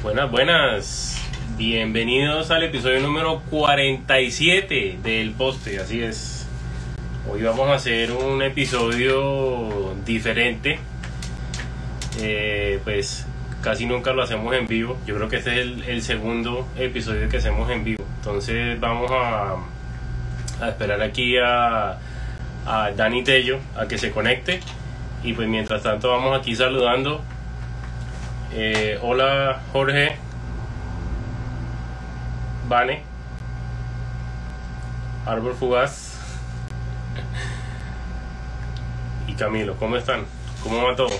Buenas, 0.00 0.30
buenas. 0.30 1.28
Bienvenidos 1.56 2.52
al 2.52 2.62
episodio 2.62 3.00
número 3.00 3.42
47 3.50 5.00
del 5.02 5.32
poste, 5.32 5.80
así 5.80 6.00
es. 6.00 6.46
Hoy 7.28 7.42
vamos 7.42 7.68
a 7.68 7.74
hacer 7.74 8.12
un 8.12 8.40
episodio 8.40 9.96
diferente. 10.06 10.78
Eh, 12.20 12.78
pues 12.84 13.26
casi 13.60 13.86
nunca 13.86 14.12
lo 14.12 14.22
hacemos 14.22 14.54
en 14.54 14.68
vivo. 14.68 14.96
Yo 15.04 15.16
creo 15.16 15.28
que 15.28 15.38
este 15.38 15.62
es 15.62 15.66
el, 15.88 16.02
segundo 16.02 16.68
episodio 16.78 17.28
que 17.28 17.38
hacemos 17.38 17.68
en 17.68 17.82
vivo. 17.82 18.04
Entonces 18.18 18.78
vamos 18.78 19.10
a, 19.10 19.56
a 20.60 20.68
esperar 20.68 21.02
aquí 21.02 21.38
a, 21.38 21.98
a 22.66 22.92
Dani 22.92 23.24
Tello 23.24 23.58
a 23.74 23.88
que 23.88 23.98
se 23.98 24.12
conecte. 24.12 24.60
Y 25.24 25.32
pues 25.32 25.48
mientras 25.48 25.82
tanto 25.82 26.08
vamos 26.08 26.38
aquí 26.38 26.54
saludando. 26.54 27.20
Eh, 28.52 28.98
hola 29.02 29.60
Jorge. 29.72 30.16
Vane. 32.68 33.02
Árbol 35.26 35.54
Fugaz. 35.54 36.18
Y 39.26 39.34
Camilo, 39.34 39.74
¿cómo 39.76 39.96
están? 39.96 40.24
¿Cómo 40.62 40.82
va 40.82 40.96
todo? 40.96 41.10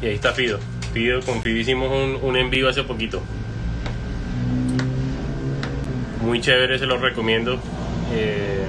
Y 0.00 0.06
ahí 0.06 0.14
está 0.14 0.32
Fido. 0.32 0.58
Fido, 0.92 1.20
con 1.20 1.42
Fido 1.42 1.58
hicimos 1.58 1.90
un, 1.90 2.18
un 2.22 2.36
en 2.36 2.50
vivo 2.50 2.68
hace 2.68 2.82
poquito. 2.82 3.22
Muy 6.22 6.40
chévere, 6.40 6.78
se 6.78 6.86
los 6.86 7.00
recomiendo. 7.00 7.60
Eh, 8.12 8.66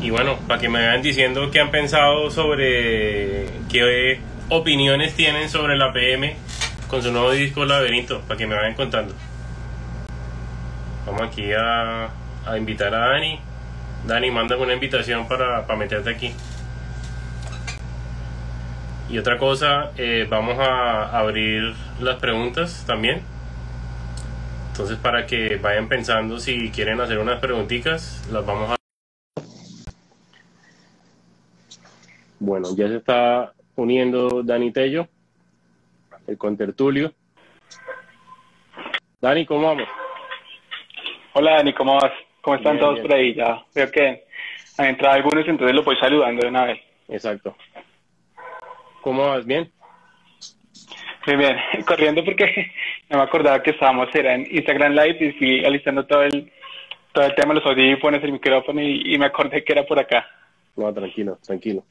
y 0.00 0.10
bueno, 0.10 0.38
para 0.46 0.60
que 0.60 0.68
me 0.68 0.84
vayan 0.84 1.02
diciendo 1.02 1.50
qué 1.50 1.60
han 1.60 1.70
pensado 1.70 2.30
sobre 2.30 3.48
qué 3.70 4.20
opiniones 4.48 5.14
tienen 5.14 5.48
sobre 5.48 5.76
la 5.76 5.92
PM 5.92 6.36
con 6.88 7.02
su 7.02 7.10
nuevo 7.10 7.30
disco 7.32 7.64
Laberinto, 7.64 8.20
para 8.22 8.36
que 8.38 8.46
me 8.46 8.54
vayan 8.54 8.74
contando. 8.74 9.14
Vamos 11.06 11.22
aquí 11.22 11.52
a, 11.52 12.10
a 12.46 12.58
invitar 12.58 12.94
a 12.94 13.08
Dani. 13.08 13.40
Dani, 14.06 14.30
mándame 14.30 14.62
una 14.62 14.74
invitación 14.74 15.26
para, 15.26 15.66
para 15.66 15.78
meterte 15.78 16.10
aquí. 16.10 16.32
Y 19.08 19.18
otra 19.18 19.38
cosa, 19.38 19.92
eh, 19.96 20.26
vamos 20.28 20.58
a 20.58 21.18
abrir 21.18 21.74
las 22.00 22.16
preguntas 22.16 22.84
también. 22.86 23.22
Entonces, 24.70 24.98
para 24.98 25.26
que 25.26 25.56
vayan 25.56 25.88
pensando 25.88 26.38
si 26.38 26.70
quieren 26.70 27.00
hacer 27.00 27.18
unas 27.18 27.38
preguntitas, 27.38 28.26
las 28.30 28.44
vamos 28.44 28.70
a... 28.70 28.76
Bueno, 32.40 32.68
ya 32.76 32.88
se 32.88 32.96
está 32.96 33.52
uniendo 33.76 34.42
Dani 34.42 34.72
Tello, 34.72 35.08
el 36.26 36.38
contertulio. 36.38 37.12
Dani, 39.20 39.46
¿cómo 39.46 39.66
vamos? 39.68 39.88
Hola 41.32 41.56
Dani, 41.56 41.72
¿cómo 41.72 41.94
vas? 41.94 42.12
¿Cómo 42.40 42.56
están 42.56 42.74
Bien, 42.74 42.80
todos 42.80 42.94
bien. 42.96 43.06
por 43.06 43.16
ahí? 43.16 43.34
Ya 43.34 43.64
veo 43.74 43.90
que 43.90 44.24
han 44.78 44.86
entrado 44.86 45.14
algunos, 45.14 45.48
entonces 45.48 45.74
los 45.74 45.84
voy 45.84 45.96
saludando 45.96 46.42
de 46.42 46.48
una 46.48 46.64
vez. 46.66 46.80
Exacto. 47.08 47.56
¿Cómo 49.00 49.28
vas? 49.28 49.44
¿Bien? 49.46 49.70
Bien, 51.26 51.38
bien, 51.38 51.56
corriendo 51.86 52.24
porque 52.24 52.70
no 53.08 53.18
me 53.18 53.24
acordaba 53.24 53.62
que 53.62 53.70
estábamos, 53.70 54.14
era 54.14 54.34
en 54.34 54.46
Instagram 54.50 54.92
Live 54.92 55.18
y 55.20 55.32
fui 55.32 55.64
alistando 55.64 56.06
todo 56.06 56.22
el, 56.22 56.52
todo 57.12 57.24
el 57.24 57.34
tema, 57.34 57.54
los 57.54 57.64
audífonos, 57.64 58.22
el 58.22 58.32
micrófono 58.32 58.82
y, 58.82 59.14
y 59.14 59.18
me 59.18 59.26
acordé 59.26 59.64
que 59.64 59.72
era 59.72 59.84
por 59.84 59.98
acá. 59.98 60.26
No, 60.76 60.92
tranquilo, 60.92 61.38
tranquilo. 61.46 61.84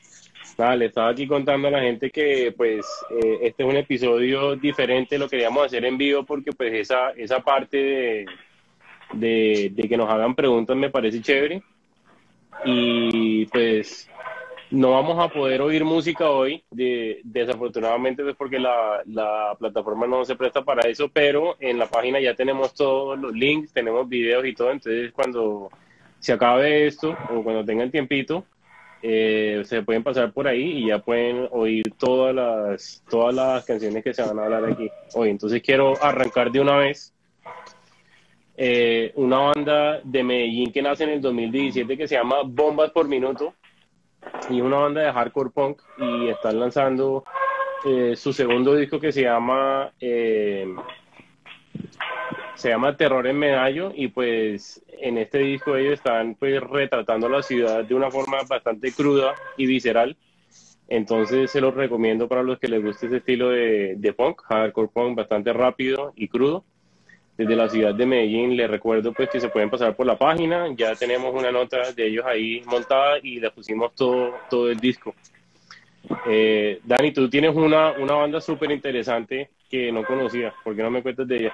Nada, 0.58 0.76
le 0.76 0.86
estaba 0.86 1.10
aquí 1.10 1.26
contando 1.26 1.68
a 1.68 1.72
la 1.72 1.82
gente 1.82 2.12
que 2.12 2.54
pues 2.56 2.86
eh, 3.10 3.40
este 3.42 3.64
es 3.64 3.70
un 3.70 3.76
episodio 3.76 4.56
diferente, 4.56 5.18
lo 5.18 5.28
queríamos 5.28 5.66
hacer 5.66 5.84
en 5.84 5.98
vivo 5.98 6.24
porque 6.24 6.52
pues 6.52 6.74
esa, 6.74 7.10
esa 7.12 7.40
parte 7.40 7.78
de, 7.78 8.26
de, 9.14 9.72
de 9.74 9.90
que 9.90 9.98
nos 9.98 10.10
hagan 10.10 10.36
preguntas 10.36 10.78
me 10.78 10.92
parece 10.92 11.22
chévere. 11.22 11.64
Y 12.66 13.46
pues 13.48 14.08
no 14.70 14.92
vamos 14.92 15.18
a 15.20 15.32
poder 15.32 15.62
oír 15.62 15.84
música 15.84 16.30
hoy, 16.30 16.64
de, 16.70 17.20
desafortunadamente 17.24 18.24
pues 18.24 18.36
porque 18.36 18.60
la, 18.60 19.02
la 19.06 19.56
plataforma 19.58 20.06
no 20.06 20.24
se 20.24 20.36
presta 20.36 20.64
para 20.64 20.88
eso, 20.88 21.10
pero 21.10 21.56
en 21.60 21.80
la 21.80 21.88
página 21.88 22.20
ya 22.20 22.36
tenemos 22.36 22.74
todos 22.74 23.18
los 23.20 23.34
links, 23.34 23.74
tenemos 23.74 24.08
videos 24.08 24.46
y 24.46 24.54
todo, 24.54 24.72
entonces 24.72 25.12
cuando 25.14 25.70
se 26.20 26.34
acabe 26.34 26.88
esto 26.88 27.18
o 27.30 27.44
cuando 27.44 27.66
tengan 27.66 27.92
tiempito, 27.92 28.46
eh, 29.06 29.64
se 29.66 29.84
pueden 29.84 30.02
pasar 30.02 30.32
por 30.32 30.48
ahí 30.48 30.78
y 30.78 30.88
ya 30.88 31.00
pueden 31.00 31.50
oír 31.52 31.84
todas 31.98 32.34
las, 32.34 33.04
todas 33.10 33.36
las 33.36 33.66
canciones 33.66 34.02
que 34.02 34.14
se 34.14 34.22
van 34.22 34.40
a 34.40 34.46
hablar 34.46 34.64
aquí 34.64 34.90
hoy. 35.14 35.30
Entonces 35.30 35.62
quiero 35.62 36.02
arrancar 36.02 36.50
de 36.52 36.62
una 36.62 36.78
vez 36.78 37.14
eh, 38.56 39.12
una 39.16 39.40
banda 39.40 40.00
de 40.06 40.24
Medellín 40.24 40.72
que 40.72 40.82
nace 40.82 41.04
en 41.04 41.10
el 41.10 41.22
2017 41.22 41.98
que 41.98 42.08
se 42.08 42.16
llama 42.16 42.44
Bombas 42.46 42.92
por 42.92 43.10
Minuto 43.10 43.56
y 44.50 44.62
una 44.62 44.78
banda 44.78 45.02
de 45.02 45.12
hardcore 45.12 45.50
punk 45.50 45.82
y 45.98 46.30
están 46.30 46.58
lanzando 46.58 47.26
eh, 47.86 48.16
su 48.16 48.32
segundo 48.32 48.74
disco 48.74 49.02
que 49.02 49.12
se 49.12 49.24
llama 49.24 49.92
eh, 50.00 50.66
se 52.56 52.70
llama 52.70 52.98
Terror 52.98 53.26
en 53.28 53.38
Medallo 53.38 53.92
y 53.96 54.08
pues 54.10 54.84
en 55.00 55.18
este 55.18 55.40
disco 55.40 55.76
ellos 55.76 55.94
están 55.94 56.36
pues 56.36 56.62
retratando 56.62 57.28
la 57.30 57.42
ciudad 57.42 57.84
de 57.84 57.96
una 57.96 58.12
forma 58.12 58.38
bastante 58.48 58.92
cruda 58.92 59.36
y 59.58 59.66
visceral 59.66 60.16
entonces 60.88 61.50
se 61.50 61.62
los 61.62 61.74
recomiendo 61.74 62.28
para 62.28 62.44
los 62.44 62.60
que 62.60 62.68
les 62.68 62.84
guste 62.84 63.08
ese 63.08 63.18
estilo 63.18 63.50
de, 63.50 63.96
de 63.98 64.14
punk, 64.14 64.42
hardcore 64.44 64.90
punk 64.94 65.18
bastante 65.18 65.54
rápido 65.54 66.14
y 66.16 66.28
crudo 66.28 66.64
desde 67.38 67.56
la 67.56 67.70
ciudad 67.70 67.96
de 67.96 68.06
Medellín. 68.06 68.56
Les 68.56 68.70
recuerdo 68.70 69.14
pues 69.14 69.30
que 69.30 69.40
se 69.40 69.50
pueden 69.50 69.70
pasar 69.70 69.96
por 69.96 70.06
la 70.06 70.18
página, 70.18 70.68
ya 70.76 70.96
tenemos 70.96 71.34
una 71.34 71.52
nota 71.52 71.92
de 71.92 72.08
ellos 72.08 72.26
ahí 72.26 72.62
montada 72.66 73.18
y 73.22 73.40
le 73.40 73.50
pusimos 73.52 73.96
todo, 73.96 74.36
todo 74.50 74.70
el 74.70 74.80
disco. 74.80 75.16
Eh, 76.28 76.80
Dani, 76.84 77.12
tú 77.12 77.30
tienes 77.30 77.56
una, 77.56 77.94
una 77.94 78.14
banda 78.14 78.42
súper 78.42 78.70
interesante 78.72 79.50
que 79.70 79.92
no 79.92 80.04
conocía, 80.04 80.54
¿por 80.64 80.76
qué 80.76 80.84
no 80.84 80.92
me 80.92 81.02
cuentas 81.02 81.28
de 81.28 81.38
ella? 81.38 81.54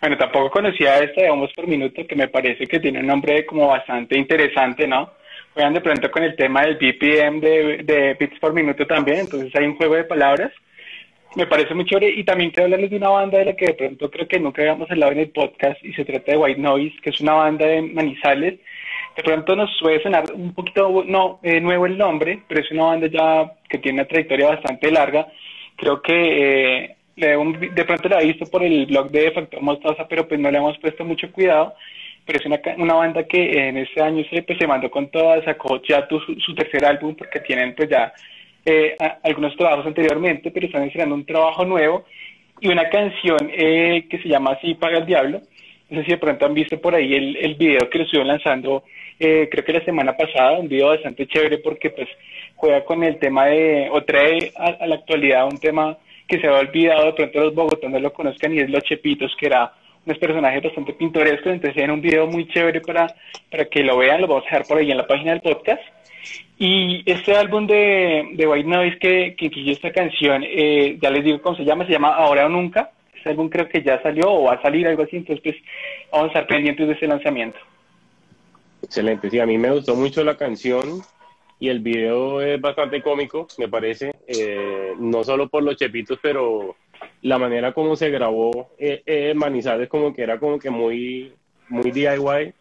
Bueno, 0.00 0.16
tampoco 0.16 0.50
conocía 0.50 0.98
esta 0.98 1.20
de 1.20 1.28
Vamos 1.28 1.52
por 1.52 1.66
Minuto, 1.66 2.06
que 2.06 2.16
me 2.16 2.28
parece 2.28 2.66
que 2.66 2.80
tiene 2.80 3.00
un 3.00 3.06
nombre 3.06 3.44
como 3.44 3.68
bastante 3.68 4.16
interesante, 4.16 4.86
¿no? 4.86 5.10
Juegan 5.52 5.74
de 5.74 5.80
pronto 5.82 6.10
con 6.10 6.22
el 6.22 6.36
tema 6.36 6.62
del 6.62 6.76
BPM 6.76 7.40
de, 7.40 7.82
de 7.84 8.16
bits 8.18 8.38
por 8.38 8.54
minuto 8.54 8.86
también, 8.86 9.20
entonces 9.20 9.54
hay 9.54 9.66
un 9.66 9.76
juego 9.76 9.96
de 9.96 10.04
palabras. 10.04 10.52
Me 11.36 11.46
parece 11.46 11.74
muy 11.74 11.84
chévere 11.84 12.10
y 12.10 12.24
también 12.24 12.50
quiero 12.50 12.64
hablarles 12.64 12.90
de 12.90 12.96
una 12.96 13.10
banda 13.10 13.38
de 13.38 13.44
la 13.44 13.56
que 13.56 13.66
de 13.66 13.74
pronto 13.74 14.10
creo 14.10 14.26
que 14.26 14.40
nunca 14.40 14.62
habíamos 14.62 14.90
hablado 14.90 15.12
en 15.12 15.18
el 15.18 15.30
podcast 15.30 15.84
y 15.84 15.92
se 15.92 16.04
trata 16.04 16.32
de 16.32 16.38
White 16.38 16.60
Noise, 16.60 16.96
que 17.02 17.10
es 17.10 17.20
una 17.20 17.34
banda 17.34 17.66
de 17.66 17.82
Manizales. 17.82 18.58
De 19.16 19.22
pronto 19.22 19.54
nos 19.54 19.70
puede 19.80 20.02
sonar 20.02 20.24
un 20.32 20.54
poquito 20.54 21.04
no, 21.06 21.40
eh, 21.42 21.60
nuevo 21.60 21.86
el 21.86 21.98
nombre, 21.98 22.42
pero 22.48 22.60
es 22.62 22.70
una 22.70 22.84
banda 22.84 23.06
ya 23.08 23.52
que 23.68 23.78
tiene 23.78 24.00
una 24.00 24.08
trayectoria 24.08 24.48
bastante 24.48 24.90
larga. 24.90 25.26
Creo 25.76 26.00
que 26.00 26.14
eh, 26.14 26.96
le- 27.20 27.36
un- 27.36 27.58
de 27.60 27.84
pronto 27.84 28.08
la 28.08 28.20
he 28.20 28.26
visto 28.26 28.46
por 28.46 28.62
el 28.62 28.86
blog 28.86 29.10
de 29.10 29.30
Factor 29.32 29.60
Mostaza, 29.62 30.06
pero 30.08 30.26
pues 30.26 30.40
no 30.40 30.50
le 30.50 30.58
hemos 30.58 30.78
puesto 30.78 31.04
mucho 31.04 31.30
cuidado. 31.32 31.74
Pero 32.26 32.38
es 32.38 32.46
una, 32.46 32.60
una 32.76 32.94
banda 32.94 33.24
que 33.24 33.68
en 33.68 33.78
este 33.78 34.00
año 34.02 34.22
se, 34.30 34.42
pues, 34.42 34.58
se 34.58 34.66
mandó 34.66 34.90
con 34.90 35.08
toda, 35.10 35.42
sacó 35.44 35.80
ya 35.82 36.06
tu- 36.06 36.20
su, 36.20 36.34
su 36.38 36.54
tercer 36.54 36.84
álbum 36.84 37.14
porque 37.14 37.40
tienen 37.40 37.74
pues 37.74 37.88
ya 37.88 38.12
eh, 38.64 38.94
a- 39.00 39.18
algunos 39.24 39.56
trabajos 39.56 39.86
anteriormente, 39.86 40.50
pero 40.50 40.66
están 40.66 40.84
estrenando 40.84 41.14
un 41.14 41.24
trabajo 41.24 41.64
nuevo 41.64 42.04
y 42.60 42.68
una 42.68 42.88
canción 42.90 43.38
eh, 43.52 44.06
que 44.08 44.18
se 44.18 44.28
llama 44.28 44.52
Así 44.52 44.74
paga 44.74 44.98
el 44.98 45.06
diablo. 45.06 45.40
No 45.88 45.98
sé 46.00 46.04
si 46.04 46.10
de 46.12 46.18
pronto 46.18 46.44
han 46.46 46.54
visto 46.54 46.78
por 46.80 46.94
ahí 46.94 47.14
el, 47.14 47.36
el 47.36 47.54
video 47.54 47.88
que 47.90 47.98
lo 47.98 48.04
estuvieron 48.04 48.28
lanzando, 48.28 48.84
eh, 49.18 49.48
creo 49.50 49.64
que 49.64 49.72
la 49.72 49.84
semana 49.84 50.16
pasada, 50.16 50.58
un 50.58 50.68
video 50.68 50.88
bastante 50.88 51.26
chévere 51.26 51.58
porque 51.58 51.90
pues 51.90 52.08
juega 52.54 52.84
con 52.84 53.02
el 53.02 53.18
tema 53.18 53.46
de, 53.46 53.88
o 53.90 54.02
trae 54.04 54.52
a, 54.56 54.66
a 54.84 54.86
la 54.86 54.96
actualidad 54.96 55.46
un 55.46 55.58
tema 55.58 55.96
que 56.30 56.40
se 56.40 56.46
había 56.46 56.60
olvidado, 56.60 57.06
de 57.06 57.12
pronto 57.12 57.40
los 57.40 57.54
bogotanos 57.54 58.00
lo 58.00 58.12
conozcan 58.12 58.54
y 58.54 58.60
es 58.60 58.70
Los 58.70 58.84
Chepitos, 58.84 59.34
que 59.38 59.46
era 59.46 59.74
unos 60.06 60.18
personajes 60.18 60.62
bastante 60.62 60.94
pintorescos, 60.94 61.52
entonces 61.52 61.82
era 61.82 61.92
un 61.92 62.00
video 62.00 62.26
muy 62.26 62.48
chévere 62.48 62.80
para, 62.80 63.14
para 63.50 63.64
que 63.66 63.82
lo 63.82 63.98
vean, 63.98 64.20
lo 64.20 64.28
vamos 64.28 64.44
a 64.44 64.50
dejar 64.50 64.66
por 64.66 64.78
ahí 64.78 64.90
en 64.90 64.96
la 64.96 65.06
página 65.06 65.32
del 65.32 65.42
podcast. 65.42 65.82
Y 66.58 67.02
este 67.10 67.34
álbum 67.34 67.66
de, 67.66 68.30
de 68.34 68.46
White 68.46 68.68
Noise 68.68 68.98
que, 68.98 69.34
que 69.36 69.70
esta 69.70 69.92
canción, 69.92 70.44
eh, 70.46 70.98
ya 71.00 71.10
les 71.10 71.24
digo 71.24 71.40
cómo 71.42 71.56
se 71.56 71.64
llama, 71.64 71.86
se 71.86 71.92
llama 71.92 72.14
Ahora 72.14 72.46
o 72.46 72.48
Nunca. 72.48 72.90
Este 73.14 73.30
álbum 73.30 73.48
creo 73.48 73.68
que 73.68 73.82
ya 73.82 74.00
salió 74.02 74.30
o 74.30 74.44
va 74.44 74.54
a 74.54 74.62
salir, 74.62 74.86
algo 74.86 75.02
así, 75.02 75.16
entonces 75.16 75.42
pues 75.42 75.56
vamos 76.12 76.26
a 76.26 76.28
estar 76.28 76.46
pendientes 76.46 76.86
de 76.86 76.94
ese 76.94 77.06
lanzamiento. 77.06 77.58
Excelente, 78.82 79.28
sí, 79.28 79.38
a 79.40 79.46
mí 79.46 79.58
me 79.58 79.70
gustó 79.70 79.94
mucho 79.94 80.24
la 80.24 80.36
canción 80.36 81.02
y 81.60 81.68
el 81.68 81.80
video 81.80 82.40
es 82.40 82.60
bastante 82.60 83.02
cómico, 83.02 83.46
me 83.58 83.68
parece, 83.68 84.12
eh, 84.26 84.94
no 84.98 85.22
solo 85.22 85.48
por 85.48 85.62
los 85.62 85.76
chepitos, 85.76 86.18
pero 86.22 86.76
la 87.22 87.38
manera 87.38 87.72
como 87.72 87.96
se 87.96 88.10
grabó 88.10 88.70
eh, 88.78 89.02
eh, 89.06 89.34
Manizales 89.34 89.88
como 89.88 90.12
que 90.14 90.22
era 90.22 90.38
como 90.38 90.58
que 90.58 90.70
muy, 90.70 91.32
muy 91.68 91.90
DIY 91.90 92.54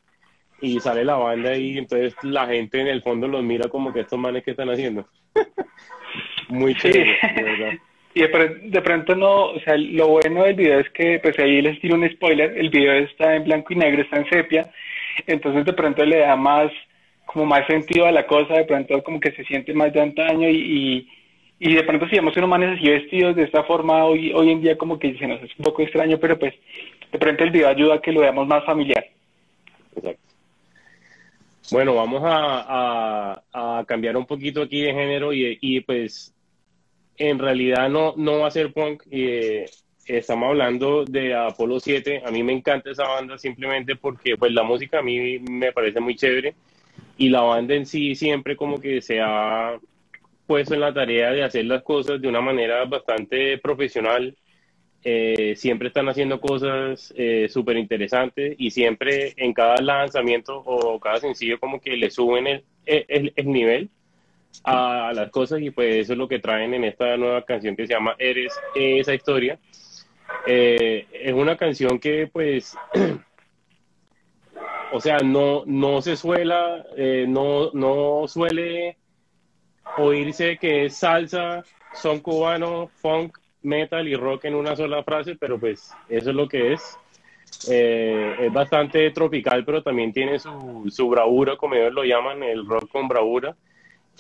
y 0.61 0.79
sale 0.81 1.05
la 1.05 1.15
banda 1.15 1.55
y 1.55 1.77
entonces 1.77 2.13
la 2.23 2.45
gente 2.47 2.81
en 2.81 2.87
el 2.87 3.01
fondo 3.01 3.27
los 3.27 3.41
mira 3.41 3.69
como 3.69 3.93
que 3.93 4.01
estos 4.01 4.19
manes 4.19 4.43
que 4.43 4.51
están 4.51 4.69
haciendo. 4.69 5.07
muy 6.49 6.73
Sí. 6.75 6.91
chévere, 6.91 7.17
de 7.35 7.43
verdad. 7.43 7.73
Y 8.13 8.21
de, 8.21 8.81
pronto 8.81 9.15
no, 9.15 9.51
o 9.51 9.59
sea, 9.61 9.77
lo 9.77 10.07
bueno 10.07 10.43
del 10.43 10.55
video 10.55 10.79
es 10.79 10.89
que, 10.89 11.19
pues 11.19 11.37
ahí 11.39 11.61
les 11.61 11.79
tiro 11.79 11.95
un 11.95 12.09
spoiler, 12.09 12.57
el 12.57 12.69
video 12.69 12.93
está 12.93 13.35
en 13.35 13.43
blanco 13.45 13.71
y 13.71 13.77
negro, 13.77 14.01
está 14.01 14.17
en 14.17 14.29
sepia, 14.29 14.71
entonces 15.27 15.63
de 15.63 15.73
pronto 15.73 16.03
le 16.03 16.17
da 16.17 16.35
más, 16.35 16.71
como 17.31 17.45
más 17.45 17.67
sentido 17.67 18.07
a 18.07 18.11
la 18.11 18.25
cosa, 18.25 18.55
de 18.55 18.65
pronto 18.65 19.03
como 19.03 19.19
que 19.19 19.31
se 19.31 19.43
siente 19.45 19.71
más 19.73 19.93
de 19.93 20.01
antaño 20.01 20.49
y, 20.49 21.07
y, 21.59 21.75
de 21.75 21.83
pronto 21.83 22.07
si 22.07 22.15
vemos 22.15 22.35
unos 22.35 22.49
manes 22.49 22.75
así 22.75 22.89
vestidos 22.89 23.35
de 23.35 23.43
esta 23.43 23.63
forma 23.63 24.05
hoy, 24.05 24.33
hoy 24.33 24.49
en 24.49 24.61
día 24.61 24.77
como 24.77 24.97
que 24.97 25.15
se 25.15 25.27
nos 25.27 25.41
es 25.43 25.51
un 25.59 25.65
poco 25.65 25.83
extraño, 25.83 26.17
pero 26.19 26.39
pues 26.39 26.55
de 27.11 27.19
pronto 27.19 27.43
el 27.43 27.51
video 27.51 27.67
ayuda 27.67 27.95
a 27.95 28.01
que 28.01 28.11
lo 28.11 28.21
veamos 28.21 28.47
más 28.47 28.65
familiar. 28.65 29.05
Exacto. 29.95 30.21
Bueno, 31.71 31.93
vamos 31.93 32.23
a, 32.25 33.43
a, 33.53 33.85
cambiar 33.85 34.17
un 34.17 34.25
poquito 34.25 34.63
aquí 34.63 34.81
de 34.81 34.93
género 34.93 35.31
y, 35.31 35.55
y 35.61 35.81
pues 35.81 36.33
en 37.15 37.37
realidad 37.37 37.89
no, 37.89 38.15
no 38.17 38.39
va 38.39 38.47
a 38.47 38.51
ser 38.51 38.73
punk. 38.73 39.03
Eh, 39.11 39.65
estamos 40.07 40.49
hablando 40.49 41.05
de 41.05 41.35
Apolo 41.35 41.79
7. 41.79 42.23
A 42.25 42.31
mí 42.31 42.41
me 42.41 42.53
encanta 42.53 42.89
esa 42.89 43.07
banda 43.07 43.37
simplemente 43.37 43.95
porque 43.95 44.35
pues 44.35 44.51
la 44.51 44.63
música 44.63 44.97
a 44.97 45.03
mí 45.03 45.37
me 45.37 45.71
parece 45.71 45.99
muy 45.99 46.15
chévere 46.15 46.55
y 47.19 47.29
la 47.29 47.41
banda 47.41 47.75
en 47.75 47.85
sí 47.85 48.15
siempre 48.15 48.55
como 48.55 48.79
que 48.79 49.01
se 49.01 49.19
ha 49.21 49.77
puesto 50.47 50.73
en 50.73 50.79
la 50.79 50.93
tarea 50.93 51.31
de 51.31 51.43
hacer 51.43 51.65
las 51.65 51.83
cosas 51.83 52.19
de 52.19 52.27
una 52.27 52.41
manera 52.41 52.85
bastante 52.85 53.59
profesional. 53.59 54.35
Eh, 55.03 55.53
siempre 55.55 55.89
están 55.89 56.09
haciendo 56.09 56.41
cosas 56.41 57.13
eh, 57.15 57.47
súper 57.49 57.77
interesantes 57.77 58.55
y 58.57 58.71
siempre 58.71 59.33
en 59.37 59.53
cada 59.53 59.81
lanzamiento 59.81 60.57
o 60.65 60.99
cada 60.99 61.19
sencillo 61.19 61.59
como 61.59 61.79
que 61.79 61.95
le 61.95 62.09
suben 62.09 62.47
el, 62.47 62.63
el, 62.85 63.33
el 63.35 63.51
nivel 63.51 63.89
a 64.63 65.11
las 65.13 65.29
cosas 65.29 65.61
y 65.61 65.69
pues 65.71 65.95
eso 65.97 66.13
es 66.13 66.19
lo 66.19 66.27
que 66.27 66.39
traen 66.39 66.73
en 66.73 66.83
esta 66.85 67.15
nueva 67.17 67.43
canción 67.45 67.75
que 67.75 67.85
se 67.85 67.93
llama 67.93 68.15
Eres 68.17 68.53
esa 68.75 69.13
historia. 69.13 69.59
Eh, 70.47 71.05
es 71.11 71.33
una 71.33 71.57
canción 71.57 71.99
que 71.99 72.27
pues, 72.31 72.77
o 74.91 74.99
sea, 74.99 75.19
no, 75.19 75.63
no 75.65 76.01
se 76.01 76.15
suela, 76.15 76.85
eh, 76.97 77.25
no, 77.27 77.71
no 77.73 78.27
suele 78.27 78.97
oírse 79.97 80.57
que 80.57 80.85
es 80.85 80.97
salsa, 80.97 81.63
son 81.93 82.19
cubano, 82.19 82.89
funk, 83.01 83.37
metal 83.61 84.07
y 84.07 84.15
rock 84.15 84.45
en 84.45 84.55
una 84.55 84.75
sola 84.75 85.03
frase, 85.03 85.35
pero 85.35 85.59
pues 85.59 85.91
eso 86.07 86.29
es 86.29 86.35
lo 86.35 86.47
que 86.47 86.73
es. 86.73 86.97
Eh, 87.69 88.35
es 88.39 88.53
bastante 88.53 89.09
tropical, 89.11 89.65
pero 89.65 89.83
también 89.83 90.13
tiene 90.13 90.39
su, 90.39 90.85
su 90.89 91.09
bravura, 91.09 91.57
como 91.57 91.75
ellos 91.75 91.93
lo 91.93 92.03
llaman, 92.03 92.43
el 92.43 92.65
rock 92.65 92.89
con 92.91 93.07
bravura. 93.07 93.55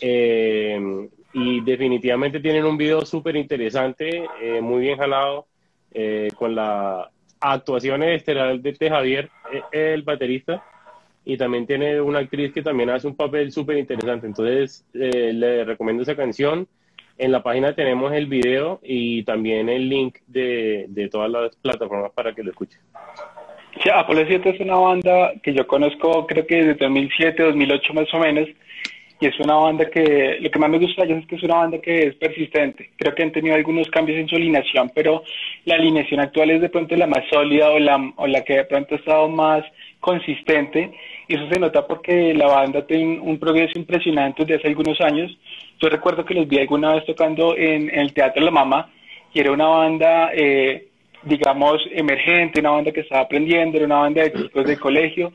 Eh, 0.01 1.07
y 1.33 1.61
definitivamente 1.61 2.39
tienen 2.39 2.65
un 2.65 2.77
video 2.77 3.05
súper 3.05 3.35
interesante, 3.35 4.27
muy 4.61 4.81
bien 4.81 4.97
jalado, 4.97 5.45
con 6.35 6.55
la 6.55 7.11
actuación 7.39 8.03
estelar 8.03 8.59
de, 8.59 8.89
Javier, 8.89 9.29
el 9.71 10.03
baterista, 10.03 10.63
y 11.25 11.37
también 11.37 11.67
tiene 11.67 12.01
una 12.01 12.19
actriz 12.19 12.53
que 12.53 12.61
también 12.61 12.89
hace 12.89 13.07
un 13.07 13.15
papel 13.15 13.51
súper 13.51 13.77
interesante. 13.77 14.27
Entonces, 14.27 14.85
le 14.93 15.63
recomiendo 15.63 16.03
esa 16.03 16.15
canción. 16.15 16.67
En 17.17 17.31
la 17.33 17.43
página 17.43 17.75
tenemos 17.75 18.13
el 18.13 18.27
video 18.27 18.79
y 18.81 19.23
también 19.23 19.67
el 19.67 19.89
link 19.89 20.19
de, 20.27 20.85
de 20.87 21.09
todas 21.09 21.29
las 21.29 21.55
plataformas 21.57 22.11
para 22.13 22.33
que 22.33 22.43
lo 22.43 22.51
escuchen. 22.51 22.79
Sí, 23.83 23.89
Apolo 23.89 24.25
7 24.25 24.49
es 24.49 24.59
una 24.61 24.75
banda 24.75 25.33
que 25.43 25.53
yo 25.53 25.67
conozco 25.67 26.25
creo 26.27 26.45
que 26.45 26.55
desde 26.63 26.73
2007, 26.75 27.43
2008 27.43 27.93
más 27.93 28.13
o 28.13 28.19
menos, 28.19 28.47
y 29.21 29.25
es 29.25 29.37
una 29.39 29.55
banda 29.55 29.89
que 29.89 30.37
lo 30.39 30.49
que 30.49 30.59
más 30.59 30.69
me 30.69 30.79
gusta 30.79 31.01
de 31.01 31.09
ellos 31.09 31.23
es 31.23 31.27
que 31.27 31.35
es 31.35 31.43
una 31.43 31.55
banda 31.55 31.79
que 31.79 32.07
es 32.07 32.15
persistente. 32.15 32.91
Creo 32.95 33.13
que 33.13 33.23
han 33.23 33.33
tenido 33.33 33.53
algunos 33.53 33.89
cambios 33.89 34.17
en 34.17 34.29
su 34.29 34.37
alineación, 34.37 34.91
pero 34.95 35.23
la 35.65 35.75
alineación 35.75 36.21
actual 36.21 36.51
es 36.51 36.61
de 36.61 36.69
pronto 36.69 36.95
la 36.95 37.05
más 37.05 37.25
sólida 37.29 37.69
o 37.69 37.79
la, 37.79 38.13
o 38.15 38.27
la 38.27 38.43
que 38.45 38.55
de 38.55 38.63
pronto 38.63 38.95
ha 38.95 38.97
estado 38.97 39.27
más 39.27 39.65
consistente. 39.99 40.91
Y 41.27 41.35
eso 41.35 41.49
se 41.51 41.59
nota 41.59 41.85
porque 41.85 42.33
la 42.33 42.47
banda 42.47 42.87
tiene 42.87 43.19
un 43.19 43.37
progreso 43.37 43.77
impresionante 43.77 44.45
desde 44.45 44.55
hace 44.55 44.67
algunos 44.69 45.01
años. 45.01 45.37
Yo 45.81 45.89
recuerdo 45.89 46.23
que 46.23 46.33
los 46.33 46.47
vi 46.47 46.59
alguna 46.59 46.93
vez 46.93 47.05
tocando 47.05 47.57
en, 47.57 47.89
el 47.89 48.13
Teatro 48.13 48.41
La 48.41 48.51
Mama 48.51 48.89
y 49.33 49.41
era 49.41 49.51
una 49.51 49.67
banda, 49.67 50.31
eh, 50.33 50.87
digamos, 51.23 51.81
emergente, 51.91 52.61
una 52.61 52.71
banda 52.71 52.93
que 52.93 53.01
estaba 53.01 53.23
aprendiendo, 53.23 53.75
era 53.75 53.85
una 53.85 53.99
banda 53.99 54.23
de 54.23 54.31
chicos 54.31 54.65
de 54.65 54.77
colegio 54.77 55.33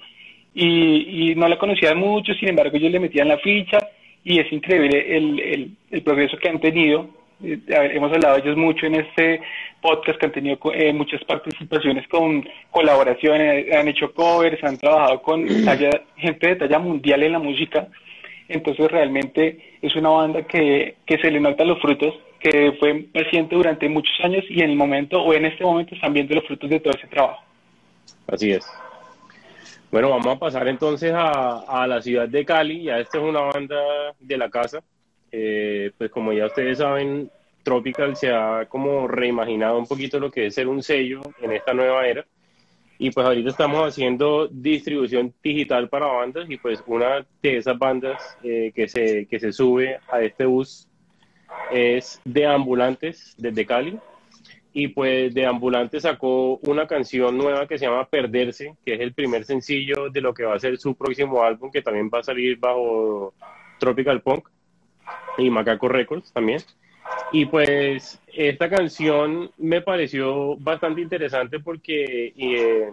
y, 0.54 1.32
y 1.32 1.34
no 1.34 1.48
la 1.48 1.58
conocía 1.58 1.94
mucho, 1.94 2.32
sin 2.34 2.50
embargo 2.50 2.76
ellos 2.76 2.92
le 2.92 3.00
metían 3.00 3.28
la 3.28 3.38
ficha 3.38 3.78
y 4.24 4.38
es 4.38 4.50
increíble 4.52 5.16
el, 5.16 5.40
el, 5.40 5.70
el 5.90 6.02
progreso 6.02 6.38
que 6.38 6.48
han 6.48 6.60
tenido. 6.60 7.08
Eh, 7.42 7.58
hemos 7.68 8.12
hablado 8.12 8.36
de 8.36 8.42
ellos 8.42 8.56
mucho 8.56 8.86
en 8.86 8.94
este 8.94 9.40
podcast 9.82 10.18
que 10.18 10.26
han 10.26 10.32
tenido 10.32 10.58
eh, 10.72 10.92
muchas 10.92 11.22
participaciones 11.24 12.08
con 12.08 12.48
colaboraciones, 12.70 13.70
han 13.74 13.88
hecho 13.88 14.14
covers, 14.14 14.62
han 14.64 14.78
trabajado 14.78 15.20
con 15.20 15.46
gente 16.16 16.46
de 16.46 16.56
talla 16.56 16.78
mundial 16.78 17.22
en 17.22 17.32
la 17.32 17.38
música. 17.38 17.88
Entonces 18.48 18.90
realmente 18.90 19.76
es 19.82 19.94
una 19.96 20.10
banda 20.10 20.42
que, 20.46 20.96
que 21.06 21.18
se 21.18 21.30
le 21.30 21.40
nota 21.40 21.64
los 21.64 21.80
frutos, 21.80 22.14
que 22.38 22.72
fue 22.78 22.94
paciente 23.12 23.56
durante 23.56 23.88
muchos 23.88 24.14
años 24.22 24.44
y 24.48 24.62
en 24.62 24.70
el 24.70 24.76
momento 24.76 25.20
o 25.20 25.34
en 25.34 25.46
este 25.46 25.64
momento 25.64 25.94
están 25.94 26.12
viendo 26.12 26.34
los 26.34 26.46
frutos 26.46 26.70
de 26.70 26.80
todo 26.80 26.94
ese 26.96 27.08
trabajo. 27.08 27.42
Así 28.26 28.52
es. 28.52 28.66
Bueno, 29.94 30.10
vamos 30.10 30.26
a 30.26 30.38
pasar 30.40 30.66
entonces 30.66 31.12
a, 31.14 31.86
la 31.86 32.02
ciudad 32.02 32.28
de 32.28 32.44
Cali. 32.44 32.82
Ya 32.82 32.98
esta 32.98 33.18
es 33.18 33.22
una 33.22 33.42
banda 33.42 33.76
de 34.18 34.36
la 34.36 34.50
casa. 34.50 34.82
Eh, 35.30 35.92
pues 35.96 36.10
como 36.10 36.32
ya 36.32 36.46
ustedes 36.46 36.78
saben, 36.78 37.30
Tropical 37.62 38.16
se 38.16 38.32
ha 38.32 38.66
como 38.68 39.06
reimaginado 39.06 39.78
un 39.78 39.86
poquito 39.86 40.18
lo 40.18 40.32
que 40.32 40.46
es 40.46 40.54
ser 40.56 40.66
un 40.66 40.82
sello 40.82 41.20
en 41.40 41.52
esta 41.52 41.74
nueva 41.74 42.08
era. 42.08 42.26
Y 42.98 43.12
pues 43.12 43.24
ahorita 43.24 43.50
estamos 43.50 43.86
haciendo 43.86 44.48
distribución 44.48 45.32
digital 45.40 45.88
para 45.88 46.06
bandas 46.06 46.50
y 46.50 46.56
pues 46.56 46.82
una 46.88 47.24
de 47.40 47.58
esas 47.58 47.78
bandas 47.78 48.36
eh, 48.42 48.72
que, 48.74 48.88
se, 48.88 49.26
que 49.26 49.38
se 49.38 49.52
sube 49.52 50.00
a 50.10 50.22
este 50.22 50.44
bus 50.44 50.88
es 51.70 52.20
de 52.24 52.46
ambulantes 52.46 53.36
desde 53.38 53.64
Cali 53.64 53.96
y 54.76 54.88
pues 54.88 55.32
de 55.32 55.46
Ambulante 55.46 56.00
sacó 56.00 56.56
una 56.56 56.88
canción 56.88 57.38
nueva 57.38 57.68
que 57.68 57.78
se 57.78 57.86
llama 57.86 58.08
Perderse, 58.08 58.74
que 58.84 58.94
es 58.94 59.00
el 59.00 59.14
primer 59.14 59.44
sencillo 59.44 60.10
de 60.10 60.20
lo 60.20 60.34
que 60.34 60.42
va 60.42 60.56
a 60.56 60.58
ser 60.58 60.78
su 60.78 60.96
próximo 60.96 61.44
álbum, 61.44 61.70
que 61.70 61.80
también 61.80 62.10
va 62.12 62.18
a 62.18 62.24
salir 62.24 62.58
bajo 62.58 63.32
Tropical 63.78 64.20
Punk 64.20 64.48
y 65.38 65.48
Macaco 65.48 65.88
Records 65.88 66.32
también. 66.32 66.60
Y 67.30 67.46
pues 67.46 68.20
esta 68.26 68.68
canción 68.68 69.52
me 69.58 69.80
pareció 69.80 70.56
bastante 70.56 71.02
interesante 71.02 71.60
porque 71.60 72.34
eh, 72.36 72.90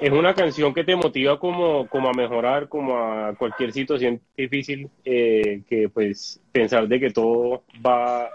es 0.00 0.10
una 0.10 0.34
canción 0.34 0.72
que 0.72 0.84
te 0.84 0.96
motiva 0.96 1.38
como, 1.38 1.86
como 1.88 2.08
a 2.08 2.12
mejorar, 2.12 2.68
como 2.68 2.96
a 2.96 3.34
cualquier 3.34 3.72
situación 3.72 4.20
difícil, 4.36 4.88
eh, 5.04 5.62
que 5.68 5.88
pues 5.90 6.40
pensar 6.52 6.88
de 6.88 6.98
que 6.98 7.10
todo 7.10 7.62
va 7.84 8.30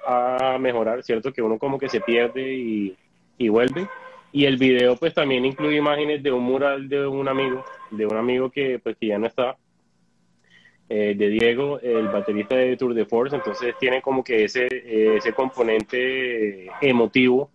a 0.54 0.58
mejorar, 0.60 1.04
¿cierto? 1.04 1.34
Que 1.34 1.42
uno 1.42 1.58
como 1.58 1.80
que 1.80 1.90
se 1.90 2.02
pierde 2.02 2.54
y, 2.54 2.96
y 3.38 3.50
vuelve. 3.50 3.88
Y 4.32 4.46
el 4.46 4.58
video 4.58 4.96
pues 4.96 5.14
también 5.14 5.46
incluye 5.46 5.78
imágenes 5.78 6.22
de 6.22 6.32
un 6.32 6.44
mural 6.44 6.88
de 6.88 7.08
un 7.08 7.28
amigo, 7.28 7.66
de 7.90 8.06
un 8.06 8.18
amigo 8.18 8.52
que 8.52 8.80
pues 8.80 8.96
que 8.98 9.08
ya 9.08 9.18
no 9.18 9.26
está, 9.26 9.58
eh, 10.88 11.16
de 11.18 11.30
Diego, 11.30 11.80
el 11.80 12.10
baterista 12.10 12.56
de 12.56 12.78
Tour 12.78 12.94
de 12.94 13.06
Force, 13.06 13.36
entonces 13.36 13.74
tiene 13.80 14.04
como 14.04 14.24
que 14.24 14.44
ese, 14.44 14.68
ese 15.18 15.34
componente 15.34 16.68
emotivo, 16.80 17.50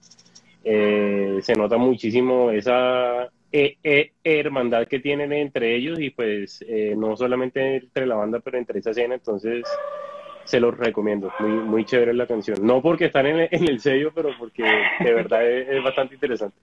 eh, 0.65 1.39
se 1.43 1.55
nota 1.55 1.77
muchísimo 1.77 2.51
esa 2.51 3.31
eh, 3.53 3.79
eh, 3.83 4.13
hermandad 4.23 4.87
que 4.87 5.01
tienen 5.01 5.33
entre 5.33 5.75
ellos 5.75 5.99
y 5.99 6.11
pues 6.11 6.65
eh, 6.69 6.95
no 6.97 7.17
solamente 7.17 7.77
entre 7.77 8.07
la 8.07 8.15
banda, 8.15 8.39
pero 8.39 8.59
entre 8.59 8.79
esa 8.79 8.91
escena, 8.91 9.15
entonces 9.15 9.65
se 10.45 10.61
los 10.61 10.77
recomiendo, 10.77 11.33
muy, 11.41 11.51
muy 11.51 11.85
chévere 11.85 12.15
la 12.15 12.29
canción. 12.29 12.59
No 12.63 12.81
porque 12.81 13.07
están 13.07 13.27
en 13.27 13.49
el, 13.51 13.81
sello, 13.81 14.13
pero 14.15 14.31
porque 14.39 14.63
de 14.63 15.15
verdad 15.15 15.45
es, 15.49 15.83
bastante 15.83 16.15
interesante. 16.15 16.57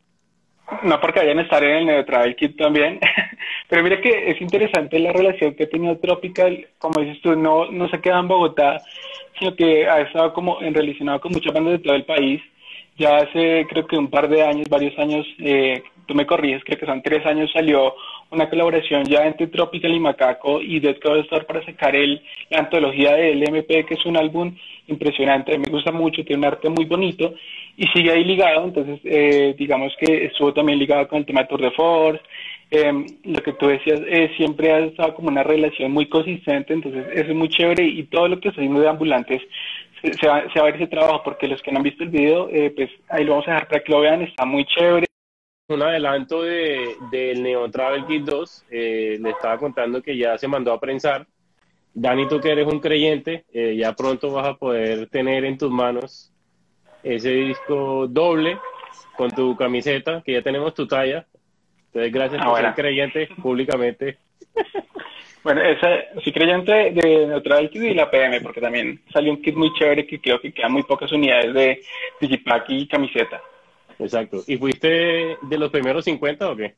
No 0.84 1.00
porque 1.00 1.20
vayan 1.20 1.40
a 1.40 1.44
estar 1.44 1.64
en 1.64 1.78
el 1.78 1.86
Neutral 1.86 2.36
Kit 2.36 2.58
también, 2.58 3.00
pero 3.70 3.84
mira 3.84 4.00
que 4.00 4.32
es 4.32 4.42
interesante 4.42 5.00
la 5.00 5.12
relación 5.12 5.56
que 5.56 5.64
ha 5.64 5.70
tenido 5.70 5.98
Tropical, 5.98 6.68
como 6.78 7.02
dices 7.02 7.22
tú, 7.22 7.36
no, 7.36 7.70
no 7.72 7.90
se 7.90 8.00
queda 8.00 8.20
en 8.20 8.28
Bogotá, 8.30 8.82
sino 9.40 9.56
que 9.56 9.88
ha 9.88 10.02
estado 10.02 10.34
como 10.34 10.62
en 10.62 10.74
relacionado 10.74 11.20
con 11.20 11.34
muchas 11.34 11.54
bandas 11.54 11.74
de 11.74 11.80
todo 11.80 11.96
el 11.96 12.06
país. 12.06 12.42
Ya 12.98 13.18
hace 13.18 13.66
creo 13.70 13.86
que 13.86 13.98
un 13.98 14.10
par 14.10 14.28
de 14.28 14.42
años, 14.44 14.68
varios 14.70 14.98
años, 14.98 15.26
eh, 15.40 15.84
tú 16.08 16.16
me 16.16 16.26
corriges, 16.26 16.64
creo 16.64 16.80
que 16.80 16.86
son 16.86 17.02
tres 17.02 17.26
años, 17.26 17.52
salió 17.52 17.96
una 18.32 18.50
colaboración 18.50 19.04
ya 19.06 19.26
entre 19.26 19.48
Tropical 19.48 19.94
y 19.94 20.00
Macaco 20.00 20.62
y 20.62 20.80
Dead 20.80 20.96
Store 20.96 21.44
para 21.44 21.64
sacar 21.66 21.96
el, 21.96 22.22
la 22.50 22.60
antología 22.60 23.14
del 23.16 23.44
MP, 23.48 23.86
que 23.86 23.94
es 23.94 24.06
un 24.06 24.18
álbum 24.18 24.56
impresionante, 24.88 25.58
me 25.58 25.70
gusta 25.70 25.92
mucho, 25.92 26.24
tiene 26.24 26.40
un 26.40 26.46
arte 26.46 26.70
muy 26.70 26.86
bonito 26.86 27.36
y 27.76 27.86
sigue 27.88 28.12
ahí 28.12 28.24
ligado, 28.24 28.66
entonces 28.66 29.00
eh, 29.04 29.54
digamos 29.58 29.94
que 30.00 30.26
estuvo 30.26 30.54
también 30.54 30.80
ligado 30.80 31.08
con 31.08 31.20
el 31.20 31.26
tema 31.26 31.42
de 31.42 31.48
Tour 31.48 31.62
de 31.62 31.72
Force, 31.72 32.22
eh, 32.72 33.06
lo 33.24 33.42
que 33.42 33.54
tú 33.54 33.68
decías, 33.68 34.02
eh, 34.08 34.32
siempre 34.36 34.72
ha 34.72 34.80
estado 34.80 35.14
como 35.14 35.30
una 35.30 35.44
relación 35.44 35.92
muy 35.92 36.08
consistente, 36.08 36.74
entonces 36.74 37.06
eso 37.14 37.30
es 37.30 37.36
muy 37.36 37.50
chévere 37.50 37.84
y 37.84 38.04
todo 38.04 38.28
lo 38.28 38.40
que 38.40 38.50
estoy 38.50 38.68
de 38.68 38.88
ambulantes 38.88 39.42
se, 40.02 40.28
va, 40.28 40.38
a 40.38 40.64
ver 40.64 40.76
ese 40.76 40.88
trabajo, 40.88 41.22
porque 41.24 41.48
los 41.48 41.62
que 41.62 41.72
no 41.72 41.78
han 41.78 41.84
visto 41.84 42.04
el 42.04 42.10
video, 42.10 42.50
eh, 42.52 42.72
pues 42.76 42.90
ahí 43.10 43.24
lo 43.24 43.32
vamos 43.32 43.48
a 43.48 43.52
dejar 43.52 43.68
para 43.68 43.84
que 43.84 43.92
lo 43.92 44.00
vean, 44.02 44.22
está 44.22 44.46
muy 44.46 44.66
chévere. 44.66 45.08
Un 45.70 45.82
adelanto 45.82 46.44
de, 46.44 46.96
del 47.12 47.44
Neo 47.44 47.70
Travel 47.70 48.06
Kit 48.06 48.24
2, 48.24 48.66
eh, 48.72 49.18
le 49.20 49.32
estaba 49.32 49.58
contando 49.58 50.02
que 50.02 50.16
ya 50.16 50.38
se 50.38 50.48
mandó 50.48 50.72
a 50.72 50.80
prensar. 50.80 51.28
Dani, 51.94 52.26
tú 52.30 52.40
que 52.40 52.52
eres 52.52 52.68
un 52.68 52.80
creyente, 52.80 53.44
eh, 53.52 53.76
ya 53.76 53.92
pronto 53.94 54.32
vas 54.32 54.48
a 54.48 54.54
poder 54.54 55.08
tener 55.10 55.44
en 55.44 55.58
tus 55.58 55.70
manos 55.70 56.32
ese 57.04 57.32
disco 57.32 58.08
doble 58.08 58.58
con 59.18 59.30
tu 59.32 59.58
camiseta, 59.58 60.22
que 60.26 60.34
ya 60.34 60.42
tenemos 60.42 60.74
tu 60.74 60.88
talla. 60.88 61.28
Entonces, 61.88 62.14
gracias 62.14 62.42
ah, 62.46 62.50
por 62.50 62.62
ser 62.62 62.74
creyente 62.74 63.28
públicamente. 63.42 64.20
Bueno, 65.44 65.62
ese, 65.64 66.08
soy 66.24 66.32
creyente 66.32 66.92
de 66.92 67.28
Neutral 67.28 67.70
Kit 67.70 67.84
y 67.84 67.94
la 67.94 68.10
PM, 68.10 68.40
porque 68.40 68.62
también 68.62 69.02
salió 69.12 69.34
un 69.34 69.42
kit 69.42 69.56
muy 69.56 69.74
chévere 69.74 70.08
que 70.08 70.22
creo 70.22 70.40
que 70.40 70.54
quedan 70.54 70.72
muy 70.72 70.84
pocas 70.84 71.12
unidades 71.12 71.54
de 71.54 71.82
Digipack 72.22 72.70
y 72.70 72.88
camiseta. 72.88 73.42
Exacto. 74.00 74.44
¿Y 74.48 74.58
fuiste 74.58 75.38
de 75.42 75.58
los 75.58 75.72
primeros 75.72 76.06
50 76.06 76.50
o 76.50 76.56
qué? 76.56 76.76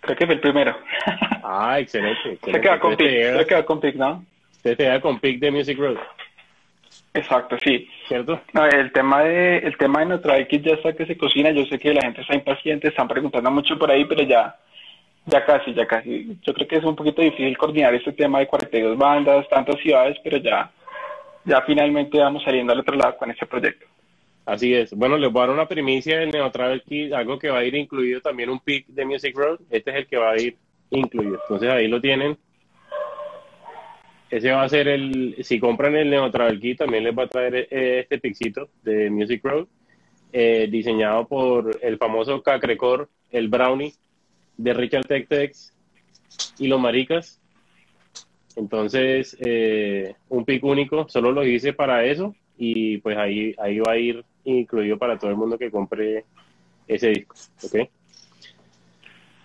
Creo 0.00 0.16
que 0.16 0.26
fue 0.26 0.34
el 0.34 0.40
primero. 0.40 0.76
Ah, 1.42 1.78
excelente. 1.78 2.38
Se 2.42 2.60
queda 2.60 2.80
con 2.80 2.96
pic, 2.96 3.06
se 3.06 3.46
queda 3.46 3.64
con 3.64 3.80
pic, 3.80 3.96
¿no? 3.96 4.24
Se 4.62 4.76
queda 4.76 5.00
con 5.00 5.20
pic 5.20 5.38
de 5.38 5.50
Music 5.50 5.78
Road. 5.78 5.98
Exacto, 7.12 7.56
sí. 7.62 7.88
¿Cierto? 8.08 8.40
No, 8.52 8.66
el 8.66 8.92
tema 8.92 9.22
de 9.22 9.58
el 9.58 9.76
tema 9.76 10.00
de 10.00 10.06
Neutral 10.06 10.48
Kit 10.48 10.64
ya 10.64 10.74
está 10.74 10.92
que 10.94 11.06
se 11.06 11.16
cocina. 11.16 11.50
Yo 11.50 11.64
sé 11.66 11.78
que 11.78 11.94
la 11.94 12.02
gente 12.02 12.22
está 12.22 12.34
impaciente, 12.34 12.88
están 12.88 13.08
preguntando 13.08 13.50
mucho 13.50 13.78
por 13.78 13.90
ahí, 13.90 14.04
pero 14.04 14.22
ya 14.22 14.56
ya 15.26 15.44
casi, 15.44 15.72
ya 15.74 15.86
casi. 15.86 16.38
Yo 16.42 16.52
creo 16.52 16.68
que 16.68 16.76
es 16.76 16.84
un 16.84 16.96
poquito 16.96 17.22
difícil 17.22 17.56
coordinar 17.56 17.94
este 17.94 18.12
tema 18.12 18.40
de 18.40 18.46
42 18.46 18.98
bandas, 18.98 19.48
tantas 19.48 19.80
ciudades, 19.80 20.18
pero 20.22 20.36
ya, 20.38 20.70
ya 21.44 21.62
finalmente 21.62 22.18
vamos 22.18 22.42
saliendo 22.42 22.72
al 22.72 22.80
otro 22.80 22.96
lado 22.96 23.16
con 23.16 23.30
este 23.30 23.46
proyecto. 23.46 23.86
Así 24.46 24.74
es. 24.74 24.92
Bueno, 24.92 25.16
les 25.16 25.32
voy 25.32 25.42
a 25.42 25.46
dar 25.46 25.54
una 25.54 25.68
primicia 25.68 26.18
del 26.18 26.30
Neo 26.30 26.50
Travel 26.50 26.82
Kit, 26.82 27.12
algo 27.12 27.38
que 27.38 27.48
va 27.48 27.60
a 27.60 27.64
ir 27.64 27.74
incluido 27.74 28.20
también 28.20 28.50
un 28.50 28.60
pick 28.60 28.86
de 28.88 29.06
Music 29.06 29.34
Road. 29.36 29.60
Este 29.70 29.90
es 29.90 29.96
el 29.96 30.06
que 30.06 30.18
va 30.18 30.32
a 30.32 30.40
ir 30.40 30.56
incluido. 30.90 31.38
Entonces 31.42 31.70
ahí 31.70 31.88
lo 31.88 32.00
tienen. 32.00 32.36
Ese 34.30 34.50
va 34.50 34.64
a 34.64 34.68
ser 34.68 34.88
el, 34.88 35.36
si 35.42 35.58
compran 35.58 35.94
el 35.96 36.10
Neo 36.10 36.30
Travel 36.30 36.60
Kit, 36.60 36.78
también 36.78 37.04
les 37.04 37.16
va 37.16 37.24
a 37.24 37.28
traer 37.28 37.68
eh, 37.70 38.00
este 38.00 38.18
piccito 38.18 38.68
de 38.82 39.08
Music 39.08 39.40
Road, 39.44 39.66
eh, 40.32 40.68
diseñado 40.70 41.26
por 41.26 41.78
el 41.80 41.96
famoso 41.98 42.42
Cacrecor, 42.42 43.08
el 43.30 43.48
Brownie, 43.48 43.94
de 44.56 44.74
Richard 44.74 45.06
Tech 45.06 45.54
y 46.58 46.66
los 46.66 46.80
maricas. 46.80 47.40
Entonces, 48.56 49.36
eh, 49.40 50.14
un 50.28 50.44
pick 50.44 50.62
único, 50.64 51.08
solo 51.08 51.32
lo 51.32 51.44
hice 51.44 51.72
para 51.72 52.04
eso 52.04 52.34
y 52.56 52.98
pues 52.98 53.16
ahí, 53.16 53.54
ahí 53.58 53.78
va 53.78 53.92
a 53.92 53.98
ir 53.98 54.24
incluido 54.44 54.98
para 54.98 55.18
todo 55.18 55.30
el 55.30 55.36
mundo 55.36 55.58
que 55.58 55.70
compre 55.70 56.24
ese 56.86 57.08
disco. 57.08 57.34
¿Ok? 57.62 57.88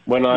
Bueno, 0.06 0.36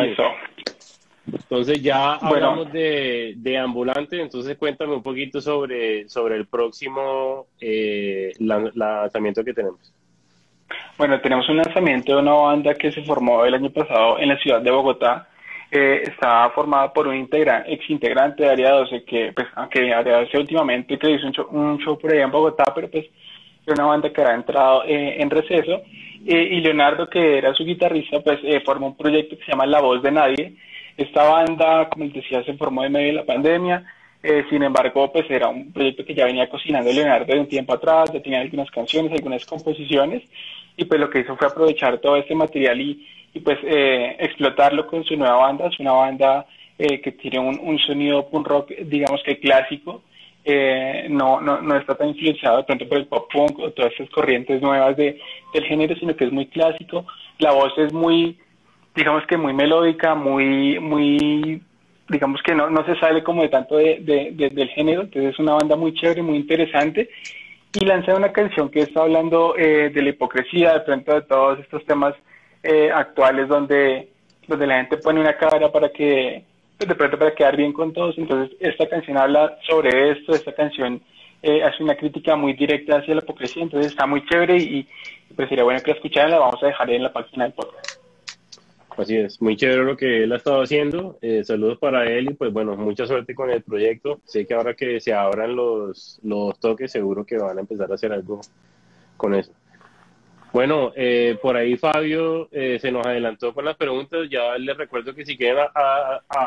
entonces 1.25 1.81
ya 1.81 2.15
hablamos 2.15 2.71
de, 2.71 3.33
de, 3.37 3.57
ambulante, 3.57 4.21
entonces 4.21 4.57
cuéntame 4.57 4.93
un 4.93 5.03
poquito 5.03 5.39
sobre, 5.39 6.07
sobre 6.09 6.35
el 6.35 6.47
próximo 6.47 7.47
eh, 7.59 8.33
lanzamiento 8.39 9.43
que 9.43 9.53
tenemos. 9.53 9.93
Bueno, 10.97 11.19
tenemos 11.21 11.47
un 11.49 11.57
lanzamiento 11.57 12.13
de 12.13 12.21
una 12.21 12.33
banda 12.33 12.73
que 12.75 12.91
se 12.91 13.03
formó 13.03 13.45
el 13.45 13.53
año 13.53 13.71
pasado 13.71 14.19
en 14.19 14.29
la 14.29 14.37
ciudad 14.37 14.61
de 14.61 14.71
Bogotá. 14.71 15.27
Eh, 15.71 16.03
está 16.05 16.51
formada 16.51 16.93
por 16.93 17.07
un 17.07 17.15
integra 17.15 17.63
ex 17.65 17.89
integrante 17.89 18.43
de 18.43 18.49
Área 18.49 18.71
12, 18.71 19.03
que, 19.03 19.31
pues, 19.33 19.47
aunque 19.55 19.91
Área 19.91 20.19
12 20.19 20.37
últimamente 20.37 20.99
que 20.99 21.11
hizo 21.11 21.47
un 21.49 21.79
show, 21.79 21.97
por 21.97 22.13
ahí 22.13 22.19
en 22.19 22.29
Bogotá, 22.29 22.65
pero 22.75 22.91
pues 22.91 23.05
una 23.71 23.85
banda 23.85 24.11
que 24.11 24.21
había 24.21 24.35
entrado 24.35 24.83
eh, 24.85 25.21
en 25.21 25.29
receso. 25.29 25.81
Eh, 26.25 26.49
y 26.51 26.61
Leonardo, 26.61 27.09
que 27.09 27.37
era 27.37 27.53
su 27.53 27.65
guitarrista, 27.65 28.21
pues 28.21 28.39
eh, 28.43 28.61
formó 28.65 28.87
un 28.87 28.95
proyecto 28.97 29.37
que 29.37 29.43
se 29.43 29.51
llama 29.51 29.65
La 29.65 29.81
Voz 29.81 30.01
de 30.01 30.11
Nadie. 30.11 30.53
Esta 30.95 31.23
banda, 31.23 31.89
como 31.89 32.05
les 32.05 32.13
decía, 32.13 32.43
se 32.43 32.53
formó 32.53 32.85
en 32.85 32.93
medio 32.93 33.07
de 33.07 33.13
la 33.13 33.25
pandemia. 33.25 33.83
Eh, 34.21 34.45
sin 34.49 34.63
embargo, 34.63 35.11
pues 35.11 35.29
era 35.29 35.49
un 35.49 35.73
proyecto 35.73 36.05
que 36.05 36.15
ya 36.15 36.25
venía 36.25 36.49
cocinando 36.49 36.91
Leonardo 36.93 37.33
de 37.33 37.39
un 37.41 37.47
tiempo 37.47 37.73
atrás, 37.73 38.09
ya 38.13 38.21
tenía 38.21 38.39
algunas 38.39 38.71
canciones, 38.71 39.11
algunas 39.11 39.45
composiciones, 39.45 40.23
y 40.77 40.85
pues 40.85 40.97
lo 41.01 41.09
que 41.09 41.19
hizo 41.19 41.35
fue 41.35 41.47
aprovechar 41.47 41.97
todo 41.97 42.15
este 42.15 42.33
material 42.33 42.79
y, 42.79 43.05
y 43.33 43.39
pues 43.41 43.59
eh, 43.63 44.15
explotarlo 44.19 44.87
con 44.87 45.03
su 45.03 45.17
nueva 45.17 45.35
banda. 45.35 45.67
Es 45.67 45.77
una 45.79 45.91
banda 45.91 46.45
que 46.77 47.11
tiene 47.11 47.39
un, 47.39 47.59
un, 47.61 47.77
sonido 47.79 48.27
punk 48.29 48.47
rock, 48.47 48.71
digamos 48.85 49.21
que 49.23 49.39
clásico, 49.39 50.03
eh, 50.45 51.07
no, 51.09 51.39
no, 51.39 51.61
no 51.61 51.77
está 51.77 51.95
tan 51.95 52.09
influenciado 52.09 52.57
de 52.57 52.63
pronto 52.63 52.87
por 52.87 52.97
el 52.97 53.07
pop 53.07 53.31
punk 53.31 53.59
o 53.59 53.71
todas 53.71 53.93
esas 53.93 54.09
corrientes 54.09 54.61
nuevas 54.61 54.97
de, 54.97 55.19
del 55.53 55.63
género, 55.65 55.95
sino 55.95 56.15
que 56.15 56.25
es 56.25 56.31
muy 56.31 56.47
clásico. 56.47 57.05
La 57.39 57.51
voz 57.51 57.73
es 57.77 57.93
muy, 57.93 58.37
digamos 58.95 59.25
que 59.27 59.37
muy 59.37 59.53
melódica, 59.53 60.15
muy, 60.15 60.79
muy, 60.79 61.61
digamos 62.09 62.41
que 62.43 62.53
no, 62.53 62.69
no 62.69 62.85
se 62.85 62.99
sale 62.99 63.23
como 63.23 63.41
de 63.41 63.49
tanto 63.49 63.77
de, 63.77 63.99
de, 64.01 64.49
del 64.49 64.69
género, 64.69 65.01
entonces 65.01 65.33
es 65.33 65.39
una 65.39 65.53
banda 65.53 65.75
muy 65.75 65.93
chévere, 65.93 66.21
muy 66.21 66.37
interesante 66.37 67.09
y 67.73 67.85
lanzé 67.85 68.13
una 68.13 68.31
canción 68.31 68.69
que 68.69 68.81
está 68.81 69.01
hablando 69.01 69.55
eh, 69.57 69.89
de 69.89 70.01
la 70.01 70.09
hipocresía, 70.09 70.73
de 70.73 70.79
pronto 70.81 71.15
de 71.15 71.21
todos 71.23 71.59
estos 71.59 71.83
temas 71.85 72.13
eh, 72.61 72.91
actuales 72.93 73.47
donde, 73.47 74.09
donde 74.47 74.67
la 74.67 74.75
gente 74.75 74.97
pone 74.97 75.19
una 75.19 75.35
cara 75.35 75.71
para 75.71 75.89
que, 75.89 76.43
pues, 76.77 76.87
de 76.87 76.95
pronto 76.95 77.17
para 77.17 77.35
quedar 77.35 77.57
bien 77.57 77.73
con 77.73 77.93
todos. 77.93 78.17
Entonces, 78.17 78.55
esta 78.59 78.87
canción 78.87 79.17
habla 79.17 79.57
sobre 79.67 80.11
esto, 80.11 80.33
esta 80.33 80.53
canción 80.53 81.01
eh, 81.41 81.63
hace 81.63 81.83
una 81.83 81.95
crítica 81.95 82.35
muy 82.35 82.53
directa 82.53 82.97
hacia 82.97 83.15
la 83.15 83.21
hipocresía, 83.21 83.63
entonces 83.63 83.91
está 83.91 84.05
muy 84.05 84.25
chévere 84.25 84.57
y, 84.57 84.87
pues 85.35 85.49
sería 85.49 85.63
bueno 85.63 85.81
que 85.81 85.91
la 85.91 85.97
escucharan, 85.97 86.31
la 86.31 86.39
vamos 86.39 86.61
a 86.63 86.67
dejar 86.67 86.89
en 86.89 87.03
la 87.03 87.11
página 87.11 87.45
del 87.45 87.53
podcast. 87.53 87.99
Así 88.95 89.17
es, 89.17 89.41
muy 89.41 89.57
chévere 89.57 89.83
lo 89.83 89.97
que 89.97 90.23
él 90.23 90.31
ha 90.31 90.37
estado 90.37 90.61
haciendo. 90.61 91.17
Eh, 91.21 91.43
saludos 91.43 91.79
para 91.79 92.05
él 92.05 92.29
y 92.29 92.33
pues 92.35 92.53
bueno, 92.53 92.75
mucha 92.77 93.07
suerte 93.07 93.33
con 93.33 93.49
el 93.49 93.63
proyecto. 93.63 94.19
Sé 94.23 94.45
que 94.45 94.53
ahora 94.53 94.75
que 94.75 94.99
se 94.99 95.13
abran 95.13 95.55
los, 95.55 96.19
los 96.23 96.59
toques, 96.59 96.91
seguro 96.91 97.25
que 97.25 97.37
van 97.37 97.57
a 97.57 97.61
empezar 97.61 97.91
a 97.91 97.95
hacer 97.95 98.13
algo 98.13 98.39
con 99.17 99.33
eso. 99.33 99.51
Bueno, 100.53 100.93
eh, 100.95 101.35
por 101.41 101.57
ahí 101.57 101.75
Fabio 101.77 102.47
eh, 102.51 102.77
se 102.79 102.91
nos 102.91 103.03
adelantó 103.07 103.55
con 103.55 103.65
las 103.65 103.75
preguntas. 103.75 104.29
Ya 104.29 104.55
les 104.59 104.77
recuerdo 104.77 105.15
que 105.15 105.25
si 105.25 105.35
quieren, 105.35 105.65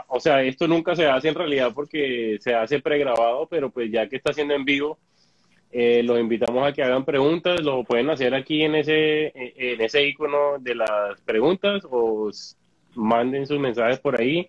o 0.07 0.21
sea, 0.21 0.45
esto 0.45 0.69
nunca 0.69 0.95
se 0.95 1.07
hace 1.07 1.29
en 1.29 1.35
realidad 1.35 1.73
porque 1.75 2.39
se 2.41 2.55
hace 2.55 2.79
pregrabado, 2.79 3.49
pero 3.51 3.69
pues 3.69 3.91
ya 3.91 4.09
que 4.09 4.15
está 4.15 4.31
haciendo 4.31 4.55
en 4.55 4.65
vivo, 4.65 4.97
eh, 5.73 6.05
los 6.05 6.21
invitamos 6.21 6.65
a 6.65 6.73
que 6.73 6.85
hagan 6.85 7.05
preguntas, 7.05 7.61
lo 7.63 7.83
pueden 7.83 8.09
hacer 8.09 8.33
aquí 8.33 8.63
en 8.63 8.77
ese, 8.77 9.33
en 9.35 9.81
ese 9.81 10.07
icono 10.07 10.59
de 10.61 10.77
las 10.77 11.21
preguntas 11.23 11.83
o 11.91 12.31
manden 12.95 13.45
sus 13.45 13.59
mensajes 13.59 13.99
por 13.99 14.21
ahí 14.21 14.49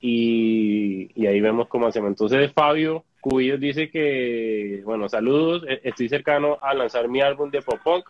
y, 0.00 1.10
y 1.20 1.26
ahí 1.26 1.40
vemos 1.40 1.66
cómo 1.66 1.88
hacemos. 1.88 2.10
Entonces 2.10 2.52
Fabio 2.52 3.04
Cubillos 3.20 3.58
dice 3.58 3.90
que, 3.90 4.82
bueno, 4.84 5.08
saludos, 5.08 5.64
e-, 5.68 5.80
estoy 5.82 6.08
cercano 6.08 6.58
a 6.62 6.74
lanzar 6.74 7.08
mi 7.08 7.20
álbum 7.20 7.50
de 7.50 7.60
pop 7.60 7.80
punk. 7.82 8.08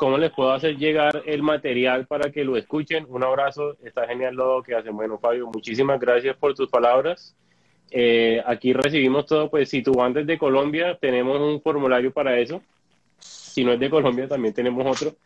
¿Cómo 0.00 0.16
les 0.16 0.32
puedo 0.32 0.50
hacer 0.50 0.78
llegar 0.78 1.24
el 1.26 1.42
material 1.42 2.06
para 2.06 2.32
que 2.32 2.42
lo 2.42 2.56
escuchen? 2.56 3.04
Un 3.10 3.22
abrazo, 3.22 3.76
está 3.84 4.06
genial 4.06 4.34
lo 4.34 4.62
que 4.62 4.74
hacen. 4.74 4.96
Bueno, 4.96 5.18
Fabio, 5.18 5.50
muchísimas 5.52 6.00
gracias 6.00 6.38
por 6.38 6.54
tus 6.54 6.70
palabras. 6.70 7.36
Eh, 7.90 8.42
aquí 8.46 8.72
recibimos 8.72 9.26
todo, 9.26 9.50
pues 9.50 9.68
si 9.68 9.82
tu 9.82 9.92
banda 9.92 10.22
es 10.22 10.26
de 10.26 10.38
Colombia, 10.38 10.96
tenemos 10.98 11.38
un 11.38 11.60
formulario 11.60 12.14
para 12.14 12.38
eso. 12.38 12.62
Si 13.18 13.62
no 13.62 13.74
es 13.74 13.78
de 13.78 13.90
Colombia, 13.90 14.26
también 14.26 14.54
tenemos 14.54 14.86
otro. 14.86 15.16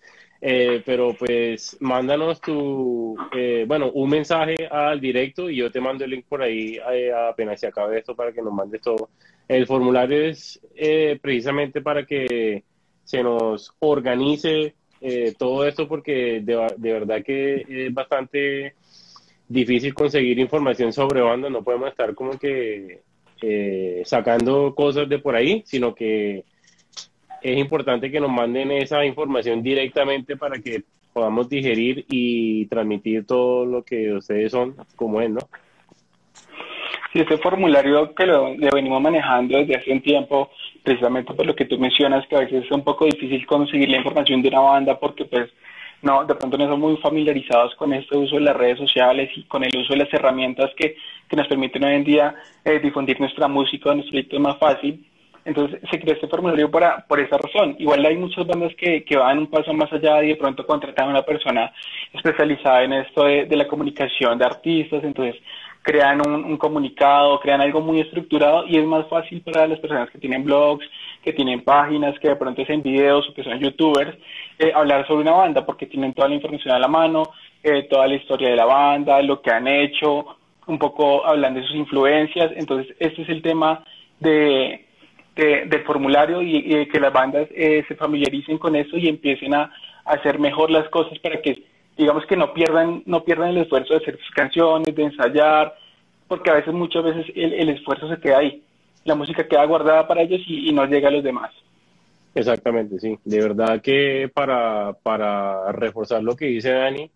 Eh, 0.41 0.83
pero 0.85 1.15
pues 1.17 1.77
mándanos 1.79 2.41
tu, 2.41 3.17
eh, 3.33 3.67
bueno, 3.69 3.93
un 3.93 4.11
mensaje 4.11 4.67
al 4.69 5.01
directo 5.01 5.49
y 5.49 5.55
yo 5.55 5.71
te 5.71 5.81
mando 5.81 6.03
el 6.03 6.11
link 6.11 6.27
por 6.29 6.43
ahí 6.43 6.81
apenas 7.29 7.61
se 7.61 7.69
acabe 7.69 8.01
esto 8.01 8.17
para 8.17 8.33
que 8.33 8.43
nos 8.43 8.53
mandes 8.53 8.81
todo. 8.81 9.09
El 9.47 9.69
formulario 9.69 10.25
es 10.25 10.61
precisamente 11.23 11.81
para 11.81 12.05
que 12.05 12.65
se 13.05 13.23
nos 13.23 13.73
organice 13.81 14.75
todo 15.39 15.67
esto 15.67 15.87
porque 15.87 16.41
de, 16.43 16.67
de 16.79 16.93
verdad 16.93 17.23
que 17.23 17.67
es 17.69 17.93
bastante 17.93 18.75
difícil 19.49 19.93
conseguir 19.95 20.39
información 20.39 20.93
sobre 20.93 21.21
bandas, 21.21 21.51
no 21.51 21.63
podemos 21.63 21.91
estar 21.91 22.15
como 22.15 22.39
que 22.39 23.03
eh, 23.43 24.03
sacando 24.05 24.75
cosas 24.75 25.09
de 25.09 25.19
por 25.19 25.37
ahí, 25.37 25.63
sino 25.67 25.95
que 25.95 26.45
es 27.43 27.59
importante 27.59 28.11
que 28.11 28.21
nos 28.21 28.31
manden 28.31 28.71
esa 28.73 29.05
información 29.05 29.63
directamente 29.63 30.37
para 30.37 30.59
que 30.61 30.85
podamos 31.13 31.49
digerir 31.49 32.07
y 32.09 32.67
transmitir 32.67 33.27
todo 33.27 33.67
lo 33.67 33.83
que 33.83 34.15
ustedes 34.15 34.51
son, 34.51 34.75
como 34.97 35.21
es, 35.21 35.31
¿no? 35.31 35.41
Sí, 37.13 37.21
este 37.21 37.37
formulario 37.39 38.15
que 38.15 38.27
lo, 38.27 38.57
venimos 38.57 39.01
manejando 39.01 39.59
desde 39.59 39.77
hace 39.77 39.93
un 39.93 40.01
tiempo, 40.01 40.51
precisamente 40.85 41.33
por 41.33 41.47
lo 41.47 41.57
que 41.57 41.65
tú 41.65 41.79
mencionas, 41.79 42.27
que 42.29 42.37
a 42.37 42.41
veces 42.41 42.65
es 42.65 42.71
un 42.71 42.85
poco 42.85 43.07
difícil 43.07 43.45
conseguir 43.47 43.89
la 43.89 43.97
información 43.97 44.43
de 44.43 44.49
una 44.49 44.61
banda 44.61 45.01
porque 45.01 45.25
pues 45.25 45.51
no, 46.03 46.25
de 46.27 46.35
pronto 46.35 46.59
no 46.59 46.69
son 46.69 46.81
muy 46.81 46.97
familiarizados 46.99 47.75
con 47.77 47.95
este 47.95 48.17
uso 48.17 48.35
de 48.37 48.43
las 48.43 48.57
redes 48.57 48.79
sociales 48.79 49.31
y 49.35 49.45
con 49.45 49.65
el 49.65 49.75
uso 49.75 49.95
de 49.95 50.01
las 50.01 50.13
herramientas 50.13 50.71
que, 50.77 50.97
que 51.29 51.37
nos 51.37 51.49
permiten 51.49 51.83
hoy 51.83 51.95
en 51.95 52.05
día 52.05 52.35
eh, 52.63 52.79
difundir 52.79 53.19
nuestra 53.19 53.49
música, 53.49 53.95
nuestro 53.95 54.13
proyecto 54.13 54.39
más 54.39 54.59
fácil. 54.59 55.03
Entonces 55.47 55.81
se 55.91 55.99
creó 55.99 56.15
este 56.15 56.29
formulario 56.29 56.71
para, 56.71 57.07
por 57.07 57.21
esa 57.21 57.39
razón. 57.39 57.77
Igual 57.79 58.05
hay 58.05 58.17
muchas 58.17 58.47
bandas 58.47 58.75
que, 58.77 59.05
que 59.05 59.17
van 59.17 59.39
un 59.39 59.47
paso 59.47 59.73
más 59.73 59.91
allá 59.93 60.23
y 60.23 60.29
de 60.29 60.37
pronto 60.37 60.67
contratan 60.67 61.09
a 61.09 61.11
una 61.11 61.23
persona 61.23 61.73
especializada 62.13 62.85
en 62.85 62.93
esto 62.93 63.25
de, 63.25 63.47
de 63.47 63.57
la 63.57 63.67
comunicación 63.67 64.39
de 64.39 64.45
artistas, 64.45 65.03
entonces 65.05 65.37
crean 65.85 66.27
un, 66.27 66.45
un, 66.47 66.57
comunicado, 66.57 67.39
crean 67.41 67.61
algo 67.61 67.83
muy 67.83 68.01
estructurado 68.01 68.65
y 68.67 68.79
es 68.79 68.87
más 68.87 69.07
fácil 69.07 69.43
para 69.43 69.69
las 69.69 69.79
personas 69.79 70.09
que 70.11 70.19
tienen 70.19 70.43
blogs, 70.43 70.85
que 71.23 71.35
tienen 71.35 71.63
páginas, 71.63 72.19
que 72.19 72.29
de 72.29 72.37
pronto 72.37 72.63
hacen 72.63 72.83
videos 72.83 73.29
o 73.29 73.35
que 73.35 73.45
son 73.45 73.61
youtubers, 73.61 74.17
eh, 74.59 74.73
hablar 74.75 75.07
sobre 75.07 75.21
una 75.21 75.33
banda 75.33 75.67
porque 75.67 75.87
tienen 75.87 76.15
toda 76.15 76.29
la 76.29 76.37
información 76.37 76.75
a 76.75 76.79
la 76.79 76.89
mano, 76.89 77.25
eh, 77.63 77.87
toda 77.91 78.07
la 78.07 78.15
historia 78.15 78.49
de 78.49 78.57
la 78.57 78.65
banda, 78.65 79.21
lo 79.21 79.43
que 79.43 79.51
han 79.51 79.69
hecho, 79.69 80.25
un 80.67 80.79
poco 80.79 81.27
hablando 81.27 81.61
de 81.61 81.67
sus 81.67 81.77
influencias. 81.77 82.51
Entonces, 82.57 82.97
este 82.99 83.21
es 83.21 83.29
el 83.29 83.43
tema 83.43 83.85
de, 84.21 84.87
de 85.37 85.67
del 85.67 85.85
formulario 85.85 86.41
y, 86.41 86.57
y, 86.57 86.75
de 86.77 86.89
que 86.89 86.99
las 86.99 87.13
bandas 87.13 87.47
eh, 87.55 87.85
se 87.87 87.95
familiaricen 87.95 88.57
con 88.57 88.75
eso 88.75 88.97
y 88.97 89.07
empiecen 89.09 89.55
a 89.55 89.71
hacer 90.07 90.39
mejor 90.39 90.71
las 90.71 90.89
cosas 90.89 91.19
para 91.19 91.43
que 91.43 91.74
digamos 91.97 92.27
que 92.27 92.37
no 92.37 92.53
pierdan, 92.53 93.03
no 93.07 93.25
pierdan 93.25 93.51
el 93.51 93.59
esfuerzo 93.59 93.95
de 93.95 94.01
hacer 94.01 94.19
sus 94.19 94.31
canciones, 94.35 94.95
de 94.95 95.03
ensayar, 95.03 95.75
porque 96.29 96.51
a 96.51 96.55
veces, 96.55 96.73
muchas 96.73 97.05
veces 97.05 97.27
el, 97.35 97.53
el 97.53 97.69
esfuerzo 97.71 98.09
se 98.09 98.21
queda 98.21 98.39
ahí. 98.39 98.63
La 99.05 99.15
música 99.15 99.47
queda 99.47 99.65
guardada 99.65 100.09
para 100.09 100.23
ellos 100.23 100.41
y, 100.47 100.71
y, 100.71 100.73
no 100.73 100.87
llega 100.87 101.09
a 101.09 101.13
los 101.13 101.23
demás. 101.23 101.53
Exactamente, 102.35 102.99
sí. 102.99 103.19
De 103.25 103.41
verdad 103.41 103.81
que 103.81 104.31
para, 104.33 104.95
para 105.03 105.71
reforzar 105.73 106.23
lo 106.23 106.35
que 106.35 106.47
dice 106.47 106.73
Dani, 106.73 107.11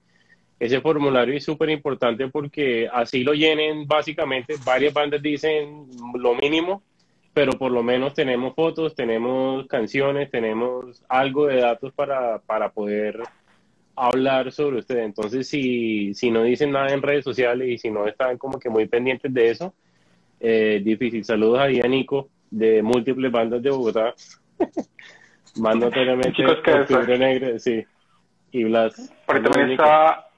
ese 0.61 0.81
formulario 0.81 1.35
es 1.35 1.45
súper 1.45 1.71
importante 1.71 2.29
porque 2.29 2.89
así 2.93 3.25
lo 3.25 3.33
llenen 3.33 3.87
básicamente. 3.87 4.55
Varias 4.65 4.93
bandas 4.93 5.23
dicen 5.23 5.87
lo 6.15 6.35
mínimo, 6.35 6.83
pero 7.33 7.53
por 7.53 7.73
lo 7.73 7.83
menos 7.83 8.15
tenemos 8.15 8.55
fotos, 8.55 8.95
tenemos 8.95 9.67
canciones, 9.67 10.31
tenemos 10.31 11.03
algo 11.09 11.47
de 11.47 11.61
datos 11.61 11.93
para, 11.93 12.39
para 12.41 12.71
poder 12.71 13.23
hablar 14.01 14.53
sobre 14.53 14.79
usted. 14.79 14.99
Entonces, 14.99 15.49
si, 15.49 16.15
si 16.15 16.31
no 16.31 16.43
dicen 16.43 16.73
nada 16.73 16.89
en 16.93 17.03
redes 17.03 17.25
sociales 17.25 17.69
y 17.69 17.79
si 17.79 17.91
no 17.91 18.07
están 18.07 18.39
como 18.39 18.59
que 18.59 18.71
muy 18.71 18.87
pendientes 18.87 19.33
de 19.33 19.51
eso, 19.51 19.75
eh, 20.41 20.81
difícil. 20.85 21.25
Saludos 21.25 21.59
ahí 21.61 21.81
a 21.81 21.89
Nico 21.89 22.29
de 22.51 22.83
múltiples 22.83 23.31
bandas 23.31 23.63
de 23.63 23.71
Bogotá. 23.71 24.15
Mando 25.57 25.91
realmente 25.91 26.47
Octubre 26.47 27.19
Negro, 27.19 27.59
sí. 27.59 27.85
Y 28.53 28.65
Blas. 28.65 29.13
Por 29.27 29.43
también 29.43 29.73
está, 29.73 30.29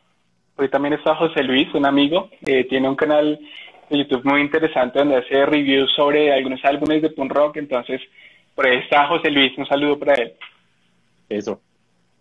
por 0.56 0.68
también 0.68 0.94
está 0.94 1.14
José 1.14 1.42
Luis, 1.42 1.72
un 1.74 1.86
amigo, 1.86 2.30
eh, 2.44 2.64
tiene 2.64 2.88
un 2.88 2.96
canal 2.96 3.38
de 3.88 3.98
YouTube 3.98 4.24
muy 4.24 4.40
interesante 4.40 4.98
donde 4.98 5.16
hace 5.16 5.46
reviews 5.46 5.92
sobre 5.94 6.32
algunos 6.32 6.64
álbumes 6.64 7.02
de 7.02 7.10
punk 7.10 7.32
rock, 7.32 7.56
entonces 7.58 8.00
por 8.54 8.66
ahí 8.66 8.78
está 8.78 9.06
José 9.06 9.30
Luis, 9.30 9.56
un 9.58 9.66
saludo 9.66 9.98
para 9.98 10.14
él. 10.14 10.32
Eso. 11.28 11.60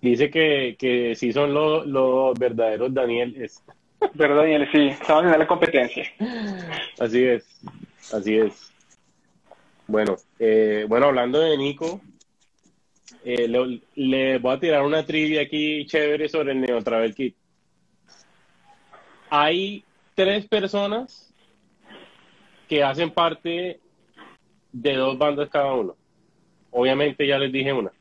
Dice 0.02 0.30
que, 0.30 0.76
que 0.80 1.16
sí 1.16 1.34
son 1.34 1.54
los 1.54 1.86
lo 1.86 2.34
verdaderos 2.34 2.94
Danieles. 2.94 3.64
Verdad, 4.14 4.38
Daniel, 4.38 4.68
sí, 4.72 4.88
estamos 4.88 5.32
en 5.32 5.40
la 5.40 5.48
competencia. 5.48 6.06
Así 7.00 7.24
es, 7.24 7.46
así 8.14 8.38
es. 8.38 8.72
Bueno, 9.88 10.16
eh, 10.38 10.86
bueno, 10.88 11.08
hablando 11.08 11.40
de 11.40 11.58
Nico, 11.58 12.00
eh, 13.26 13.48
le, 13.48 13.82
le, 13.96 14.38
voy 14.38 14.54
a 14.54 14.60
tirar 14.60 14.84
una 14.84 15.06
trivia 15.06 15.42
aquí 15.42 15.86
chévere 15.86 16.30
sobre 16.30 16.54
el 16.54 16.62
Neo 16.62 16.82
Travel 16.82 17.14
Kit. 17.14 17.36
Hay 19.30 19.84
tres 20.16 20.48
personas 20.48 21.34
que 22.68 22.84
hacen 22.84 23.12
parte 23.12 23.80
de 24.72 24.94
dos 24.96 25.18
bandas 25.18 25.50
cada 25.50 25.74
uno. 25.74 25.96
Obviamente 26.72 27.28
ya 27.28 27.38
les 27.38 27.52
dije 27.52 27.74
una. 27.74 27.92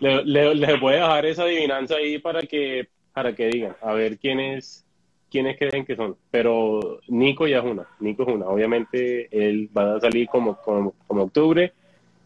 Le, 0.00 0.54
le, 0.54 0.76
voy 0.78 0.94
a 0.94 0.96
dejar 0.96 1.26
esa 1.26 1.42
adivinanza 1.44 1.96
ahí 1.96 2.18
para 2.18 2.42
que 2.42 2.88
para 3.12 3.34
que 3.34 3.48
digan, 3.48 3.76
a 3.82 3.92
ver 3.92 4.18
quiénes 4.18 4.84
quiénes 5.32 5.56
creen 5.56 5.84
que 5.84 5.96
son. 5.96 6.16
Pero 6.30 7.00
Nico 7.08 7.46
ya 7.46 7.58
es 7.58 7.64
una, 7.64 7.86
Nico 8.00 8.22
es 8.22 8.28
una. 8.28 8.46
Obviamente 8.46 9.28
él 9.30 9.68
va 9.76 9.96
a 9.96 10.00
salir 10.00 10.28
como, 10.28 10.56
como, 10.56 10.94
como 11.06 11.22
Octubre, 11.24 11.72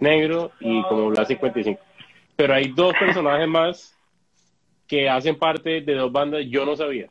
Negro 0.00 0.50
y 0.60 0.82
como 0.82 1.08
Blas 1.08 1.28
55. 1.28 1.80
Pero 2.34 2.52
hay 2.52 2.68
dos 2.68 2.92
personajes 2.98 3.48
más 3.48 3.96
que 4.86 5.08
hacen 5.08 5.38
parte 5.38 5.80
de 5.80 5.94
dos 5.94 6.12
bandas, 6.12 6.44
yo 6.48 6.66
no 6.66 6.76
sabía. 6.76 7.08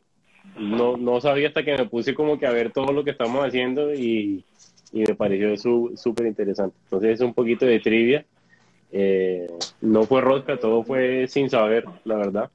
No, 0.58 0.96
no 0.96 1.20
sabía 1.20 1.48
hasta 1.48 1.64
que 1.64 1.76
me 1.76 1.86
puse 1.86 2.14
como 2.14 2.38
que 2.38 2.46
a 2.46 2.52
ver 2.52 2.72
todo 2.72 2.92
lo 2.92 3.02
que 3.02 3.10
estamos 3.10 3.44
haciendo 3.44 3.92
y, 3.92 4.44
y 4.92 5.00
me 5.00 5.14
pareció 5.14 5.56
súper 5.56 6.26
interesante. 6.26 6.76
Entonces 6.84 7.14
es 7.14 7.20
un 7.20 7.34
poquito 7.34 7.66
de 7.66 7.80
trivia. 7.80 8.24
Eh, 8.92 9.46
no 9.80 10.04
fue 10.04 10.20
rosca, 10.20 10.56
todo 10.56 10.82
fue 10.82 11.26
sin 11.28 11.50
saber, 11.50 11.84
la 12.04 12.16
verdad. 12.16 12.50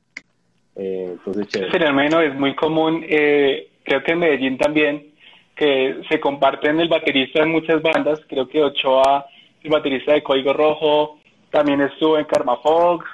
Eh, 0.75 1.09
entonces, 1.11 1.47
chévere. 1.47 1.71
Fenómeno 1.71 2.21
es 2.21 2.33
muy 2.33 2.55
común, 2.55 3.05
eh, 3.07 3.69
creo 3.83 4.03
que 4.03 4.11
en 4.11 4.19
Medellín 4.19 4.57
también, 4.57 5.11
que 5.55 6.01
se 6.09 6.19
comparten 6.19 6.79
el 6.79 6.87
baterista 6.87 7.43
en 7.43 7.51
muchas 7.51 7.81
bandas. 7.81 8.21
Creo 8.27 8.47
que 8.47 8.63
Ochoa, 8.63 9.25
el 9.61 9.69
baterista 9.69 10.13
de 10.13 10.23
Código 10.23 10.53
Rojo, 10.53 11.19
también 11.51 11.81
estuvo 11.81 12.17
en 12.17 12.25
Karma 12.25 12.57
Fox. 12.57 13.05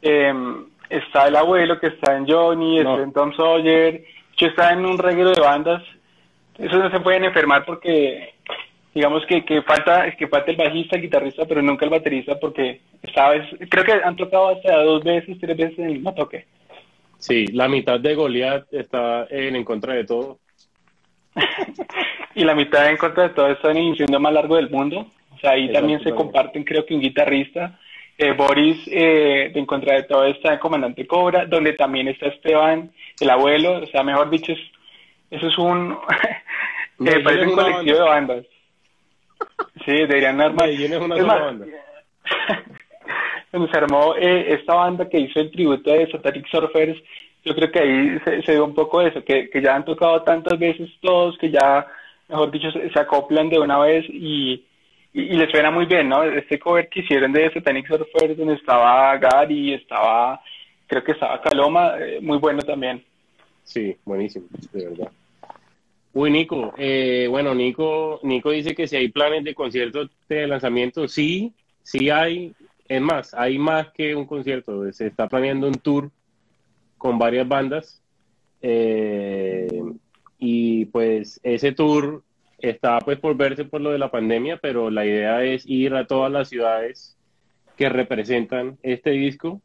Eh, 0.00 0.32
está 0.88 1.28
el 1.28 1.36
abuelo 1.36 1.78
que 1.78 1.88
está 1.88 2.16
en 2.16 2.26
Johnny, 2.26 2.82
no. 2.82 2.92
está 2.92 3.02
en 3.02 3.12
Tom 3.12 3.36
Sawyer. 3.36 4.04
Yo 4.36 4.46
está 4.48 4.72
en 4.72 4.84
un 4.84 4.98
reguero 4.98 5.30
de 5.30 5.40
bandas. 5.40 5.82
Eso 6.58 6.76
no 6.78 6.90
se 6.90 7.00
pueden 7.00 7.24
enfermar 7.24 7.64
porque 7.64 8.34
digamos 8.94 9.24
que, 9.26 9.44
que 9.44 9.62
falta 9.62 10.10
que 10.16 10.28
falta 10.28 10.50
el 10.50 10.56
bajista, 10.56 10.96
el 10.96 11.02
guitarrista, 11.02 11.44
pero 11.46 11.62
nunca 11.62 11.84
el 11.84 11.90
baterista 11.90 12.38
porque 12.38 12.80
sabes, 13.14 13.48
creo 13.68 13.84
que 13.84 13.92
han 13.92 14.16
tocado 14.16 14.50
hasta 14.50 14.82
dos 14.82 15.02
veces, 15.02 15.38
tres 15.40 15.56
veces 15.56 15.78
en 15.78 15.86
el 15.86 15.92
mismo 15.94 16.14
toque. 16.14 16.46
Sí, 17.18 17.46
la 17.48 17.68
mitad 17.68 18.00
de 18.00 18.14
Goliath 18.14 18.72
está 18.72 19.26
en, 19.30 19.56
en 19.56 19.64
contra 19.64 19.94
de 19.94 20.04
todo. 20.04 20.38
y 22.34 22.44
la 22.44 22.54
mitad 22.54 22.90
en 22.90 22.96
contra 22.96 23.24
de 23.24 23.28
todo 23.30 23.46
está 23.46 23.70
en 23.70 23.76
el 23.76 23.84
incendio 23.84 24.20
más 24.20 24.32
largo 24.32 24.56
del 24.56 24.70
mundo. 24.70 25.06
O 25.34 25.38
sea, 25.38 25.52
ahí 25.52 25.72
también 25.72 26.02
se 26.02 26.12
comparten, 26.12 26.64
creo 26.64 26.84
que 26.84 26.94
un 26.94 27.00
guitarrista. 27.00 27.78
Eh, 28.18 28.32
Boris, 28.32 28.78
eh, 28.88 29.50
de 29.52 29.58
en 29.58 29.66
contra 29.66 29.96
de 29.96 30.02
todo, 30.02 30.24
está 30.26 30.52
en 30.52 30.58
Comandante 30.58 31.06
Cobra, 31.06 31.46
donde 31.46 31.72
también 31.72 32.08
está 32.08 32.26
Esteban, 32.26 32.90
el 33.18 33.30
abuelo. 33.30 33.82
O 33.82 33.86
sea, 33.86 34.02
mejor 34.02 34.28
dicho, 34.30 34.52
es, 34.52 34.60
eso 35.30 35.46
es 35.48 35.58
un. 35.58 35.92
eh, 37.06 37.20
parece 37.24 37.46
un 37.46 37.54
colectivo 37.54 37.98
de 37.98 38.04
bandas. 38.04 38.46
Sí, 39.84 39.92
deberían 39.92 40.40
armar. 40.40 40.68
es 40.68 40.90
una 40.92 41.16
es 41.16 41.26
más, 41.26 41.40
banda. 41.40 41.66
se 43.72 43.78
armó 43.78 44.14
eh, 44.16 44.54
esta 44.54 44.74
banda 44.74 45.08
que 45.08 45.20
hizo 45.20 45.40
el 45.40 45.50
tributo 45.50 45.90
de 45.90 46.10
Satanic 46.10 46.46
Surfers, 46.48 46.98
yo 47.44 47.54
creo 47.54 47.70
que 47.70 47.80
ahí 47.80 48.18
se, 48.24 48.42
se 48.42 48.52
dio 48.52 48.64
un 48.64 48.74
poco 48.74 49.02
eso, 49.02 49.22
que, 49.24 49.50
que, 49.50 49.60
ya 49.60 49.74
han 49.74 49.84
tocado 49.84 50.22
tantas 50.22 50.58
veces 50.58 50.90
todos, 51.00 51.36
que 51.38 51.50
ya, 51.50 51.86
mejor 52.28 52.50
dicho, 52.50 52.70
se, 52.70 52.90
se 52.90 53.00
acoplan 53.00 53.48
de 53.48 53.58
una 53.58 53.78
vez 53.78 54.04
y, 54.08 54.64
y, 55.12 55.22
y, 55.22 55.36
les 55.36 55.50
suena 55.50 55.70
muy 55.70 55.86
bien, 55.86 56.08
¿no? 56.08 56.22
Este 56.22 56.58
cover 56.58 56.88
que 56.88 57.00
hicieron 57.00 57.32
de 57.32 57.52
Satanic 57.52 57.88
Surfers, 57.88 58.36
donde 58.36 58.54
estaba 58.54 59.16
Gary, 59.18 59.74
estaba, 59.74 60.40
creo 60.86 61.02
que 61.02 61.12
estaba 61.12 61.40
Caloma, 61.40 61.94
eh, 61.98 62.20
muy 62.20 62.38
bueno 62.38 62.62
también. 62.62 63.02
Sí, 63.64 63.96
buenísimo, 64.04 64.46
de 64.72 64.88
verdad. 64.88 65.10
Uy, 66.14 66.30
Nico, 66.30 66.74
eh, 66.76 67.26
bueno, 67.30 67.54
Nico, 67.54 68.20
Nico 68.22 68.50
dice 68.50 68.74
que 68.74 68.86
si 68.86 68.96
hay 68.96 69.08
planes 69.08 69.44
de 69.44 69.54
conciertos 69.54 70.10
de 70.28 70.46
lanzamiento, 70.46 71.08
sí, 71.08 71.54
sí 71.82 72.10
hay, 72.10 72.54
es 72.86 73.00
más, 73.00 73.32
hay 73.32 73.58
más 73.58 73.92
que 73.92 74.14
un 74.14 74.26
concierto. 74.26 74.92
Se 74.92 75.06
está 75.06 75.26
planeando 75.28 75.68
un 75.68 75.74
tour 75.74 76.10
con 76.98 77.18
varias 77.18 77.48
bandas. 77.48 78.02
Eh, 78.60 79.82
y 80.38 80.84
pues 80.86 81.40
ese 81.42 81.72
tour 81.72 82.22
está 82.58 82.98
pues 83.00 83.18
por 83.18 83.36
verse 83.36 83.64
por 83.64 83.80
lo 83.80 83.90
de 83.90 83.98
la 83.98 84.10
pandemia, 84.10 84.58
pero 84.58 84.90
la 84.90 85.06
idea 85.06 85.42
es 85.44 85.64
ir 85.66 85.94
a 85.94 86.06
todas 86.06 86.30
las 86.30 86.48
ciudades 86.48 87.16
que 87.76 87.88
representan 87.88 88.78
este 88.82 89.10
disco. 89.10 89.60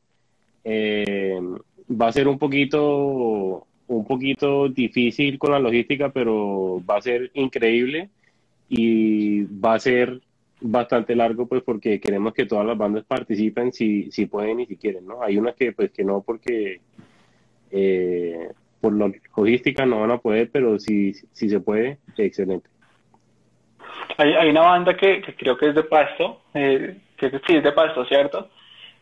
Eh, 0.64 1.40
va 1.90 2.08
a 2.08 2.12
ser 2.12 2.28
un 2.28 2.40
poquito 2.40 3.68
un 3.88 4.06
poquito 4.06 4.68
difícil 4.70 5.40
con 5.40 5.52
la 5.52 5.60
logística, 5.60 6.10
pero 6.10 6.82
va 6.90 6.98
a 6.98 7.02
ser 7.02 7.32
increíble 7.34 8.10
y 8.70 9.44
va 9.44 9.76
a 9.76 9.80
ser 9.80 10.22
bastante 10.60 11.16
largo 11.16 11.48
pues 11.48 11.62
porque 11.64 12.00
queremos 12.00 12.34
que 12.34 12.46
todas 12.46 12.66
las 12.66 12.78
bandas 12.78 13.06
participen 13.06 13.72
si, 13.72 14.12
si 14.12 14.26
pueden 14.26 14.60
y 14.60 14.66
si 14.66 14.76
quieren, 14.76 15.06
¿no? 15.06 15.22
Hay 15.22 15.38
unas 15.38 15.56
que 15.56 15.72
pues 15.72 15.92
que 15.92 16.04
no 16.04 16.22
porque 16.22 16.82
eh, 17.72 18.50
por 18.82 18.94
la 18.98 19.12
logística 19.36 19.86
no 19.86 20.02
van 20.02 20.12
a 20.12 20.18
poder, 20.18 20.50
pero 20.52 20.80
si, 20.80 21.14
si 21.14 21.50
se 21.50 21.60
puede, 21.60 21.98
excelente. 22.18 22.70
Hay, 24.18 24.34
hay 24.34 24.50
una 24.50 24.62
banda 24.62 24.98
que, 24.98 25.22
que 25.22 25.36
creo 25.36 25.58
que 25.58 25.70
es 25.70 25.76
de 25.76 25.84
Pasto, 25.84 26.42
eh, 26.54 26.98
que 27.18 27.30
sí 27.30 27.56
es 27.56 27.64
de 27.64 27.72
Pasto, 27.72 28.06
¿cierto? 28.06 28.50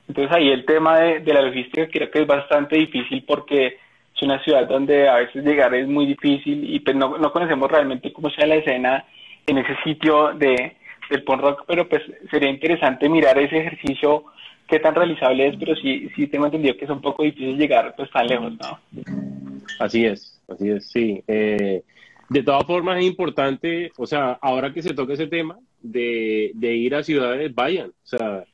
Entonces 0.07 0.35
ahí 0.35 0.49
el 0.49 0.65
tema 0.65 0.99
de, 0.99 1.19
de 1.21 1.33
la 1.33 1.41
logística 1.41 1.87
creo 1.87 2.11
que 2.11 2.21
es 2.21 2.27
bastante 2.27 2.77
difícil 2.77 3.23
porque 3.25 3.77
es 4.15 4.21
una 4.21 4.41
ciudad 4.43 4.67
donde 4.67 5.09
a 5.09 5.15
veces 5.17 5.43
llegar 5.43 5.73
es 5.75 5.87
muy 5.87 6.05
difícil 6.05 6.73
y 6.73 6.79
pues 6.79 6.95
no, 6.95 7.17
no 7.17 7.31
conocemos 7.31 7.69
realmente 7.69 8.13
cómo 8.13 8.29
sea 8.29 8.47
la 8.47 8.55
escena 8.55 9.05
en 9.45 9.57
ese 9.57 9.75
sitio 9.83 10.33
de, 10.33 10.75
del 11.09 11.23
punk 11.23 11.41
rock, 11.41 11.63
pero 11.67 11.87
pues 11.87 12.01
sería 12.31 12.49
interesante 12.49 13.09
mirar 13.09 13.37
ese 13.37 13.57
ejercicio, 13.57 14.25
qué 14.67 14.79
tan 14.79 14.95
realizable 14.95 15.47
es, 15.47 15.55
pero 15.57 15.75
sí, 15.75 16.09
sí 16.15 16.27
tengo 16.27 16.45
entendido 16.45 16.77
que 16.77 16.85
es 16.85 16.91
un 16.91 17.01
poco 17.01 17.23
difícil 17.23 17.57
llegar 17.57 17.93
pues 17.95 18.09
tan 18.11 18.27
lejos, 18.27 18.53
¿no? 18.53 18.79
Así 19.79 20.05
es, 20.05 20.41
así 20.47 20.69
es, 20.69 20.89
sí. 20.89 21.23
Eh, 21.27 21.83
de 22.29 22.43
todas 22.43 22.65
formas 22.65 22.99
es 22.99 23.05
importante, 23.05 23.91
o 23.97 24.07
sea, 24.07 24.37
ahora 24.41 24.73
que 24.73 24.81
se 24.81 24.93
toca 24.93 25.13
ese 25.13 25.27
tema 25.27 25.59
de, 25.81 26.51
de 26.55 26.75
ir 26.75 26.95
a 26.95 27.03
ciudades, 27.03 27.53
vayan, 27.53 27.89
o 27.89 28.07
sea, 28.07 28.45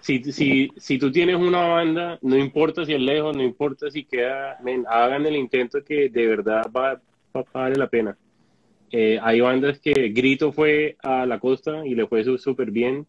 si, 0.00 0.22
si, 0.32 0.70
si 0.76 0.98
tú 0.98 1.12
tienes 1.12 1.36
una 1.36 1.66
banda, 1.66 2.18
no 2.22 2.36
importa 2.36 2.84
si 2.84 2.94
es 2.94 3.00
lejos, 3.00 3.36
no 3.36 3.42
importa 3.42 3.90
si 3.90 4.04
queda, 4.04 4.58
hagan 4.88 5.26
el 5.26 5.36
intento 5.36 5.84
que 5.84 6.08
de 6.08 6.26
verdad 6.26 6.62
va, 6.74 7.00
va, 7.36 7.44
vale 7.52 7.76
la 7.76 7.88
pena. 7.88 8.16
Eh, 8.92 9.18
hay 9.22 9.40
bandas 9.40 9.78
que 9.78 10.08
Grito 10.08 10.52
fue 10.52 10.96
a 11.02 11.24
la 11.26 11.38
costa 11.38 11.86
y 11.86 11.94
le 11.94 12.06
fue 12.06 12.24
súper 12.38 12.70
bien. 12.70 13.06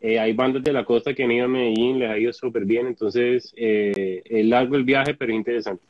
Eh, 0.00 0.18
hay 0.18 0.32
bandas 0.32 0.62
de 0.62 0.72
la 0.72 0.84
costa 0.84 1.12
que 1.12 1.24
han 1.24 1.32
ido 1.32 1.44
a 1.44 1.48
Medellín, 1.48 1.98
les 1.98 2.10
ha 2.10 2.18
ido 2.18 2.32
súper 2.32 2.64
bien. 2.64 2.86
Entonces, 2.86 3.52
eh, 3.56 4.22
es 4.24 4.46
largo 4.46 4.76
el 4.76 4.84
viaje, 4.84 5.14
pero 5.14 5.32
es 5.32 5.36
interesante. 5.36 5.84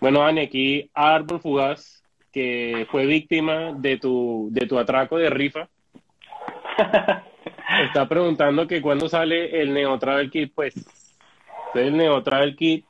Bueno, 0.00 0.20
Dani, 0.20 0.42
aquí 0.42 0.90
Árbol 0.92 1.40
Fugaz, 1.40 2.04
que 2.30 2.86
fue 2.90 3.06
víctima 3.06 3.72
de 3.72 3.96
tu, 3.96 4.48
de 4.52 4.66
tu 4.66 4.78
atraco 4.78 5.16
de 5.16 5.30
rifa. 5.30 5.68
Está 7.86 8.08
preguntando 8.08 8.66
que 8.66 8.82
cuándo 8.82 9.08
sale 9.08 9.60
el 9.60 9.72
Neo 9.72 9.98
Travel 9.98 10.30
Kit, 10.30 10.52
pues. 10.54 10.74
El 11.74 11.96
Neo 11.96 12.22
Travel 12.22 12.54
Kit 12.54 12.84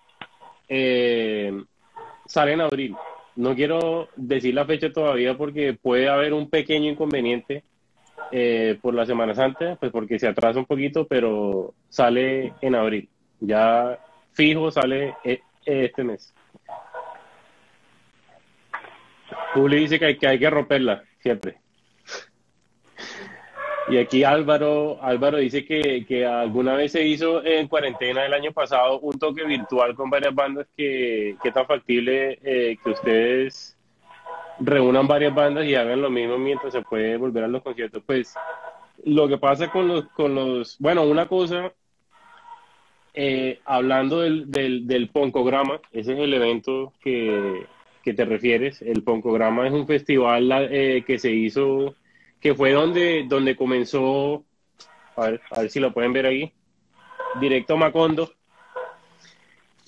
eh, 0.69 1.53
sale 2.27 2.53
en 2.53 2.61
abril. 2.61 2.97
No 3.37 3.55
quiero 3.55 4.09
decir 4.17 4.55
la 4.55 4.65
fecha 4.65 4.93
todavía 4.93 5.37
porque 5.37 5.75
puede 5.75 6.09
haber 6.09 6.33
un 6.33 6.49
pequeño 6.51 6.91
inconveniente 6.91 7.65
eh, 8.31 8.79
por 8.81 8.95
la 8.95 9.07
Semana 9.07 9.35
Santa, 9.35 9.77
pues 9.77 9.91
porque 9.91 10.19
se 10.19 10.29
atrasa 10.29 10.59
un 10.59 10.67
poquito, 10.67 11.07
pero 11.07 11.75
sale 11.89 12.53
en 12.61 12.75
abril. 12.75 13.09
Ya 13.41 13.99
fijo 14.33 14.71
sale 14.71 15.15
eh, 15.25 15.41
este 15.65 16.05
mes. 16.05 16.35
Juli 19.55 19.79
dice 19.79 19.99
que 19.99 20.07
hay, 20.07 20.19
que 20.19 20.29
hay 20.29 20.39
que 20.39 20.51
romperla 20.51 21.03
siempre. 21.21 21.63
Y 23.88 23.99
aquí 23.99 24.25
Álvaro, 24.25 24.99
Álvaro 25.03 25.38
dice 25.38 25.64
que, 25.64 26.07
que, 26.07 26.25
alguna 26.25 26.75
vez 26.75 26.92
se 26.92 27.07
hizo 27.07 27.44
en 27.44 27.68
cuarentena 27.68 28.25
el 28.25 28.33
año 28.33 28.51
pasado 28.53 28.99
un 29.01 29.18
toque 29.18 29.44
virtual 29.44 29.94
con 29.94 30.09
varias 30.09 30.35
bandas 30.35 30.66
que, 30.75 31.37
que 31.42 31.53
tan 31.53 31.66
factible 31.66 32.38
eh, 32.42 32.79
que 32.83 32.90
ustedes 32.90 33.77
reúnan 34.59 35.07
varias 35.07 35.35
bandas 35.35 35.66
y 35.66 35.75
hagan 35.75 36.01
lo 36.01 36.09
mismo 36.09 36.38
mientras 36.38 36.73
se 36.73 36.81
puede 36.81 37.16
volver 37.18 37.44
a 37.44 37.49
los 37.49 37.62
conciertos. 37.62 38.03
Pues 38.07 38.35
lo 39.05 39.29
que 39.29 39.37
pasa 39.37 39.70
con 39.70 39.88
los, 39.88 40.07
con 40.09 40.35
los 40.35 40.79
bueno, 40.79 41.03
una 41.03 41.27
cosa, 41.27 41.73
eh, 43.12 43.61
hablando 43.66 44.20
del, 44.20 44.51
del, 44.51 44.87
del 44.87 45.09
Poncograma, 45.09 45.81
ese 45.92 46.14
es 46.14 46.18
el 46.18 46.33
evento 46.33 46.94
que, 47.01 47.66
que 48.03 48.14
te 48.14 48.25
refieres, 48.25 48.81
el 48.81 49.03
Poncograma 49.03 49.66
es 49.66 49.73
un 49.73 49.87
festival 49.87 50.51
eh, 50.70 51.05
que 51.07 51.18
se 51.18 51.31
hizo 51.33 51.94
que 52.44 52.54
fue 52.54 52.72
donde, 52.72 53.24
donde 53.26 53.57
comenzó, 53.57 54.44
a 55.16 55.30
ver, 55.30 55.40
a 55.50 55.61
ver 55.62 55.70
si 55.70 55.80
lo 55.80 55.94
pueden 55.94 56.12
ver 56.12 56.26
ahí, 56.26 56.52
directo 57.40 57.74
Macondo. 57.78 58.35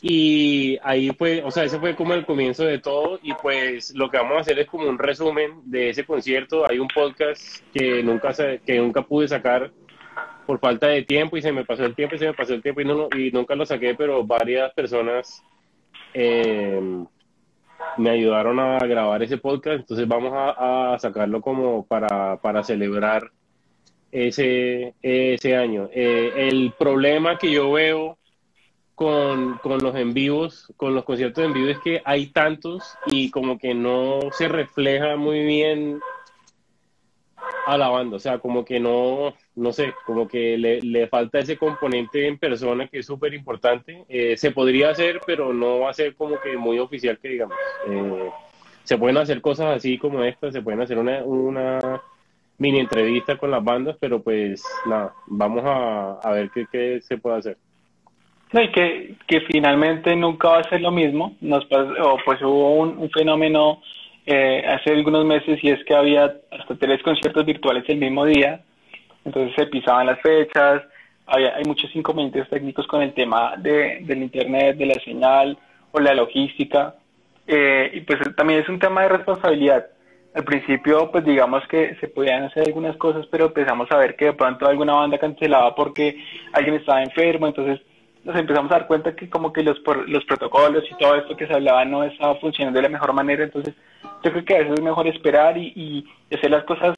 Y 0.01 0.79
ahí 0.83 1.11
fue, 1.11 1.43
o 1.43 1.51
sea, 1.51 1.65
ese 1.65 1.79
fue 1.79 1.95
como 1.95 2.15
el 2.15 2.25
comienzo 2.25 2.65
de 2.65 2.79
todo 2.79 3.21
y 3.23 3.35
pues 3.35 3.95
lo 3.95 4.11
que 4.11 4.17
vamos 4.17 4.39
a 4.39 4.41
hacer 4.41 4.59
es 4.59 4.69
como 4.69 4.89
un 4.89 4.99
resumen 4.99 5.61
de 5.67 5.91
ese 5.91 6.07
concierto. 6.07 6.67
Hay 6.67 6.79
un 6.79 6.89
podcast 6.89 7.61
que 7.75 8.03
nunca, 8.03 8.33
que 8.65 8.79
nunca 8.79 9.03
pude 9.03 9.29
sacar 9.29 9.71
por 10.47 10.59
falta 10.59 10.87
de 10.87 11.03
tiempo 11.03 11.37
y 11.37 11.43
se 11.43 11.53
me 11.53 11.67
pasó 11.67 11.85
el 11.85 11.95
tiempo 11.95 12.15
y 12.15 12.21
se 12.21 12.27
me 12.27 12.33
pasó 12.33 12.55
el 12.55 12.63
tiempo 12.63 12.81
y, 12.81 12.87
no, 12.87 13.11
nunca 13.35 13.55
lo 13.55 13.67
saqué, 13.67 13.95
pero 13.95 14.25
varias 14.25 14.73
personas 14.73 15.43
eh, 16.15 16.81
me 17.99 18.11
ayudaron 18.11 18.59
a 18.61 18.79
grabar 18.79 19.23
ese 19.23 19.39
podcast, 19.39 19.81
entonces 19.81 20.07
vamos 20.07 20.33
a, 20.35 20.97
sacarlo 20.99 21.41
como 21.41 21.85
para, 21.87 22.37
para 22.39 22.63
celebrar 22.63 23.31
ese, 24.13 24.95
ese 25.03 25.57
año. 25.57 25.89
Eh, 25.93 26.49
el 26.49 26.73
problema 26.79 27.39
que 27.39 27.51
yo 27.51 27.73
veo 27.73 28.19
con, 28.95 29.59
con, 29.59 29.83
los 29.83 29.95
en 29.95 30.15
vivos, 30.15 30.73
con 30.77 30.95
los 30.95 31.05
conciertos 31.05 31.45
en 31.45 31.53
vivo, 31.53 31.69
es 31.69 31.79
que 31.81 32.03
hay 32.05 32.29
tantos 32.29 32.95
y 33.07 33.31
como 33.31 33.59
que 33.59 33.75
no 33.75 34.21
se 34.33 34.49
refleja 34.49 35.17
muy 35.17 35.45
bien 35.45 36.01
a 37.67 37.77
la 37.77 37.89
banda, 37.89 38.17
o 38.17 38.21
sea, 38.21 38.39
como 38.39 38.65
que 38.65 38.79
no, 38.79 39.35
no 39.57 39.73
sé, 39.73 39.93
como 40.05 40.29
que 40.29 40.57
le, 40.57 40.81
le 40.81 41.09
falta 41.09 41.41
ese 41.41 41.57
componente 41.57 42.27
en 42.27 42.39
persona 42.39 42.87
que 42.87 43.01
es 43.01 43.07
súper 43.07 43.35
importante. 43.35 44.05
Eh, 44.09 44.37
se 44.37 44.53
podría 44.53 44.91
hacer, 44.91 45.21
pero 45.27 45.53
no 45.53 45.81
va 45.81 45.91
a 45.91 45.95
ser 45.95 46.15
como 46.15 46.41
que 46.41 46.57
muy 46.57 46.79
oficial 46.79 47.19
que 47.19 47.29
digamos. 47.29 47.57
Eh, 47.89 48.31
se 48.85 48.97
pueden 48.99 49.17
hacer 49.17 49.41
cosas 49.41 49.77
así 49.77 49.99
como 49.99 50.23
esta, 50.23 50.53
se 50.53 50.63
pueden 50.63 50.81
hacer 50.81 50.99
una, 50.99 51.25
una 51.25 52.01
mini 52.59 52.79
entrevista 52.79 53.37
con 53.37 53.51
las 53.51 53.65
bandas, 53.65 53.97
pero 53.99 54.23
pues 54.23 54.63
nada, 54.87 55.13
vamos 55.27 55.65
a, 55.65 56.21
a 56.23 56.31
ver 56.31 56.51
qué, 56.55 56.67
qué, 56.71 57.01
se 57.01 57.19
puede 57.19 57.39
hacer. 57.39 57.59
No, 58.53 58.63
y 58.63 58.71
que, 58.71 59.17
que 59.27 59.41
finalmente 59.41 60.15
nunca 60.15 60.51
va 60.51 60.59
a 60.61 60.69
ser 60.69 60.81
lo 60.81 60.93
mismo. 60.93 61.37
Nos, 61.41 61.67
o 61.73 62.17
pues 62.25 62.41
hubo 62.43 62.77
un, 62.77 62.97
un 62.99 63.11
fenómeno 63.11 63.83
eh, 64.27 64.65
hace 64.67 64.91
algunos 64.91 65.25
meses 65.25 65.63
y 65.63 65.71
es 65.71 65.85
que 65.85 65.95
había 65.95 66.35
hasta 66.51 66.75
tres 66.75 67.01
conciertos 67.03 67.47
virtuales 67.47 67.85
el 67.87 67.99
mismo 67.99 68.25
día, 68.25 68.61
entonces 69.25 69.55
se 69.55 69.67
pisaban 69.67 70.07
las 70.07 70.21
fechas, 70.21 70.83
había, 71.27 71.55
hay 71.55 71.65
muchos 71.65 71.95
inconvenientes 71.95 72.49
técnicos 72.49 72.87
con 72.89 73.03
el 73.03 73.15
tema 73.15 73.55
de, 73.57 74.01
del 74.03 74.23
internet, 74.23 74.77
de 74.77 74.87
la 74.87 74.95
señal 75.05 75.57
o 75.93 76.01
la 76.01 76.15
logística, 76.15 76.97
eh, 77.47 77.91
y 77.95 78.01
pues 78.01 78.19
también 78.37 78.61
es 78.61 78.69
un 78.69 78.79
tema 78.79 79.03
de 79.03 79.11
responsabilidad. 79.11 79.87
Al 80.35 80.45
principio, 80.45 81.11
pues 81.11 81.25
digamos 81.25 81.67
que 81.69 81.97
se 82.01 82.09
podían 82.09 82.43
hacer 82.43 82.65
algunas 82.67 82.97
cosas, 82.97 83.27
pero 83.31 83.47
empezamos 83.47 83.91
a 83.91 83.97
ver 83.97 84.17
que 84.17 84.27
de 84.27 84.33
pronto 84.35 84.67
alguna 84.67 84.93
banda 84.93 85.19
cancelaba 85.19 85.75
porque 85.75 86.19
alguien 86.53 86.75
estaba 86.75 87.03
enfermo, 87.03 87.47
entonces 87.47 87.81
nos 88.27 88.37
empezamos 88.37 88.73
a 88.73 88.75
dar 88.75 88.87
cuenta 88.89 89.15
que 89.15 89.31
como 89.31 89.53
que 89.53 89.63
los, 89.63 89.81
los 90.09 90.25
protocolos 90.25 90.85
y 90.91 90.97
todo 90.97 91.15
esto 91.15 91.37
que 91.37 91.47
se 91.47 91.55
hablaba 91.55 91.85
no 91.85 92.03
estaba 92.03 92.35
funcionando 92.37 92.79
de 92.79 92.83
la 92.83 92.89
mejor 92.89 93.13
manera, 93.13 93.45
entonces 93.45 93.73
yo 94.25 94.33
creo 94.33 94.45
que 94.45 94.55
a 94.57 94.59
veces 94.59 94.75
es 94.75 94.83
mejor 94.83 95.07
esperar 95.07 95.57
y, 95.57 95.73
y 95.77 96.35
hacer 96.35 96.51
las 96.51 96.65
cosas 96.65 96.97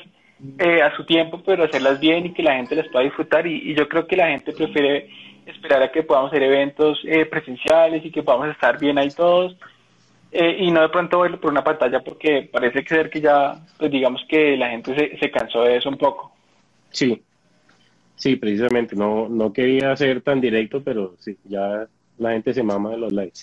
eh, 0.58 0.80
a 0.80 0.96
su 0.96 1.04
tiempo, 1.04 1.42
pero 1.44 1.64
hacerlas 1.64 2.00
bien 2.00 2.26
y 2.26 2.32
que 2.32 2.42
la 2.42 2.54
gente 2.54 2.74
las 2.74 2.88
pueda 2.88 3.04
disfrutar 3.04 3.46
y, 3.46 3.74
yo 3.74 3.86
creo 3.88 4.06
que 4.06 4.16
la 4.16 4.28
gente 4.28 4.52
prefiere 4.52 5.10
esperar 5.44 5.82
a 5.82 5.92
que 5.92 6.02
podamos 6.02 6.30
hacer 6.30 6.44
eventos 6.44 6.98
eh, 7.04 7.26
presenciales 7.26 8.02
y 8.06 8.10
que 8.10 8.22
podamos 8.22 8.48
estar 8.48 8.78
bien 8.78 8.96
ahí 8.96 9.10
todos 9.10 9.54
eh, 10.32 10.56
y 10.60 10.70
no 10.70 10.80
de 10.80 10.88
pronto 10.88 11.20
verlo 11.20 11.38
por 11.40 11.50
una 11.50 11.64
pantalla 11.64 12.00
porque 12.00 12.48
parece 12.50 12.86
ser 12.86 13.10
que 13.10 13.20
ya, 13.20 13.56
pues 13.78 13.90
digamos 13.90 14.24
que 14.28 14.56
la 14.56 14.70
gente 14.70 14.94
se, 14.94 15.18
se 15.18 15.30
cansó 15.30 15.62
de 15.62 15.76
eso 15.76 15.90
un 15.90 15.98
poco. 15.98 16.32
Sí, 16.90 17.22
Sí, 18.18 18.34
precisamente, 18.34 18.96
no, 18.96 19.28
no 19.28 19.52
quería 19.52 19.96
ser 19.96 20.20
tan 20.22 20.40
directo, 20.40 20.82
pero 20.82 21.14
sí, 21.18 21.38
ya 21.44 21.88
la 22.18 22.32
gente 22.32 22.52
se 22.52 22.64
mama 22.64 22.90
de 22.90 22.98
los 22.98 23.12
likes. 23.12 23.42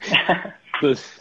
pues, 0.80 1.20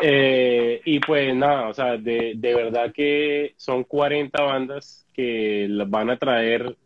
eh, 0.00 0.80
y 0.84 1.00
pues 1.00 1.34
nada, 1.34 1.68
o 1.68 1.74
sea, 1.74 1.96
de, 1.96 2.34
de 2.36 2.54
verdad 2.54 2.92
que 2.92 3.54
son 3.56 3.82
40 3.82 4.40
bandas 4.40 5.04
que 5.12 5.68
van 5.88 6.10
a 6.10 6.16
traer 6.16 6.76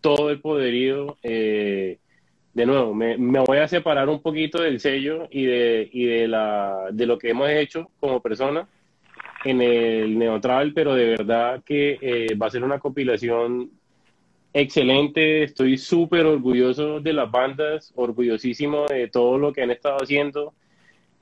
todo 0.00 0.30
el 0.30 0.40
poderío. 0.40 1.18
Eh, 1.22 1.98
de 2.54 2.66
nuevo, 2.66 2.94
me, 2.94 3.18
me, 3.18 3.40
voy 3.40 3.58
a 3.58 3.68
separar 3.68 4.08
un 4.08 4.22
poquito 4.22 4.62
del 4.62 4.80
sello 4.80 5.28
y 5.30 5.44
de, 5.44 5.88
y 5.92 6.04
de, 6.06 6.28
la, 6.28 6.86
de 6.92 7.04
lo 7.04 7.18
que 7.18 7.30
hemos 7.30 7.50
hecho 7.50 7.90
como 8.00 8.22
persona 8.22 8.66
en 9.44 9.60
el 9.60 10.18
Neutral, 10.18 10.72
pero 10.72 10.94
de 10.94 11.04
verdad 11.04 11.62
que 11.64 11.98
eh, 12.00 12.34
va 12.36 12.46
a 12.46 12.50
ser 12.50 12.64
una 12.64 12.78
compilación 12.78 13.70
excelente, 14.54 15.42
estoy 15.42 15.76
súper 15.76 16.24
orgulloso 16.26 17.00
de 17.00 17.12
las 17.12 17.30
bandas, 17.30 17.92
orgullosísimo 17.96 18.86
de 18.86 19.08
todo 19.08 19.36
lo 19.36 19.52
que 19.52 19.62
han 19.62 19.72
estado 19.72 19.98
haciendo. 20.00 20.54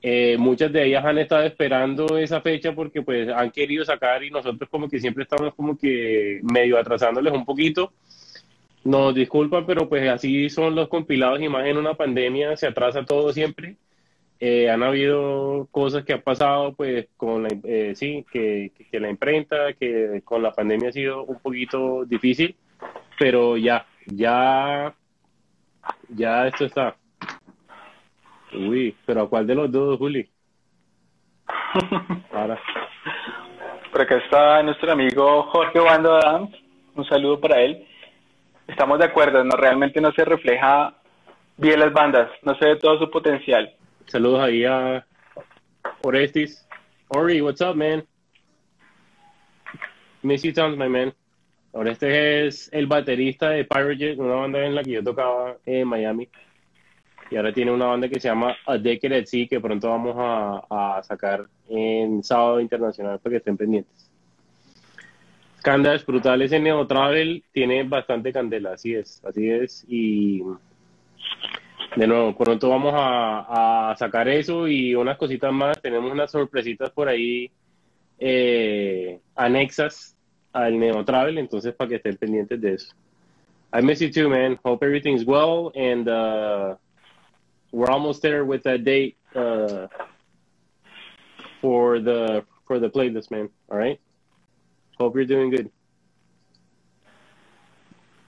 Eh, 0.03 0.37
muchas 0.37 0.71
de 0.71 0.85
ellas 0.85 1.03
han 1.03 1.17
estado 1.17 1.43
esperando 1.43 2.17
esa 2.17 2.41
fecha 2.41 2.75
porque 2.75 3.01
pues 3.01 3.29
han 3.29 3.51
querido 3.51 3.83
sacar 3.85 4.23
y 4.23 4.29
nosotros 4.29 4.69
como 4.69 4.87
que 4.89 4.99
siempre 4.99 5.23
estamos 5.23 5.55
como 5.55 5.77
que 5.77 6.41
medio 6.43 6.77
atrasándoles 6.77 7.33
un 7.33 7.45
poquito. 7.45 7.91
Nos 8.83 9.15
disculpan, 9.15 9.65
pero 9.65 9.89
pues 9.89 10.07
así 10.09 10.49
son 10.49 10.75
los 10.75 10.89
compilados 10.89 11.41
y 11.41 11.49
más 11.49 11.65
en 11.65 11.77
una 11.77 11.95
pandemia 11.95 12.55
se 12.57 12.67
atrasa 12.67 13.03
todo 13.05 13.33
siempre. 13.33 13.77
Eh, 14.39 14.69
han 14.69 14.83
habido 14.83 15.67
cosas 15.71 16.03
que 16.03 16.13
han 16.13 16.21
pasado 16.21 16.73
pues 16.75 17.07
con 17.17 17.43
la, 17.43 17.49
eh, 17.63 17.93
sí, 17.95 18.25
que, 18.31 18.71
que 18.91 18.99
la 18.99 19.09
imprenta, 19.09 19.73
que 19.73 20.21
con 20.25 20.43
la 20.43 20.51
pandemia 20.51 20.89
ha 20.89 20.91
sido 20.91 21.23
un 21.23 21.39
poquito 21.39 22.05
difícil 22.05 22.55
pero 23.23 23.55
ya, 23.55 23.85
ya, 24.05 24.93
ya 26.09 26.47
esto 26.47 26.65
está. 26.65 26.97
Uy, 28.51 28.93
pero 29.05 29.21
¿a 29.21 29.29
cuál 29.29 29.47
de 29.47 29.55
los 29.55 29.71
dos, 29.71 29.97
Juli? 29.97 30.29
Ahora. 32.33 32.59
Por 33.93 34.01
acá 34.01 34.17
está 34.17 34.61
nuestro 34.61 34.91
amigo 34.91 35.43
Jorge 35.43 35.79
Bando 35.79 36.17
Adams. 36.17 36.53
Un 36.95 37.05
saludo 37.05 37.39
para 37.39 37.61
él. 37.61 37.87
Estamos 38.67 38.99
de 38.99 39.05
acuerdo, 39.05 39.41
no 39.41 39.55
realmente 39.55 40.01
no 40.01 40.11
se 40.11 40.25
refleja 40.25 40.93
bien 41.55 41.79
las 41.79 41.93
bandas, 41.93 42.29
no 42.41 42.55
se 42.55 42.65
ve 42.65 42.75
todo 42.75 42.99
su 42.99 43.09
potencial. 43.09 43.73
Saludos 44.07 44.41
ahí 44.41 44.65
a 44.65 45.05
Orestis. 46.01 46.67
Ori, 47.07 47.39
what's 47.41 47.61
up, 47.61 47.77
man? 47.77 48.05
Miss 50.23 50.43
you 50.43 50.51
tons, 50.51 50.77
my 50.77 50.89
man. 50.89 51.13
Orestes 51.75 52.67
es 52.69 52.69
el 52.71 52.85
baterista 52.85 53.49
de 53.49 53.65
Pirate 53.65 53.97
Jet, 53.97 54.19
una 54.19 54.35
banda 54.35 54.63
en 54.63 54.75
la 54.75 54.83
que 54.83 54.91
yo 54.91 55.03
tocaba 55.03 55.57
en 55.65 55.87
Miami. 55.87 56.29
Y 57.31 57.35
ahora 57.35 57.51
tiene 57.51 57.71
una 57.71 57.87
banda 57.87 58.07
que 58.07 58.19
se 58.19 58.27
llama 58.27 58.55
A 58.67 58.77
Decade 58.77 59.17
at 59.17 59.25
Sea, 59.25 59.47
que 59.47 59.59
pronto 59.59 59.89
vamos 59.89 60.15
a, 60.19 60.97
a 60.97 61.03
sacar 61.03 61.47
en 61.67 62.23
Sábado 62.23 62.59
Internacional 62.59 63.17
para 63.17 63.31
que 63.31 63.37
estén 63.37 63.57
pendientes. 63.57 64.11
Candas 65.63 66.05
brutales 66.05 66.51
en 66.51 66.63
Neo 66.63 66.85
Travel, 66.85 67.43
tiene 67.51 67.83
bastante 67.83 68.31
candela, 68.31 68.73
así 68.73 68.93
es, 68.93 69.23
así 69.25 69.49
es. 69.49 69.83
Y 69.87 70.43
de 71.95 72.05
nuevo, 72.05 72.37
pronto 72.37 72.69
vamos 72.69 72.93
a, 72.95 73.89
a 73.89 73.95
sacar 73.95 74.27
eso 74.27 74.67
y 74.67 74.93
unas 74.93 75.17
cositas 75.17 75.51
más. 75.51 75.81
Tenemos 75.81 76.11
unas 76.11 76.29
sorpresitas 76.29 76.91
por 76.91 77.07
ahí 77.07 77.49
eh, 78.19 79.19
anexas 79.35 80.12
al 80.53 80.79
Neo 80.79 81.03
Travel, 81.03 81.37
entonces 81.37 81.73
para 81.73 81.89
que 81.89 81.95
estén 81.95 82.17
pendientes 82.17 82.61
de 82.61 82.73
eso. 82.75 82.95
I 83.73 83.81
miss 83.81 83.99
you 83.99 84.11
too, 84.11 84.29
man. 84.29 84.59
Hope 84.63 84.85
everything's 84.85 85.25
well 85.25 85.71
and 85.75 86.07
uh, 86.07 86.75
we're 87.71 87.89
almost 87.89 88.21
there 88.21 88.45
with 88.45 88.61
that 88.63 88.83
date 88.83 89.17
uh, 89.35 89.87
for 91.59 91.99
the 91.99 92.45
for 92.67 92.79
the 92.79 92.89
playlist, 92.89 93.31
man. 93.31 93.49
All 93.69 93.77
right. 93.77 93.99
Hope 94.99 95.15
you're 95.15 95.25
doing 95.25 95.49
good. 95.49 95.71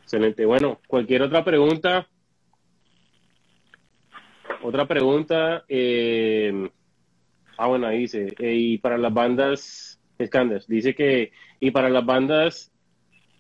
Excelente. 0.04 0.46
Bueno, 0.46 0.80
cualquier 0.88 1.22
otra 1.22 1.44
pregunta. 1.44 2.08
Otra 4.64 4.88
pregunta. 4.88 5.64
Eh, 5.68 6.70
ah, 7.58 7.68
bueno, 7.68 7.88
ahí 7.88 8.00
dice. 8.00 8.34
Eh, 8.40 8.56
y 8.56 8.78
para 8.80 8.98
las 8.98 9.14
bandas, 9.14 9.95
Scanders, 10.24 10.68
dice 10.68 10.94
que. 10.94 11.32
Y 11.60 11.72
para 11.72 11.90
las 11.90 12.06
bandas, 12.06 12.72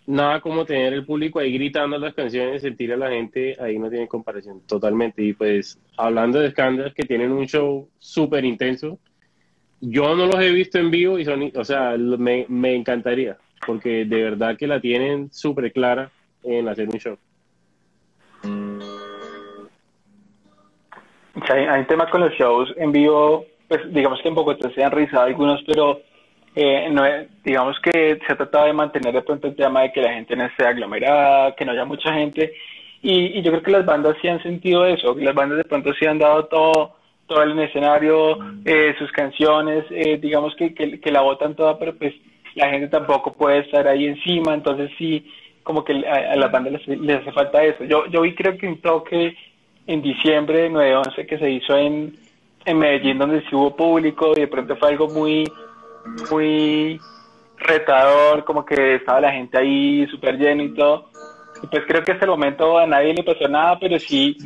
nada 0.07 0.41
como 0.41 0.65
tener 0.65 0.93
el 0.93 1.05
público 1.05 1.39
ahí 1.39 1.53
gritando 1.53 1.97
las 1.97 2.13
canciones, 2.13 2.61
sentir 2.61 2.93
a 2.93 2.97
la 2.97 3.09
gente, 3.09 3.55
ahí 3.59 3.77
no 3.77 3.89
tiene 3.89 4.07
comparación, 4.07 4.61
totalmente. 4.67 5.21
Y 5.23 5.33
pues, 5.33 5.79
hablando 5.97 6.39
de 6.39 6.51
Scanders, 6.51 6.93
que 6.93 7.03
tienen 7.03 7.31
un 7.31 7.45
show 7.45 7.89
súper 7.99 8.45
intenso 8.45 8.99
yo 9.81 10.15
no 10.15 10.25
los 10.25 10.41
he 10.41 10.51
visto 10.51 10.79
en 10.79 10.91
vivo 10.91 11.19
y 11.19 11.25
son, 11.25 11.51
o 11.55 11.63
sea, 11.63 11.95
me, 11.97 12.45
me 12.49 12.75
encantaría, 12.75 13.38
porque 13.65 14.05
de 14.05 14.23
verdad 14.23 14.57
que 14.57 14.67
la 14.67 14.79
tienen 14.79 15.31
súper 15.31 15.71
clara 15.71 16.11
en 16.43 16.67
hacer 16.67 16.88
un 16.88 16.99
show. 16.99 17.17
hay, 21.49 21.65
hay 21.65 21.79
un 21.81 21.88
tema 21.88 22.09
con 22.09 22.21
los 22.21 22.33
shows 22.33 22.73
en 22.77 22.91
vivo, 22.91 23.45
pues 23.67 23.81
digamos 23.93 24.21
que 24.21 24.29
en 24.29 24.35
Bogotá 24.35 24.71
se 24.73 24.83
han 24.83 24.91
realizado 24.91 25.25
algunos, 25.25 25.61
pero 25.67 26.01
eh, 26.56 26.88
no, 26.89 27.04
digamos 27.44 27.78
que 27.82 28.18
se 28.26 28.34
ha 28.34 28.38
tratado 28.38 28.65
de 28.65 28.74
mantener 28.74 29.13
de 29.13 29.22
pronto 29.22 29.48
el 29.48 29.56
tema 29.56 29.82
de 29.82 29.91
que 29.91 30.02
la 30.02 30.13
gente 30.13 30.36
no 30.36 30.46
esté 30.46 30.65
aglomerada, 30.65 31.54
que 31.56 31.65
no 31.65 31.74
haya 31.74 31.86
mucha 31.86 32.13
gente, 32.13 32.54
y, 33.02 33.41
yo 33.41 33.52
creo 33.52 33.63
que 33.63 33.72
las 33.72 33.86
bandas 33.86 34.15
sí 34.22 34.28
han 34.28 34.41
sentido 34.41 34.86
eso, 34.86 35.15
las 35.15 35.36
bandas 35.36 35.58
de 35.58 35.65
pronto 35.65 35.94
sí 35.94 36.06
han 36.06 36.18
dado 36.20 36.46
todo 36.46 36.96
todo 37.28 37.41
el 37.41 37.58
escenario, 37.60 38.38
eh, 38.65 38.94
sus 39.00 39.12
canciones, 39.12 39.84
eh, 39.89 40.20
digamos 40.22 40.56
que, 40.56 40.76
que, 40.76 41.12
la 41.12 41.22
votan 41.22 41.56
toda, 41.56 41.80
pero 41.80 41.96
pues 41.96 42.13
la 42.54 42.70
gente 42.70 42.88
tampoco 42.88 43.34
puede 43.34 43.60
estar 43.60 43.88
ahí 43.88 44.06
encima, 44.06 44.54
entonces 44.54 44.91
sí, 44.98 45.26
como 45.63 45.84
que 45.84 46.06
a, 46.08 46.36
las 46.36 46.52
bandas 46.52 46.88
les, 46.88 47.18
hace 47.18 47.32
falta 47.32 47.63
eso. 47.63 47.84
Yo, 47.86 48.06
yo 48.08 48.22
vi 48.22 48.36
creo 48.36 48.56
que 48.58 48.68
un 48.68 48.80
toque 48.80 49.36
en 49.88 50.02
diciembre 50.04 50.62
de 50.62 50.72
9-11 50.72 51.26
que 51.26 51.39
se 51.39 51.50
hizo 51.50 51.76
en, 51.76 52.13
en 52.63 52.78
Medellín, 52.78 53.18
donde 53.18 53.41
sí 53.41 53.56
hubo 53.56 53.76
público 53.76 54.34
y 54.36 54.41
de 54.41 54.48
pronto 54.48 54.76
fue 54.76 54.89
algo 54.89 55.08
muy, 55.08 55.46
muy 56.30 57.00
retador, 57.58 58.44
como 58.44 58.65
que 58.65 58.96
estaba 58.96 59.22
la 59.22 59.32
gente 59.32 59.58
ahí 59.58 60.06
súper 60.08 60.38
lleno 60.38 60.63
y 60.63 60.74
todo. 60.74 61.10
Y 61.63 61.68
pues 61.68 61.84
creo 61.88 62.04
que 62.04 62.12
hasta 62.12 62.26
el 62.26 62.32
momento 62.32 62.78
a 62.78 62.86
nadie 62.86 63.13
le 63.13 63.24
pasó 63.24 63.48
nada, 63.48 63.80
pero 63.80 64.00
sí 64.00 64.38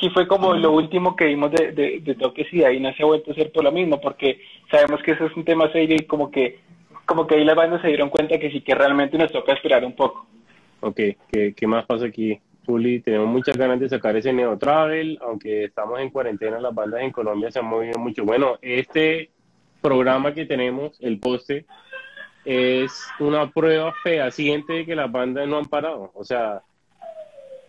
sí 0.00 0.10
fue 0.10 0.26
como 0.26 0.54
lo 0.54 0.72
último 0.72 1.16
que 1.16 1.26
vimos 1.26 1.50
de, 1.52 2.00
de, 2.02 2.14
toques 2.14 2.46
y 2.52 2.58
de 2.58 2.66
ahí 2.66 2.80
no 2.80 2.92
se 2.92 3.02
ha 3.02 3.06
vuelto 3.06 3.30
a 3.30 3.32
hacer 3.32 3.50
por 3.52 3.64
lo 3.64 3.72
mismo, 3.72 4.00
porque 4.00 4.40
sabemos 4.70 5.02
que 5.02 5.12
eso 5.12 5.26
es 5.26 5.36
un 5.36 5.44
tema 5.44 5.70
serio 5.72 5.96
y 5.98 6.06
como 6.06 6.30
que, 6.30 6.60
como 7.04 7.26
que 7.26 7.36
ahí 7.36 7.44
las 7.44 7.56
bandas 7.56 7.80
se 7.82 7.88
dieron 7.88 8.10
cuenta 8.10 8.38
que 8.38 8.50
sí 8.50 8.60
que 8.60 8.74
realmente 8.74 9.18
nos 9.18 9.32
toca 9.32 9.52
esperar 9.52 9.84
un 9.84 9.94
poco. 9.94 10.26
Ok, 10.80 11.00
¿qué, 11.32 11.54
qué 11.56 11.66
más 11.66 11.86
pasa 11.86 12.06
aquí? 12.06 12.38
Juli, 12.66 13.00
tenemos 13.00 13.28
muchas 13.28 13.56
ganas 13.56 13.78
de 13.78 13.88
sacar 13.88 14.16
ese 14.16 14.32
Neo 14.32 14.58
Travel, 14.58 15.18
aunque 15.22 15.64
estamos 15.64 16.00
en 16.00 16.10
cuarentena, 16.10 16.60
las 16.60 16.74
bandas 16.74 17.00
en 17.00 17.12
Colombia 17.12 17.50
se 17.50 17.60
han 17.60 17.66
movido 17.66 17.98
mucho. 17.98 18.24
Bueno, 18.24 18.58
este 18.60 19.30
programa 19.86 20.34
que 20.34 20.44
tenemos, 20.46 20.98
el 21.00 21.20
poste, 21.20 21.64
es 22.44 23.06
una 23.20 23.48
prueba 23.48 23.94
fehaciente 24.02 24.72
de 24.72 24.84
que 24.84 24.96
las 24.96 25.10
bandas 25.12 25.46
no 25.46 25.58
han 25.58 25.66
parado. 25.66 26.10
O 26.12 26.24
sea, 26.24 26.62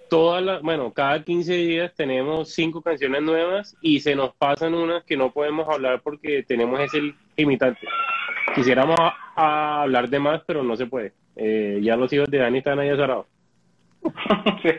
todas 0.10 0.44
las, 0.44 0.64
bueno, 0.64 0.92
cada 0.94 1.24
15 1.24 1.54
días 1.54 1.94
tenemos 1.96 2.52
cinco 2.52 2.82
canciones 2.82 3.22
nuevas 3.22 3.78
y 3.82 4.00
se 4.00 4.16
nos 4.16 4.34
pasan 4.34 4.74
unas 4.74 5.04
que 5.04 5.16
no 5.16 5.32
podemos 5.32 5.70
hablar 5.70 6.02
porque 6.02 6.42
tenemos 6.42 6.80
ese 6.80 7.14
limitante. 7.36 7.88
Quisiéramos 8.56 8.98
hablar 9.36 10.10
de 10.10 10.18
más, 10.20 10.42
pero 10.48 10.64
no 10.64 10.76
se 10.76 10.88
puede. 10.88 11.14
Eh, 11.36 11.80
ya 11.84 11.96
los 11.96 12.12
hijos 12.14 12.32
de 12.32 12.40
Dani 12.40 12.58
están 12.58 12.80
ahí 12.80 12.90
azarados. 12.90 13.28
sí. 14.64 14.72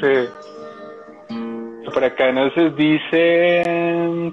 sí. 0.00 0.28
Por 1.92 2.04
acá 2.04 2.32
nos 2.32 2.54
dice... 2.74 4.32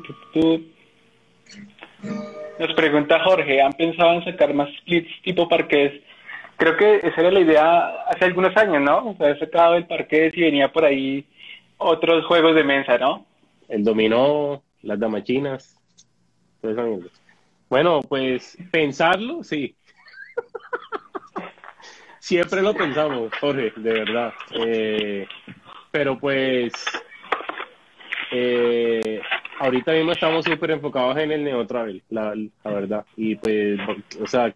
Nos 2.60 2.74
pregunta 2.74 3.24
Jorge, 3.24 3.62
¿han 3.62 3.74
pensado 3.74 4.14
en 4.14 4.26
sacar 4.26 4.54
más 4.54 4.70
splits 4.78 5.22
tipo 5.24 5.48
parques 5.50 6.02
creo 6.62 6.78
que 6.78 7.08
esa 7.08 7.22
era 7.22 7.32
la 7.32 7.40
idea 7.40 7.88
hace 8.08 8.26
algunos 8.26 8.56
años, 8.56 8.84
¿no? 8.84 9.10
O 9.10 9.16
sea, 9.18 9.36
sacado 9.40 9.74
el 9.74 9.88
parque 9.88 10.32
y 10.32 10.42
venía 10.42 10.72
por 10.72 10.86
ahí 10.86 11.26
otros 11.78 12.24
juegos 12.28 12.54
de 12.54 12.64
mesa, 12.64 13.00
¿no? 13.00 13.26
El 13.68 13.84
dominó, 13.84 14.62
las 14.84 15.00
damachinas, 15.00 15.76
todo 16.62 16.72
eso. 16.72 17.10
Bueno, 17.68 18.02
pues 18.08 18.60
pensarlo, 18.72 19.44
sí. 19.44 19.76
Siempre 22.20 22.62
lo 22.62 22.76
pensamos, 22.76 23.32
Jorge, 23.40 23.74
de 23.78 23.94
verdad. 23.94 24.32
Eh, 24.52 25.28
pero 25.90 26.20
pues, 26.20 26.74
eh, 28.32 29.20
ahorita 29.64 29.94
mismo 29.94 30.12
estamos 30.12 30.46
súper 30.46 30.72
enfocados 30.72 31.18
en 31.18 31.32
el 31.32 31.44
Neo 31.44 31.66
Travel, 31.66 32.02
la, 32.10 32.36
la 32.36 32.72
verdad. 32.72 33.06
Y 33.16 33.36
pues, 33.36 33.80
o 34.22 34.28
sea, 34.28 34.54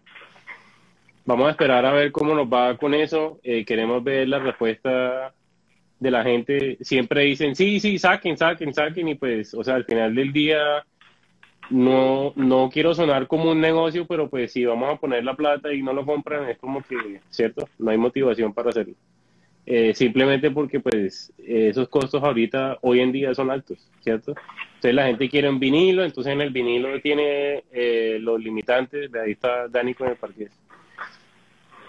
Vamos 1.26 1.48
a 1.48 1.50
esperar 1.50 1.84
a 1.84 1.92
ver 1.92 2.12
cómo 2.12 2.36
nos 2.36 2.46
va 2.46 2.76
con 2.76 2.94
eso. 2.94 3.40
Eh, 3.42 3.64
queremos 3.64 4.02
ver 4.04 4.28
la 4.28 4.38
respuesta 4.38 5.34
de 5.98 6.10
la 6.12 6.22
gente. 6.22 6.78
Siempre 6.80 7.22
dicen, 7.22 7.56
sí, 7.56 7.80
sí, 7.80 7.98
saquen, 7.98 8.36
saquen, 8.38 8.72
saquen. 8.72 9.08
Y 9.08 9.16
pues, 9.16 9.52
o 9.52 9.64
sea, 9.64 9.74
al 9.74 9.84
final 9.84 10.14
del 10.14 10.32
día, 10.32 10.86
no, 11.68 12.32
no 12.36 12.70
quiero 12.72 12.94
sonar 12.94 13.26
como 13.26 13.50
un 13.50 13.60
negocio, 13.60 14.06
pero 14.06 14.30
pues 14.30 14.52
si 14.52 14.64
vamos 14.64 14.94
a 14.94 15.00
poner 15.00 15.24
la 15.24 15.34
plata 15.34 15.72
y 15.74 15.82
no 15.82 15.92
lo 15.92 16.06
compran, 16.06 16.48
es 16.48 16.58
como 16.58 16.80
que, 16.80 17.20
¿cierto? 17.30 17.68
No 17.76 17.90
hay 17.90 17.98
motivación 17.98 18.54
para 18.54 18.70
hacerlo. 18.70 18.94
Eh, 19.68 19.94
simplemente 19.94 20.50
porque 20.52 20.78
pues 20.78 21.32
esos 21.38 21.88
costos 21.88 22.22
ahorita, 22.22 22.78
hoy 22.82 23.00
en 23.00 23.10
día 23.10 23.34
son 23.34 23.50
altos, 23.50 23.90
¿cierto? 24.00 24.34
Entonces 24.76 24.94
la 24.94 25.06
gente 25.06 25.28
quiere 25.28 25.48
un 25.48 25.58
vinilo, 25.58 26.04
entonces 26.04 26.32
en 26.32 26.40
el 26.40 26.50
vinilo 26.50 27.00
tiene 27.00 27.64
eh, 27.72 28.18
los 28.20 28.40
limitantes, 28.40 29.10
de 29.10 29.20
ahí 29.20 29.32
está 29.32 29.66
Dani 29.66 29.94
con 29.94 30.08
el 30.08 30.16
parque 30.16 30.48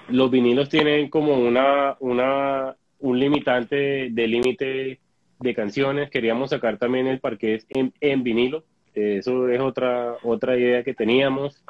los 0.10 0.32
vinilos 0.32 0.70
tienen 0.70 1.10
como 1.10 1.36
una, 1.36 1.96
una, 2.00 2.76
un 3.00 3.20
limitante 3.20 4.10
de 4.10 4.28
límite 4.28 5.00
de 5.40 5.56
canciones. 5.56 6.10
Queríamos 6.10 6.52
sacar 6.52 6.78
también 6.78 7.08
el 7.08 7.20
parqués 7.20 7.66
en, 7.70 7.94
en 8.00 8.24
vinilo. 8.24 8.64
Eso 8.94 9.48
es 9.50 9.60
otra, 9.60 10.16
otra 10.24 10.58
idea 10.58 10.84
que 10.84 10.94
teníamos, 10.94 11.64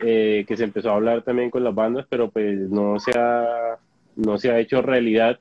eh, 0.00 0.44
que 0.48 0.56
se 0.56 0.64
empezó 0.64 0.90
a 0.90 0.96
hablar 0.96 1.22
también 1.22 1.50
con 1.50 1.62
las 1.62 1.74
bandas, 1.74 2.06
pero 2.08 2.30
pues 2.30 2.58
no 2.58 2.98
se 2.98 3.12
ha, 3.16 3.78
no 4.16 4.38
se 4.38 4.50
ha 4.50 4.58
hecho 4.58 4.82
realidad. 4.82 5.38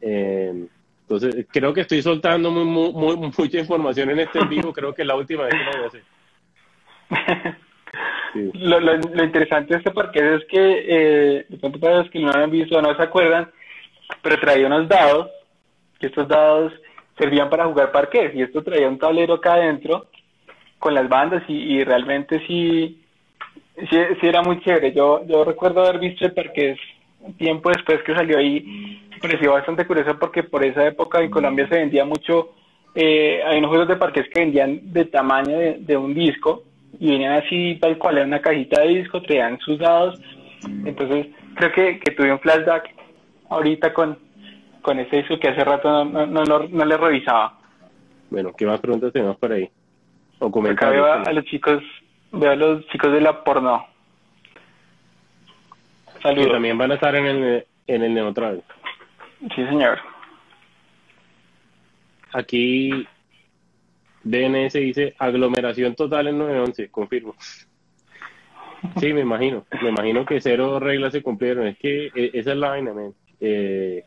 Eh, 0.00 0.66
entonces, 1.02 1.46
creo 1.50 1.72
que 1.72 1.82
estoy 1.82 2.02
soltando 2.02 2.50
muy, 2.50 2.92
muy, 2.92 3.16
mucha 3.38 3.58
información 3.58 4.10
en 4.10 4.20
este 4.20 4.44
vivo. 4.46 4.72
Creo 4.72 4.94
que 4.94 5.04
la 5.04 5.16
última 5.16 5.44
vez 5.44 5.54
que 5.54 5.64
lo 5.64 5.72
voy 5.72 5.84
a 5.84 5.86
hacer. 5.86 6.02
Lo, 8.54 8.80
lo, 8.80 9.24
interesante 9.24 9.74
de 9.74 9.78
este 9.78 9.92
parque 9.92 10.34
es 10.34 10.44
que, 10.46 10.58
eh, 10.58 11.46
de 11.48 11.56
pronto 11.58 11.78
para 11.78 11.98
los 11.98 12.10
que 12.10 12.18
no 12.18 12.32
lo 12.32 12.42
han 12.42 12.50
visto 12.50 12.76
o 12.76 12.82
no 12.82 12.94
se 12.96 13.02
acuerdan, 13.02 13.48
pero 14.22 14.40
traía 14.40 14.66
unos 14.66 14.88
dados, 14.88 15.30
que 16.00 16.08
estos 16.08 16.26
dados 16.26 16.72
servían 17.16 17.48
para 17.48 17.66
jugar 17.66 17.92
parques, 17.92 18.34
y 18.34 18.42
esto 18.42 18.64
traía 18.64 18.88
un 18.88 18.98
tablero 18.98 19.34
acá 19.34 19.54
adentro 19.54 20.08
con 20.80 20.94
las 20.94 21.08
bandas, 21.08 21.44
y, 21.46 21.84
realmente 21.84 22.44
sí, 22.48 23.00
Sí, 23.76 23.96
sí, 24.20 24.26
era 24.26 24.40
muy 24.42 24.60
chévere. 24.60 24.92
Yo, 24.92 25.26
yo 25.26 25.44
recuerdo 25.44 25.82
haber 25.82 25.98
visto 25.98 26.24
el 26.24 26.32
parque 26.32 26.76
tiempo 27.36 27.70
después 27.70 28.02
que 28.02 28.14
salió 28.14 28.38
ahí. 28.38 29.00
Pareció 29.20 29.52
bastante 29.52 29.86
curioso 29.86 30.18
porque 30.18 30.42
por 30.42 30.64
esa 30.64 30.86
época 30.86 31.20
en 31.22 31.30
Colombia 31.30 31.68
se 31.68 31.78
vendía 31.78 32.04
mucho. 32.04 32.50
Eh, 32.94 33.40
hay 33.44 33.58
unos 33.58 33.70
juegos 33.70 33.88
de 33.88 33.96
parques 33.96 34.26
que 34.32 34.40
vendían 34.40 34.92
de 34.92 35.06
tamaño 35.06 35.56
de, 35.78 35.96
un 35.96 36.14
disco 36.14 36.62
y 37.00 37.10
venían 37.10 37.32
así 37.32 37.78
tal 37.80 37.98
cual, 37.98 38.18
en 38.18 38.28
una 38.28 38.40
cajita 38.40 38.82
de 38.82 38.88
disco, 38.88 39.22
traían 39.22 39.58
sus 39.60 39.78
dados. 39.78 40.20
Entonces, 40.84 41.26
creo 41.54 41.72
que, 41.72 41.98
que 42.00 42.12
tuve 42.12 42.32
un 42.32 42.38
flashback 42.38 42.94
ahorita 43.48 43.92
con, 43.92 44.18
con 44.82 44.98
ese 44.98 45.16
disco 45.16 45.38
que 45.38 45.48
hace 45.48 45.64
rato 45.64 46.04
no, 46.04 46.26
no, 46.26 46.44
no, 46.44 46.84
le 46.84 46.96
revisaba. 46.96 47.58
Bueno, 48.30 48.52
¿qué 48.56 48.66
más 48.66 48.80
preguntas 48.80 49.12
tenemos 49.12 49.36
por 49.36 49.52
ahí? 49.52 49.68
O 50.38 50.50
comentarios. 50.50 51.04
Acá 51.04 51.16
veo 51.16 51.26
a 51.26 51.32
los 51.32 51.44
chicos 51.46 51.82
Veo 52.36 52.50
a 52.50 52.56
los 52.56 52.86
chicos 52.88 53.12
de 53.12 53.20
la 53.20 53.44
porno. 53.44 53.86
Saludos. 56.24 56.46
Que 56.46 56.52
también 56.52 56.78
van 56.78 56.90
a 56.90 56.94
estar 56.94 57.14
en 57.14 57.26
el, 57.26 57.66
en 57.86 58.02
el 58.02 58.14
neutral. 58.14 58.64
Sí, 59.54 59.66
señor. 59.66 59.98
Aquí 62.32 63.06
DNS 64.22 64.72
dice 64.72 65.14
aglomeración 65.18 65.94
total 65.94 66.28
en 66.28 66.38
911, 66.38 66.88
confirmo. 66.90 67.34
Sí, 68.98 69.12
me 69.12 69.20
imagino. 69.20 69.66
Me 69.82 69.90
imagino 69.90 70.24
que 70.24 70.40
cero 70.40 70.80
reglas 70.80 71.12
se 71.12 71.22
cumplieron. 71.22 71.66
Es 71.66 71.78
que 71.78 72.06
e, 72.06 72.30
esa 72.32 72.52
es 72.52 72.56
la 72.56 72.70
vaina, 72.70 72.92
eh, 73.40 74.02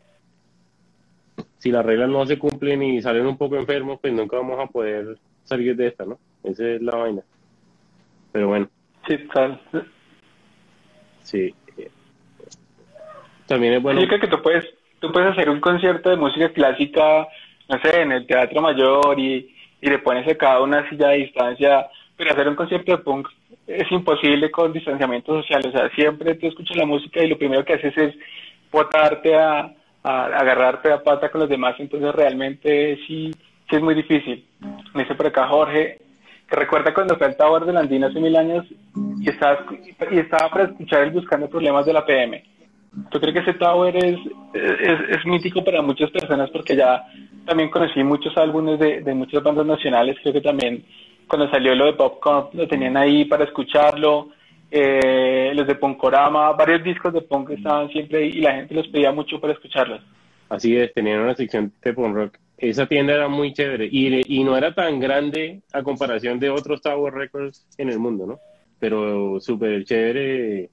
si 1.58 1.70
las 1.70 1.86
reglas 1.86 2.08
no 2.08 2.26
se 2.26 2.36
cumplen 2.36 2.82
y 2.82 3.00
salen 3.00 3.26
un 3.26 3.38
poco 3.38 3.56
enfermos, 3.56 4.00
pues 4.00 4.12
nunca 4.12 4.36
vamos 4.36 4.58
a 4.58 4.66
poder 4.66 5.18
salir 5.44 5.76
de 5.76 5.86
esta, 5.86 6.04
¿no? 6.04 6.18
Esa 6.42 6.66
es 6.66 6.82
la 6.82 6.96
vaina. 6.96 7.22
Pero 8.32 8.48
bueno. 8.48 8.68
Sí, 9.06 9.18
tal. 9.32 9.60
Sí. 11.22 11.54
También 13.48 13.72
es 13.72 13.82
bueno. 13.82 14.00
Yo 14.00 14.06
creo 14.06 14.20
que 14.20 14.28
tú 14.28 14.40
puedes, 14.42 14.64
tú 15.00 15.10
puedes 15.10 15.30
hacer 15.30 15.50
un 15.50 15.60
concierto 15.60 16.10
de 16.10 16.16
música 16.16 16.50
clásica, 16.50 17.26
no 17.68 17.80
sé, 17.82 18.02
en 18.02 18.12
el 18.12 18.26
Teatro 18.26 18.60
Mayor 18.60 19.18
y, 19.18 19.54
y 19.80 19.90
le 19.90 19.98
pones 19.98 20.28
a 20.28 20.36
cada 20.36 20.60
una 20.60 20.88
silla 20.88 21.08
de 21.08 21.18
distancia, 21.18 21.88
pero 22.16 22.30
hacer 22.30 22.46
un 22.46 22.54
concierto 22.54 22.92
de 22.92 22.98
punk 22.98 23.28
es 23.66 23.90
imposible 23.90 24.50
con 24.50 24.72
distanciamiento 24.72 25.42
social. 25.42 25.62
O 25.66 25.72
sea, 25.72 25.88
siempre 25.90 26.34
tú 26.34 26.46
escuchas 26.46 26.76
la 26.76 26.86
música 26.86 27.24
y 27.24 27.28
lo 27.28 27.38
primero 27.38 27.64
que 27.64 27.74
haces 27.74 27.96
es 27.96 28.14
botarte 28.70 29.34
a, 29.34 29.72
a 30.02 30.24
agarrarte 30.26 30.92
a 30.92 31.02
pata 31.02 31.30
con 31.30 31.40
los 31.40 31.50
demás, 31.50 31.74
entonces 31.78 32.14
realmente 32.14 32.98
sí, 33.06 33.30
sí 33.68 33.76
es 33.76 33.82
muy 33.82 33.94
difícil. 33.94 34.44
Me 34.94 35.02
dice 35.02 35.14
por 35.14 35.26
acá 35.26 35.48
Jorge, 35.48 35.98
que 36.48 36.56
recuerda 36.56 36.92
cuando 36.92 37.16
fue 37.16 37.28
al 37.28 37.36
Tower 37.36 37.64
de 37.64 37.72
Landina 37.72 38.08
hace 38.08 38.20
mil 38.20 38.36
años 38.36 38.66
y 39.20 39.30
estaba, 39.30 39.64
y 40.10 40.18
estaba 40.18 40.50
para 40.50 40.64
escuchar 40.64 41.02
el 41.02 41.10
Buscando 41.12 41.48
Problemas 41.48 41.86
de 41.86 41.92
la 41.94 42.04
PM. 42.04 42.42
Yo 43.12 43.20
creo 43.20 43.32
que 43.32 43.40
ese 43.40 43.54
Tower 43.54 43.96
es, 43.96 44.18
es, 44.54 45.24
mítico 45.26 45.64
para 45.64 45.82
muchas 45.82 46.10
personas 46.10 46.50
porque 46.50 46.76
ya 46.76 47.04
también 47.44 47.70
conocí 47.70 48.02
muchos 48.02 48.36
álbumes 48.36 48.78
de, 48.78 49.00
de 49.02 49.14
muchas 49.14 49.42
bandas 49.42 49.66
nacionales. 49.66 50.16
Creo 50.22 50.32
que 50.32 50.40
también 50.40 50.84
cuando 51.26 51.50
salió 51.50 51.74
lo 51.74 51.86
de 51.86 51.92
Popcorn 51.94 52.48
lo 52.52 52.66
tenían 52.68 52.96
ahí 52.96 53.24
para 53.24 53.44
escucharlo. 53.44 54.30
Eh, 54.70 55.52
los 55.54 55.66
de 55.66 55.76
Punkorama, 55.76 56.52
varios 56.52 56.84
discos 56.84 57.12
de 57.14 57.22
punk 57.22 57.50
estaban 57.50 57.88
siempre 57.88 58.18
ahí 58.18 58.28
y 58.34 58.40
la 58.42 58.52
gente 58.52 58.74
los 58.74 58.86
pedía 58.88 59.12
mucho 59.12 59.40
para 59.40 59.54
escucharlos. 59.54 60.02
Así 60.50 60.76
es, 60.76 60.92
tenían 60.92 61.20
una 61.20 61.34
sección 61.34 61.72
de 61.82 61.94
punk 61.94 62.14
rock 62.14 62.38
esa 62.58 62.86
tienda 62.86 63.14
era 63.14 63.28
muy 63.28 63.52
chévere 63.52 63.88
y, 63.90 64.20
y, 64.26 64.44
no 64.44 64.56
era 64.56 64.74
tan 64.74 64.98
grande 64.98 65.62
a 65.72 65.82
comparación 65.82 66.40
de 66.40 66.50
otros 66.50 66.82
Tower 66.82 67.14
Records 67.14 67.66
en 67.78 67.88
el 67.88 68.00
mundo, 68.00 68.26
¿no? 68.26 68.40
Pero 68.80 69.40
súper 69.40 69.84
chévere. 69.84 70.68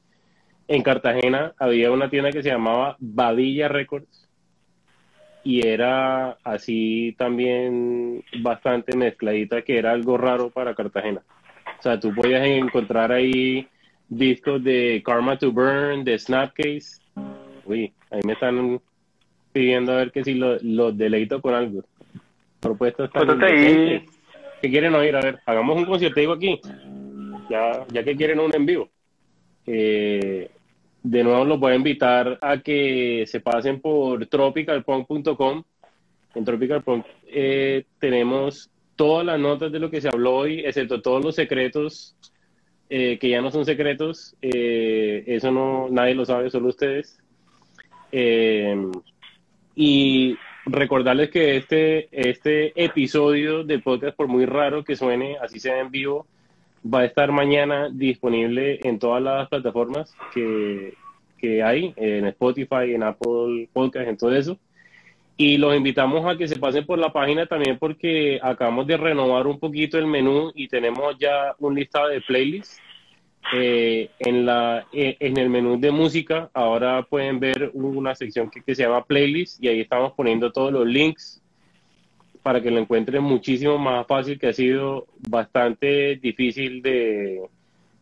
En 0.67 0.82
Cartagena 0.82 1.54
había 1.60 1.91
una 1.91 2.10
tienda 2.10 2.32
que 2.32 2.41
se 2.41 2.49
llamaba 2.49 2.95
Badilla 2.99 3.67
Records 3.67 4.28
y 5.43 5.65
era 5.65 6.38
así 6.43 7.15
también 7.19 8.23
bastante 8.41 8.97
mezcladita, 8.97 9.62
que 9.62 9.78
era 9.78 9.91
algo 9.91 10.17
raro 10.17 10.49
para 10.49 10.73
Cartagena. 10.73 11.21
O 11.78 11.82
sea, 11.84 11.99
tú 11.99 12.13
podías 12.15 12.45
encontrar 12.47 13.12
ahí 13.12 13.67
discos 14.10 14.63
de 14.63 15.04
Karma 15.06 15.38
to 15.38 15.51
Burn, 15.51 16.04
de 16.04 16.17
Snapcase. 16.17 16.99
Uy, 17.65 17.93
ahí 18.10 18.21
me 18.25 18.34
están 18.34 18.82
pidiendo 19.54 19.91
a 19.91 19.97
ver 19.97 20.12
que 20.12 20.23
si 20.23 20.34
los 20.34 20.63
lo 20.63 20.91
deleito 20.91 21.39
con 21.41 21.54
algo. 21.54 21.84
Propuestas 22.60 23.12
tan 23.12 23.39
¿Qué 23.39 24.71
quieren 24.71 24.95
oír? 24.95 25.15
A 25.15 25.21
ver, 25.21 25.39
hagamos 25.45 25.78
un 25.78 25.86
concierto 25.86 26.32
aquí. 26.32 26.60
Ya, 27.51 27.86
ya 27.89 28.04
que 28.04 28.15
quieren 28.15 28.39
un 28.39 28.56
en 28.56 28.65
vivo. 28.65 28.89
Eh, 29.67 30.49
de 31.04 31.23
nuevo 31.23 31.45
los 31.45 31.60
voy 31.60 31.73
a 31.73 31.75
invitar 31.75 32.38
a 32.41 32.60
que 32.60 33.25
se 33.28 33.39
pasen 33.39 33.80
por 33.80 34.25
tropicalpunk.com. 34.28 35.63
En 36.34 36.45
Tropicalpunk 36.45 37.06
eh, 37.28 37.86
tenemos 37.99 38.69
todas 38.95 39.25
las 39.25 39.39
notas 39.39 39.71
de 39.71 39.80
lo 39.80 39.89
que 39.89 40.01
se 40.01 40.10
habló 40.10 40.36
hoy, 40.36 40.60
excepto 40.60 41.01
todos 41.01 41.23
los 41.23 41.36
secretos 41.36 42.15
eh, 42.89 43.17
que 43.19 43.30
ya 43.30 43.41
no 43.41 43.51
son 43.51 43.65
secretos. 43.65 44.36
eso 44.41 45.51
no 45.51 45.88
nadie 45.89 46.15
lo 46.15 46.25
sabe, 46.25 46.49
solo 46.49 46.69
ustedes. 46.69 47.19
Y 49.75 50.38
recordarles 50.65 51.30
que 51.30 51.58
este, 51.58 52.08
este 52.12 52.84
episodio 52.84 53.63
de 53.63 53.80
podcast, 53.80 54.15
por 54.15 54.28
muy 54.28 54.45
raro 54.45 54.84
que 54.84 54.95
suene, 54.95 55.38
así 55.41 55.60
sea 55.60 55.80
en 55.80 55.91
vivo, 55.91 56.25
va 56.86 57.00
a 57.00 57.06
estar 57.06 57.32
mañana 57.32 57.89
disponible 57.91 58.80
en 58.84 59.00
todas 59.00 59.21
las 59.21 59.50
plataformas 59.50 60.13
que, 60.34 60.93
que 61.38 61.63
hay, 61.63 61.93
en 61.95 62.26
Spotify, 62.28 62.93
en 62.93 63.04
Apple 63.04 63.69
Podcast, 63.74 64.08
en 64.08 64.17
todo 64.17 64.36
eso. 64.36 64.58
Y 65.38 65.58
los 65.58 65.76
invitamos 65.76 66.26
a 66.26 66.38
que 66.38 66.48
se 66.48 66.58
pasen 66.58 66.86
por 66.86 66.98
la 66.98 67.12
página 67.12 67.45
también 67.45 67.78
porque 67.78 68.39
acabamos 68.41 68.88
de 68.88 68.95
renovar 68.95 69.48
un 69.48 69.60
poquito 69.60 69.98
el 69.98 70.08
menú 70.08 70.52
y 70.56 70.67
tenemos 70.67 71.17
ya 71.19 71.54
un 71.60 71.76
listado 71.76 72.08
de 72.08 72.21
playlists 72.21 72.80
eh, 73.54 74.10
en, 74.19 74.45
la, 74.45 74.88
eh, 74.91 75.17
en 75.19 75.38
el 75.38 75.50
menú 75.50 75.80
de 75.80 75.91
música 75.91 76.50
ahora 76.54 77.04
pueden 77.04 77.39
ver 77.39 77.69
una 77.74 78.15
sección 78.15 78.50
que, 78.50 78.74
se 78.74 78.82
llama 78.82 79.04
playlist 79.06 79.63
y 79.63 79.67
ahí 79.67 79.82
estamos 79.82 80.13
poniendo 80.13 80.52
todos 80.52 80.74
los 80.74 80.88
links 80.88 81.43
para 82.45 82.62
que 82.62 82.69
lo 82.69 82.77
encuentren 82.79 83.23
muchísimo 83.23 83.79
más 83.79 84.05
fácil 84.05 84.38
que 84.38 84.49
ha 84.49 84.53
sido 84.53 85.08
bastante 85.27 86.17
difícil 86.17 86.84
de, 86.84 87.41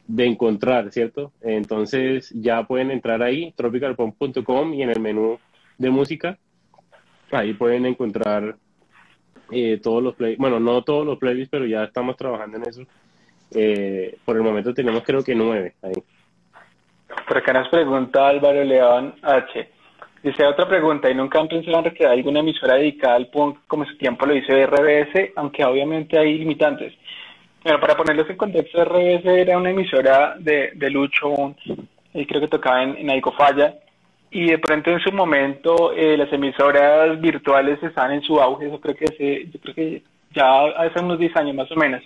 de 0.05 0.25
encontrar, 0.25 0.91
¿cierto? 0.91 1.31
Entonces 1.39 2.29
ya 2.35 2.63
pueden 2.63 2.91
entrar 2.91 3.23
ahí, 3.23 3.53
tropicalpop.com 3.55 4.73
y 4.73 4.83
en 4.83 4.89
el 4.89 4.99
menú 4.99 5.39
de 5.77 5.89
música, 5.89 6.37
ahí 7.31 7.53
pueden 7.53 7.85
encontrar 7.85 8.57
eh, 9.49 9.79
todos 9.81 10.03
los 10.03 10.13
playlists, 10.15 10.41
bueno, 10.41 10.59
no 10.59 10.83
todos 10.83 11.05
los 11.05 11.17
playlists, 11.19 11.49
pero 11.49 11.65
ya 11.65 11.85
estamos 11.85 12.17
trabajando 12.17 12.57
en 12.57 12.63
eso 12.67 12.81
eh, 13.55 14.17
por 14.25 14.35
el 14.35 14.43
momento 14.43 14.73
tenemos 14.73 15.03
creo 15.03 15.23
que 15.23 15.35
nueve 15.35 15.75
ahí. 15.83 16.03
Por 17.29 17.37
acá 17.37 17.53
nos 17.53 17.69
pregunta 17.69 18.27
Álvaro 18.27 18.61
León 18.61 19.15
H. 19.21 19.69
Dice 20.23 20.45
otra 20.45 20.65
pregunta, 20.65 21.09
¿y 21.09 21.15
nunca 21.15 21.41
han 21.41 21.49
pensado 21.49 21.79
en 21.79 21.83
recrear 21.83 22.13
alguna 22.13 22.39
emisora 22.39 22.75
dedicada 22.75 23.15
al 23.15 23.27
punk 23.27 23.59
como 23.67 23.83
su 23.83 23.97
tiempo 23.97 24.25
lo 24.25 24.33
hizo 24.33 24.53
RBS, 24.53 25.33
aunque 25.35 25.65
obviamente 25.65 26.17
hay 26.17 26.39
limitantes? 26.39 26.93
Bueno, 27.61 27.77
para 27.81 27.97
ponerlos 27.97 28.29
en 28.29 28.37
contexto, 28.37 28.85
RBS 28.85 29.25
era 29.25 29.57
una 29.57 29.71
emisora 29.71 30.35
de, 30.39 30.71
de 30.75 30.89
Lucho, 30.89 31.55
y 32.13 32.25
creo 32.25 32.39
que 32.39 32.47
tocaba 32.47 32.83
en, 32.83 33.09
en 33.09 33.21
Falla, 33.37 33.75
y 34.31 34.47
de 34.47 34.59
pronto 34.59 34.91
en 34.91 34.99
su 35.01 35.11
momento 35.11 35.91
eh, 35.91 36.15
las 36.17 36.31
emisoras 36.31 37.19
virtuales 37.19 37.83
están 37.83 38.13
en 38.13 38.21
su 38.21 38.39
auge, 38.39 38.67
eso 38.67 38.79
creo 38.79 38.95
que 38.95 39.05
hace, 39.05 39.47
yo 39.51 39.59
creo 39.59 39.75
que 39.75 40.03
ya 40.33 40.65
hace 40.77 40.99
unos 41.03 41.19
10 41.19 41.35
años 41.35 41.55
más 41.55 41.71
o 41.71 41.75
menos. 41.75 42.01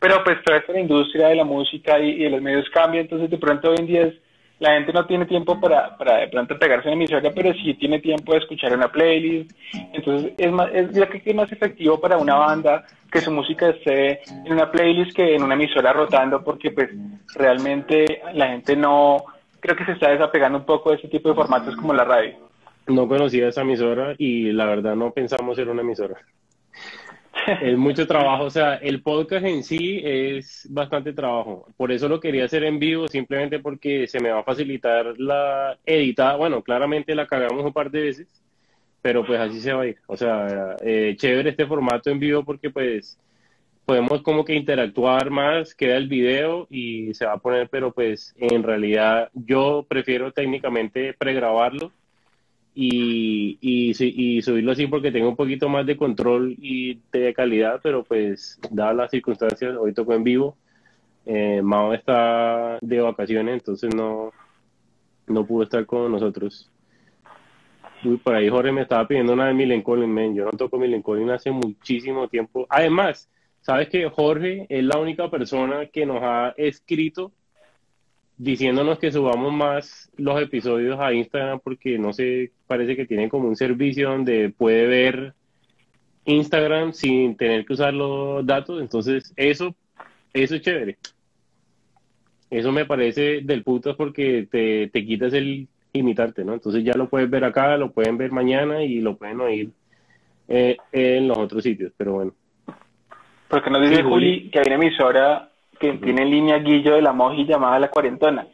Pero 0.00 0.24
pues 0.24 0.42
toda 0.42 0.58
esta 0.58 0.78
industria 0.78 1.28
de 1.28 1.36
la 1.36 1.44
música 1.44 2.00
y, 2.00 2.18
de 2.18 2.30
los 2.30 2.42
medios 2.42 2.68
cambia, 2.70 3.00
entonces 3.00 3.30
de 3.30 3.38
pronto 3.38 3.70
hoy 3.70 3.76
en 3.78 3.86
día 3.86 4.02
es, 4.02 4.14
la 4.62 4.74
gente 4.74 4.92
no 4.92 5.04
tiene 5.06 5.26
tiempo 5.26 5.60
para, 5.60 5.96
para 5.96 6.18
de 6.18 6.28
pronto 6.28 6.56
pegarse 6.56 6.86
en 6.86 6.94
emisora, 6.94 7.32
pero 7.34 7.52
sí 7.52 7.74
tiene 7.74 7.98
tiempo 7.98 8.32
de 8.32 8.38
escuchar 8.38 8.72
una 8.72 8.92
playlist. 8.92 9.50
Entonces 9.92 10.34
es 10.38 10.52
más, 10.52 10.70
es, 10.72 10.88
que 11.08 11.22
es 11.24 11.34
más 11.34 11.50
efectivo 11.50 12.00
para 12.00 12.16
una 12.16 12.36
banda 12.36 12.84
que 13.10 13.20
su 13.20 13.32
música 13.32 13.70
esté 13.70 14.20
en 14.46 14.52
una 14.52 14.70
playlist 14.70 15.16
que 15.16 15.34
en 15.34 15.42
una 15.42 15.54
emisora 15.54 15.92
rotando, 15.92 16.44
porque 16.44 16.70
pues 16.70 16.90
realmente 17.34 18.22
la 18.34 18.50
gente 18.50 18.76
no, 18.76 19.24
creo 19.58 19.74
que 19.74 19.84
se 19.84 19.92
está 19.92 20.12
desapegando 20.12 20.58
un 20.58 20.64
poco 20.64 20.90
de 20.90 20.96
ese 20.96 21.08
tipo 21.08 21.28
de 21.28 21.34
formatos 21.34 21.74
como 21.74 21.92
la 21.92 22.04
radio. 22.04 22.36
No 22.86 23.08
conocía 23.08 23.48
esa 23.48 23.62
emisora 23.62 24.14
y 24.16 24.52
la 24.52 24.66
verdad 24.66 24.94
no 24.94 25.10
pensamos 25.10 25.58
en 25.58 25.70
una 25.70 25.82
emisora. 25.82 26.18
es 27.62 27.76
mucho 27.78 28.06
trabajo, 28.06 28.44
o 28.44 28.50
sea, 28.50 28.74
el 28.76 29.02
podcast 29.02 29.44
en 29.46 29.62
sí 29.62 30.00
es 30.04 30.66
bastante 30.70 31.12
trabajo. 31.12 31.66
Por 31.76 31.92
eso 31.92 32.08
lo 32.08 32.20
quería 32.20 32.44
hacer 32.44 32.64
en 32.64 32.78
vivo, 32.78 33.08
simplemente 33.08 33.58
porque 33.58 34.06
se 34.06 34.20
me 34.20 34.30
va 34.30 34.40
a 34.40 34.44
facilitar 34.44 35.18
la 35.18 35.78
editada. 35.84 36.36
Bueno, 36.36 36.62
claramente 36.62 37.14
la 37.14 37.26
cagamos 37.26 37.64
un 37.64 37.72
par 37.72 37.90
de 37.90 38.02
veces, 38.02 38.28
pero 39.00 39.24
pues 39.24 39.40
así 39.40 39.60
se 39.60 39.72
va 39.72 39.82
a 39.82 39.86
ir. 39.86 39.98
O 40.06 40.16
sea, 40.16 40.76
eh, 40.82 41.14
chévere 41.16 41.50
este 41.50 41.66
formato 41.66 42.10
en 42.10 42.18
vivo 42.18 42.44
porque 42.44 42.70
pues 42.70 43.18
podemos 43.84 44.22
como 44.22 44.44
que 44.44 44.54
interactuar 44.54 45.30
más, 45.30 45.74
queda 45.74 45.96
el 45.96 46.08
video 46.08 46.66
y 46.70 47.14
se 47.14 47.26
va 47.26 47.32
a 47.32 47.38
poner, 47.38 47.68
pero 47.68 47.92
pues 47.92 48.34
en 48.38 48.62
realidad 48.62 49.30
yo 49.34 49.84
prefiero 49.88 50.32
técnicamente 50.32 51.14
pregrabarlo 51.14 51.92
y, 52.74 53.58
y, 53.60 54.36
y, 54.36 54.42
subirlo 54.42 54.72
así 54.72 54.86
porque 54.86 55.12
tengo 55.12 55.28
un 55.28 55.36
poquito 55.36 55.68
más 55.68 55.84
de 55.84 55.96
control 55.96 56.54
y 56.58 56.98
de 57.12 57.34
calidad, 57.34 57.80
pero 57.82 58.02
pues 58.02 58.58
dadas 58.70 58.96
las 58.96 59.10
circunstancias, 59.10 59.76
hoy 59.78 59.92
tocó 59.92 60.14
en 60.14 60.24
vivo, 60.24 60.56
eh, 61.26 61.60
Mao 61.62 61.92
está 61.92 62.78
de 62.80 63.00
vacaciones, 63.00 63.54
entonces 63.54 63.94
no, 63.94 64.32
no 65.26 65.46
pudo 65.46 65.64
estar 65.64 65.84
con 65.84 66.10
nosotros. 66.10 66.70
Uy, 68.04 68.16
por 68.16 68.34
ahí 68.34 68.48
Jorge 68.48 68.72
me 68.72 68.82
estaba 68.82 69.06
pidiendo 69.06 69.34
una 69.34 69.46
de 69.46 69.54
Milen 69.54 69.82
Collins, 69.82 70.36
yo 70.36 70.46
no 70.46 70.52
toco 70.52 70.78
Milen 70.78 71.02
Collins 71.02 71.30
hace 71.30 71.50
muchísimo 71.50 72.26
tiempo. 72.28 72.66
Además, 72.68 73.28
sabes 73.60 73.88
que 73.90 74.08
Jorge 74.08 74.66
es 74.68 74.82
la 74.82 74.98
única 74.98 75.30
persona 75.30 75.86
que 75.86 76.06
nos 76.06 76.22
ha 76.22 76.54
escrito 76.56 77.32
diciéndonos 78.36 78.98
que 78.98 79.12
subamos 79.12 79.52
más 79.52 80.10
los 80.16 80.40
episodios 80.40 80.98
a 80.98 81.12
Instagram 81.12 81.60
porque 81.60 81.98
no 81.98 82.12
sé, 82.12 82.52
parece 82.66 82.96
que 82.96 83.06
tiene 83.06 83.28
como 83.28 83.48
un 83.48 83.56
servicio 83.56 84.10
donde 84.10 84.50
puede 84.50 84.86
ver 84.86 85.34
Instagram 86.24 86.92
sin 86.92 87.36
tener 87.36 87.64
que 87.64 87.72
usar 87.72 87.94
los 87.94 88.44
datos, 88.46 88.80
entonces 88.80 89.32
eso, 89.36 89.74
eso 90.32 90.54
es 90.54 90.62
chévere. 90.62 90.98
Eso 92.50 92.70
me 92.70 92.84
parece 92.84 93.40
del 93.42 93.62
puto 93.62 93.96
porque 93.96 94.46
te, 94.50 94.88
te 94.88 95.06
quitas 95.06 95.32
el 95.32 95.68
imitarte, 95.92 96.44
¿no? 96.44 96.54
Entonces 96.54 96.84
ya 96.84 96.92
lo 96.94 97.08
puedes 97.08 97.30
ver 97.30 97.44
acá, 97.44 97.76
lo 97.76 97.92
pueden 97.92 98.18
ver 98.18 98.30
mañana 98.30 98.82
y 98.82 99.00
lo 99.00 99.16
pueden 99.16 99.40
oír 99.40 99.70
eh, 100.48 100.76
en 100.90 101.28
los 101.28 101.38
otros 101.38 101.62
sitios, 101.62 101.92
pero 101.96 102.12
bueno. 102.12 102.34
Porque 103.48 103.70
nos 103.70 103.88
dice 103.88 104.02
Juli 104.02 104.50
que 104.50 104.58
hay 104.58 104.66
una 104.66 104.76
emisora 104.76 105.51
que 105.82 105.94
tiene 105.94 106.22
en 106.22 106.30
línea 106.30 106.58
Guillo 106.58 106.94
de 106.94 107.02
la 107.02 107.12
Moji 107.12 107.44
llamada 107.44 107.80
La 107.80 107.90
Cuarentona. 107.90 108.46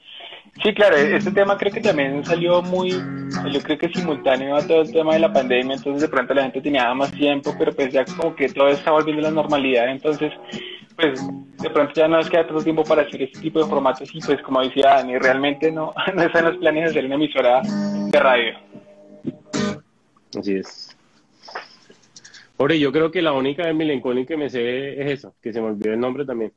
Sí, 0.63 0.73
claro, 0.75 0.97
este 0.97 1.31
tema 1.31 1.59
creo 1.59 1.71
que 1.71 1.81
también 1.81 2.25
salió 2.25 2.63
muy, 2.63 2.91
yo 2.91 3.61
creo 3.63 3.79
que 3.79 3.91
simultáneo 3.91 4.57
a 4.57 4.67
todo 4.67 4.81
el 4.81 4.91
tema 4.91 5.13
de 5.13 5.21
la 5.21 5.33
pandemia, 5.33 5.77
entonces 5.77 6.01
de 6.01 6.09
pronto 6.09 6.33
la 6.33 6.45
gente 6.45 6.63
tenía 6.63 6.93
más 6.95 7.13
tiempo, 7.13 7.55
pero 7.59 7.71
pues 7.73 7.93
ya 7.93 8.05
como 8.07 8.35
que 8.35 8.49
todo 8.49 8.69
está 8.69 8.91
volviendo 8.91 9.27
a 9.27 9.31
la 9.31 9.43
normalidad, 9.43 9.91
entonces 9.91 10.33
pues 10.97 11.21
de 11.59 11.71
pronto 11.71 11.93
ya 11.95 12.09
no 12.09 12.17
nos 12.17 12.31
queda 12.31 12.49
todo 12.49 12.63
tiempo 12.63 12.83
para 12.83 13.03
hacer 13.03 13.23
este 13.23 13.41
tipo 13.41 13.63
de 13.63 13.69
formatos 13.69 14.09
y 14.13 14.21
pues 14.21 14.41
como 14.43 14.63
decía 14.63 14.95
Dani, 14.97 15.19
realmente 15.19 15.71
no, 15.71 15.93
no 16.15 16.23
están 16.23 16.47
los 16.47 16.57
planes 16.57 16.85
de 16.85 16.91
hacer 16.91 17.05
una 17.05 17.15
emisora 17.17 17.61
de 17.63 18.19
radio. 18.19 18.59
Así 20.37 20.55
es. 20.55 20.97
Ore, 22.57 22.81
yo 22.81 22.91
creo 22.91 23.13
que 23.13 23.23
la 23.23 23.33
única 23.33 23.65
de 23.67 23.75
Milenconi 23.75 24.27
que 24.27 24.37
me 24.37 24.51
sé 24.51 25.01
es 25.01 25.19
eso, 25.19 25.35
que 25.41 25.53
se 25.53 25.61
me 25.61 25.69
olvidó 25.69 25.93
el 25.93 26.01
nombre 26.01 26.25
también. 26.25 26.53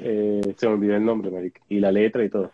Eh, 0.00 0.54
se 0.56 0.66
me 0.68 0.74
olvidó 0.74 0.96
el 0.96 1.04
nombre, 1.04 1.30
marica, 1.30 1.60
y 1.68 1.80
la 1.80 1.90
letra 1.90 2.24
y 2.24 2.28
todo. 2.28 2.52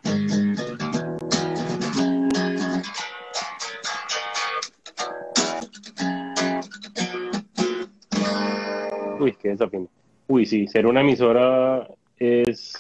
Uy, 9.21 9.33
qué 9.41 9.51
desafío. 9.51 9.89
Uy, 10.27 10.47
sí, 10.47 10.67
ser 10.67 10.87
una 10.87 11.03
emisora 11.03 11.87
es 12.19 12.79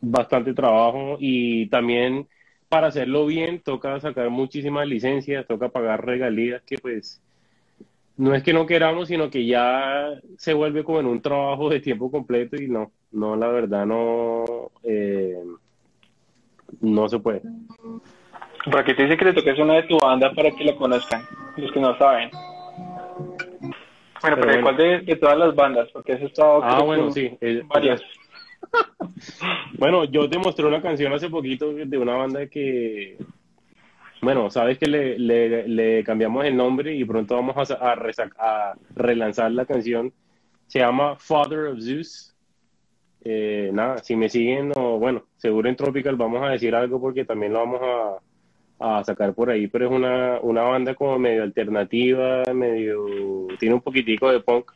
bastante 0.00 0.52
trabajo 0.52 1.16
y 1.18 1.66
también 1.68 2.28
para 2.68 2.88
hacerlo 2.88 3.26
bien 3.26 3.60
toca 3.60 4.00
sacar 4.00 4.28
muchísimas 4.30 4.86
licencias, 4.86 5.46
toca 5.46 5.68
pagar 5.70 6.04
regalías 6.04 6.62
que 6.62 6.76
pues 6.78 7.22
no 8.16 8.34
es 8.34 8.42
que 8.42 8.52
no 8.52 8.66
queramos, 8.66 9.08
sino 9.08 9.30
que 9.30 9.46
ya 9.46 10.10
se 10.38 10.54
vuelve 10.54 10.84
como 10.84 11.00
en 11.00 11.06
un 11.06 11.22
trabajo 11.22 11.70
de 11.70 11.80
tiempo 11.80 12.10
completo 12.10 12.56
y 12.56 12.68
no, 12.68 12.92
no, 13.14 13.36
la 13.36 13.48
verdad 13.48 13.86
no, 13.86 14.44
eh, 14.82 15.42
no 16.80 17.08
se 17.08 17.18
puede. 17.18 17.42
¿Para 18.70 18.84
qué 18.84 18.94
te 18.94 19.04
dice 19.04 19.16
que 19.16 19.24
le 19.26 19.32
toques 19.32 19.58
una 19.58 19.74
de 19.74 19.84
tu 19.84 19.98
banda 19.98 20.32
para 20.34 20.50
que 20.50 20.64
la 20.64 20.76
conozcan? 20.76 21.22
Los 21.56 21.70
que 21.72 21.80
no 21.80 21.96
saben. 21.96 22.30
Bueno, 24.20 24.36
pero, 24.40 24.62
¿cuál 24.62 24.76
de, 24.76 25.16
todas 25.16 25.38
las 25.38 25.54
bandas? 25.54 25.88
Porque 25.92 26.14
eso 26.14 26.26
está... 26.26 26.44
Ah, 26.62 26.82
bueno, 26.82 27.10
sí. 27.10 27.30
varias. 27.66 28.02
bueno, 29.78 30.04
yo 30.04 30.28
te 30.28 30.38
mostré 30.38 30.66
una 30.66 30.80
canción 30.80 31.12
hace 31.12 31.28
poquito 31.28 31.72
de 31.72 31.98
una 31.98 32.16
banda 32.16 32.46
que... 32.46 33.18
Bueno, 34.22 34.50
sabes 34.50 34.78
que 34.78 34.86
le, 34.86 35.18
le, 35.18 36.02
cambiamos 36.02 36.46
el 36.46 36.56
nombre 36.56 36.94
y 36.94 37.04
pronto 37.04 37.34
vamos 37.34 37.70
a, 37.70 37.74
a, 37.74 38.74
relanzar 38.94 39.52
la 39.52 39.66
canción. 39.66 40.12
Se 40.66 40.78
llama 40.78 41.16
Father 41.16 41.66
of 41.66 41.80
Zeus. 41.80 42.33
Eh, 43.24 43.70
nada, 43.72 43.98
si 43.98 44.16
me 44.16 44.28
siguen, 44.28 44.70
bueno, 44.70 45.24
seguro 45.36 45.68
en 45.68 45.76
Tropical 45.76 46.16
vamos 46.16 46.42
a 46.42 46.50
decir 46.50 46.74
algo 46.74 47.00
porque 47.00 47.24
también 47.24 47.54
lo 47.54 47.60
vamos 47.60 47.80
a, 47.82 48.98
a 48.98 49.04
sacar 49.04 49.32
por 49.32 49.48
ahí, 49.48 49.66
pero 49.66 49.86
es 49.86 49.92
una, 49.92 50.38
una 50.42 50.62
banda 50.62 50.94
como 50.94 51.18
medio 51.18 51.42
alternativa, 51.42 52.42
medio, 52.52 53.06
tiene 53.58 53.76
un 53.76 53.80
poquitico 53.80 54.30
de 54.30 54.40
punk, 54.40 54.72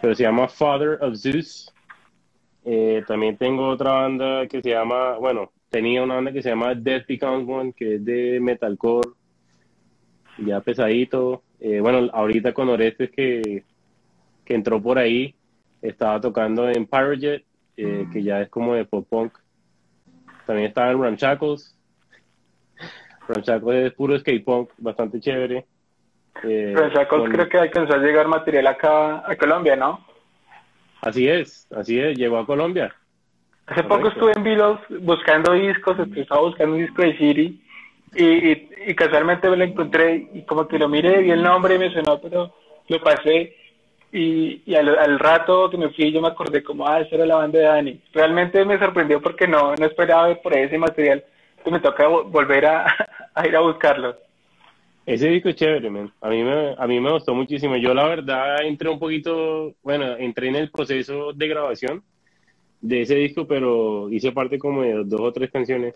pero 0.00 0.14
se 0.14 0.24
llama 0.24 0.48
Father 0.48 0.98
of 1.00 1.16
Zeus. 1.16 1.72
Eh, 2.64 3.02
también 3.06 3.36
tengo 3.36 3.68
otra 3.68 3.92
banda 3.92 4.46
que 4.46 4.60
se 4.60 4.70
llama, 4.70 5.16
bueno, 5.18 5.52
tenía 5.68 6.02
una 6.02 6.16
banda 6.16 6.32
que 6.32 6.42
se 6.42 6.50
llama 6.50 6.74
Death 6.74 7.06
Becomes 7.06 7.48
One, 7.48 7.72
que 7.72 7.94
es 7.94 8.04
de 8.04 8.40
metalcore, 8.40 9.10
ya 10.38 10.60
pesadito. 10.60 11.42
Eh, 11.60 11.80
bueno, 11.80 12.10
ahorita 12.12 12.52
con 12.52 12.68
Orestes 12.68 13.10
que, 13.10 13.62
que 14.44 14.54
entró 14.54 14.82
por 14.82 14.98
ahí, 14.98 15.34
estaba 15.80 16.20
tocando 16.20 16.68
en 16.68 16.86
Pyrojet, 16.86 17.44
eh, 17.82 18.06
que 18.12 18.22
ya 18.22 18.42
es 18.42 18.48
como 18.50 18.74
de 18.74 18.84
pop 18.84 19.06
punk. 19.08 19.32
También 20.46 20.68
estaba 20.68 20.90
en 20.90 21.02
Ranchacos, 21.02 21.76
Ranchacos 23.28 23.74
es 23.74 23.92
puro 23.94 24.18
skate 24.18 24.44
punk, 24.44 24.70
bastante 24.78 25.20
chévere. 25.20 25.64
Eh, 26.42 26.74
creo 26.74 27.48
que 27.48 27.58
alcanzó 27.58 27.94
a 27.94 27.98
llegar 27.98 28.28
material 28.28 28.66
acá 28.66 29.30
a 29.30 29.36
Colombia, 29.36 29.76
¿no? 29.76 30.04
Así 31.00 31.28
es, 31.28 31.66
así 31.74 31.98
es, 31.98 32.16
llegó 32.18 32.38
a 32.38 32.46
Colombia. 32.46 32.94
Hace 33.66 33.84
poco 33.84 34.08
estuve 34.08 34.32
en 34.36 34.42
Vilos 34.42 34.80
buscando 35.00 35.52
discos, 35.52 35.96
estaba 36.16 36.42
buscando 36.42 36.74
un 36.74 36.82
disco 36.82 37.02
de 37.02 37.16
Siri 37.16 37.62
y, 38.14 38.50
y, 38.90 38.94
casualmente 38.96 39.48
me 39.48 39.56
lo 39.56 39.64
encontré 39.64 40.28
y 40.34 40.42
como 40.42 40.66
que 40.66 40.78
lo 40.78 40.88
miré, 40.88 41.22
vi 41.22 41.30
el 41.30 41.42
nombre 41.42 41.76
y 41.76 41.78
me 41.78 41.92
sonó, 41.92 42.20
pero 42.20 42.52
lo 42.88 43.00
pasé 43.00 43.54
y, 44.12 44.62
y 44.66 44.74
al, 44.74 45.18
rato 45.18 45.70
que 45.70 45.76
me 45.76 45.90
fui 45.90 46.12
yo 46.12 46.20
me 46.20 46.28
acordé 46.28 46.62
como, 46.62 46.86
ah, 46.86 47.00
esa 47.00 47.14
era 47.14 47.26
la 47.26 47.36
banda 47.36 47.58
de 47.58 47.64
Dani. 47.64 48.00
Realmente 48.12 48.64
me 48.64 48.78
sorprendió 48.78 49.20
porque 49.20 49.46
no, 49.46 49.74
no 49.74 49.86
esperaba 49.86 50.34
por 50.36 50.56
ese 50.56 50.78
material 50.78 51.24
que 51.64 51.70
me 51.70 51.80
toca 51.80 52.08
volver 52.08 52.66
a, 52.66 52.86
ir 53.46 53.56
a 53.56 53.60
buscarlo. 53.60 54.16
Ese 55.06 55.28
disco 55.28 55.48
es 55.48 55.56
chévere, 55.56 55.90
man. 55.90 56.12
A 56.20 56.28
mí, 56.28 56.42
me, 56.42 56.74
a 56.76 56.86
mí 56.86 57.00
me 57.00 57.12
gustó 57.12 57.34
muchísimo. 57.34 57.76
Yo 57.76 57.94
la 57.94 58.06
verdad 58.06 58.64
entré 58.64 58.88
un 58.88 58.98
poquito, 58.98 59.74
bueno, 59.82 60.16
entré 60.16 60.48
en 60.48 60.56
el 60.56 60.70
proceso 60.70 61.32
de 61.32 61.48
grabación 61.48 62.02
de 62.80 63.02
ese 63.02 63.14
disco, 63.14 63.46
pero 63.46 64.10
hice 64.10 64.32
parte 64.32 64.58
como 64.58 64.82
de 64.82 65.04
dos 65.04 65.20
o 65.20 65.32
tres 65.32 65.50
canciones. 65.50 65.94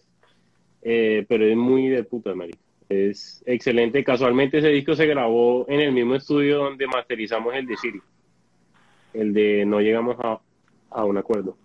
Eh, 0.82 1.24
pero 1.28 1.46
es 1.46 1.56
muy 1.56 1.88
de 1.88 2.04
puta, 2.04 2.34
marica. 2.34 2.58
Es 2.88 3.42
excelente. 3.46 4.04
Casualmente 4.04 4.58
ese 4.58 4.68
disco 4.68 4.94
se 4.94 5.06
grabó 5.06 5.64
en 5.68 5.80
el 5.80 5.92
mismo 5.92 6.14
estudio 6.14 6.58
donde 6.58 6.86
masterizamos 6.86 7.54
el 7.54 7.66
de 7.66 7.76
Siri. 7.76 8.02
El 9.12 9.32
de 9.32 9.64
No 9.64 9.80
llegamos 9.80 10.16
a, 10.20 10.38
a 10.90 11.04
un 11.04 11.16
acuerdo. 11.16 11.56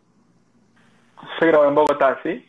Se 1.39 1.47
grabó 1.47 1.65
en 1.65 1.75
Bogotá, 1.75 2.19
¿sí? 2.23 2.45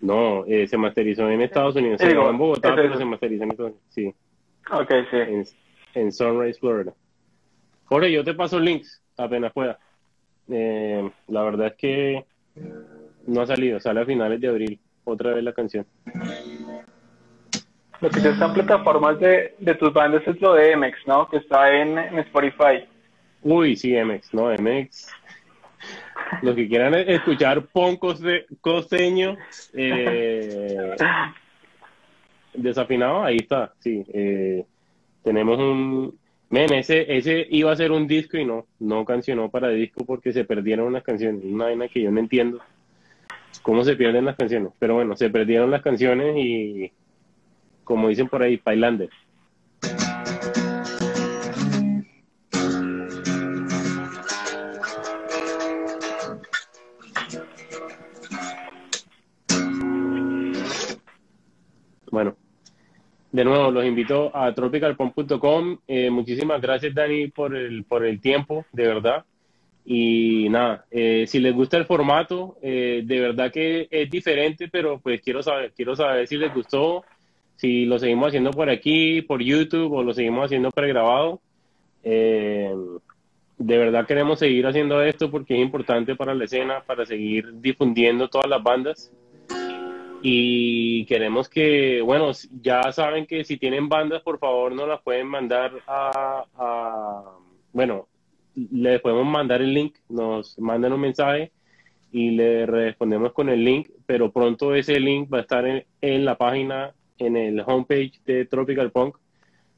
No, 0.00 0.44
eh, 0.46 0.66
se 0.66 0.76
masterizó 0.76 1.28
en 1.30 1.40
Estados 1.40 1.76
Unidos. 1.76 2.00
Se 2.00 2.08
grabó 2.08 2.30
en 2.30 2.38
Bogotá, 2.38 2.74
pero 2.74 2.96
se 2.96 3.04
masterizó 3.04 3.44
en 3.44 3.50
Estados 3.50 3.72
Unidos. 3.72 3.86
Sí. 3.90 4.14
Ok, 4.70 4.92
sí. 5.10 5.54
En, 5.94 6.12
Sunrise, 6.12 6.58
Florida. 6.58 6.92
Jorge, 7.86 8.12
yo 8.12 8.24
te 8.24 8.34
paso 8.34 8.58
links 8.58 9.02
apenas 9.16 9.52
pueda. 9.52 9.78
Eh, 10.48 11.10
la 11.28 11.42
verdad 11.42 11.68
es 11.68 11.74
que 11.74 12.24
no 13.26 13.40
ha 13.40 13.46
salido, 13.46 13.80
sale 13.80 14.00
a 14.00 14.04
finales 14.04 14.40
de 14.40 14.48
abril. 14.48 14.80
Otra 15.04 15.32
vez 15.32 15.44
la 15.44 15.52
canción. 15.52 15.86
Lo 18.00 18.10
que 18.10 18.20
ya 18.20 18.30
está 18.30 18.46
en 18.46 18.54
plataformas 18.54 19.18
de, 19.20 19.54
de 19.58 19.74
tus 19.74 19.92
bandas 19.92 20.22
es 20.26 20.40
lo 20.40 20.54
de 20.54 20.76
MX, 20.76 21.06
¿no? 21.06 21.28
Que 21.28 21.38
está 21.38 21.72
en, 21.74 21.98
en 21.98 22.18
Spotify. 22.20 22.86
Uy, 23.42 23.76
sí, 23.76 23.94
MX, 23.96 24.34
¿no? 24.34 24.52
MX 24.52 25.12
los 26.42 26.54
que 26.54 26.68
quieran 26.68 26.94
escuchar 26.94 27.66
poncos 27.66 28.20
de 28.20 28.46
costeño 28.60 29.36
eh, 29.74 30.94
desafinado, 32.54 33.22
ahí 33.22 33.36
está, 33.36 33.72
sí. 33.78 34.04
Eh, 34.12 34.64
tenemos 35.22 35.58
un... 35.58 36.18
Men, 36.48 36.72
ese, 36.74 37.16
ese 37.16 37.44
iba 37.50 37.72
a 37.72 37.76
ser 37.76 37.90
un 37.90 38.06
disco 38.06 38.36
y 38.36 38.44
no, 38.44 38.66
no 38.78 39.04
cancionó 39.04 39.50
para 39.50 39.68
disco 39.68 40.04
porque 40.04 40.32
se 40.32 40.44
perdieron 40.44 40.86
unas 40.86 41.02
canciones. 41.02 41.42
Una 41.44 41.64
vaina 41.64 41.88
que 41.88 42.02
yo 42.02 42.12
no 42.12 42.20
entiendo 42.20 42.60
cómo 43.62 43.82
se 43.82 43.96
pierden 43.96 44.26
las 44.26 44.36
canciones. 44.36 44.70
Pero 44.78 44.94
bueno, 44.94 45.16
se 45.16 45.28
perdieron 45.28 45.72
las 45.72 45.82
canciones 45.82 46.36
y, 46.36 46.92
como 47.86 48.08
dicen 48.08 48.28
por 48.28 48.42
ahí, 48.42 48.56
Pailander. 48.58 49.08
Bueno, 62.10 62.36
de 63.30 63.44
nuevo 63.44 63.70
los 63.70 63.84
invito 63.84 64.36
a 64.36 64.52
tropicalpon.com. 64.52 65.78
Eh, 65.86 66.10
muchísimas 66.10 66.60
gracias, 66.60 66.92
Dani, 66.92 67.28
por 67.28 67.54
el, 67.54 67.84
por 67.84 68.04
el 68.04 68.20
tiempo, 68.20 68.66
de 68.72 68.86
verdad. 68.88 69.24
Y 69.84 70.48
nada, 70.48 70.86
eh, 70.90 71.26
si 71.28 71.38
les 71.38 71.54
gusta 71.54 71.76
el 71.76 71.84
formato, 71.84 72.56
eh, 72.60 73.02
de 73.04 73.20
verdad 73.20 73.52
que 73.52 73.86
es 73.88 74.10
diferente, 74.10 74.68
pero 74.68 74.98
pues 74.98 75.20
quiero 75.20 75.44
saber, 75.44 75.72
quiero 75.76 75.94
saber 75.94 76.26
si 76.26 76.36
les 76.36 76.52
gustó, 76.52 77.04
si 77.56 77.84
lo 77.84 77.98
seguimos 77.98 78.28
haciendo 78.28 78.50
por 78.50 78.70
aquí, 78.70 79.22
por 79.22 79.42
YouTube 79.42 79.92
o 79.92 80.02
lo 80.02 80.14
seguimos 80.14 80.46
haciendo 80.46 80.70
pregrabado. 80.70 81.40
Eh, 82.02 82.74
de 83.58 83.78
verdad 83.78 84.06
queremos 84.06 84.38
seguir 84.38 84.66
haciendo 84.66 85.02
esto 85.02 85.30
porque 85.30 85.54
es 85.54 85.60
importante 85.60 86.14
para 86.14 86.34
la 86.34 86.44
escena, 86.44 86.82
para 86.84 87.06
seguir 87.06 87.60
difundiendo 87.60 88.28
todas 88.28 88.48
las 88.48 88.62
bandas. 88.62 89.12
Y 90.22 91.04
queremos 91.06 91.48
que, 91.48 92.00
bueno, 92.02 92.32
ya 92.62 92.90
saben 92.92 93.26
que 93.26 93.44
si 93.44 93.58
tienen 93.58 93.88
bandas, 93.88 94.22
por 94.22 94.38
favor, 94.38 94.72
nos 94.72 94.88
las 94.88 95.02
pueden 95.02 95.26
mandar 95.26 95.72
a, 95.86 96.44
a 96.56 97.22
bueno, 97.72 98.08
le 98.72 98.98
podemos 98.98 99.26
mandar 99.26 99.60
el 99.60 99.72
link, 99.72 99.96
nos 100.08 100.58
mandan 100.58 100.92
un 100.92 101.00
mensaje 101.00 101.52
y 102.12 102.30
le 102.30 102.64
respondemos 102.64 103.32
con 103.32 103.50
el 103.50 103.62
link, 103.62 103.90
pero 104.06 104.32
pronto 104.32 104.74
ese 104.74 104.98
link 104.98 105.32
va 105.32 105.38
a 105.38 105.42
estar 105.42 105.84
en, 106.00 106.24
la 106.24 106.38
página, 106.38 106.94
en 107.18 107.36
el 107.36 107.60
homepage 107.66 108.20
de 108.24 108.44
Tropical 108.46 108.90
Punk, 108.90 109.16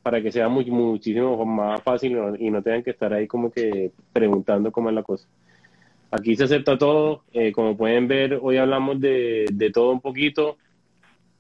para 0.03 0.23
que 0.23 0.33
sea 0.33 0.49
muy, 0.49 0.65
muchísimo 0.67 1.45
más 1.45 1.83
fácil 1.83 2.17
y 2.39 2.51
no 2.51 2.63
tengan 2.63 2.83
que 2.83 2.91
estar 2.91 3.13
ahí 3.13 3.27
como 3.27 3.51
que 3.51 3.93
preguntando 4.13 4.73
cómo 4.73 4.89
es 4.89 4.95
la 4.95 5.03
cosa. 5.03 5.29
Aquí 6.11 6.37
se 6.37 6.45
acepta 6.45 6.79
todo, 6.79 7.25
eh, 7.33 7.53
como 7.53 7.77
pueden 7.77 8.09
ver, 8.09 8.39
hoy 8.41 8.57
hablamos 8.57 9.01
de, 9.01 9.47
de 9.53 9.71
todo 9.71 9.93
un 9.93 10.01
poquito, 10.01 10.57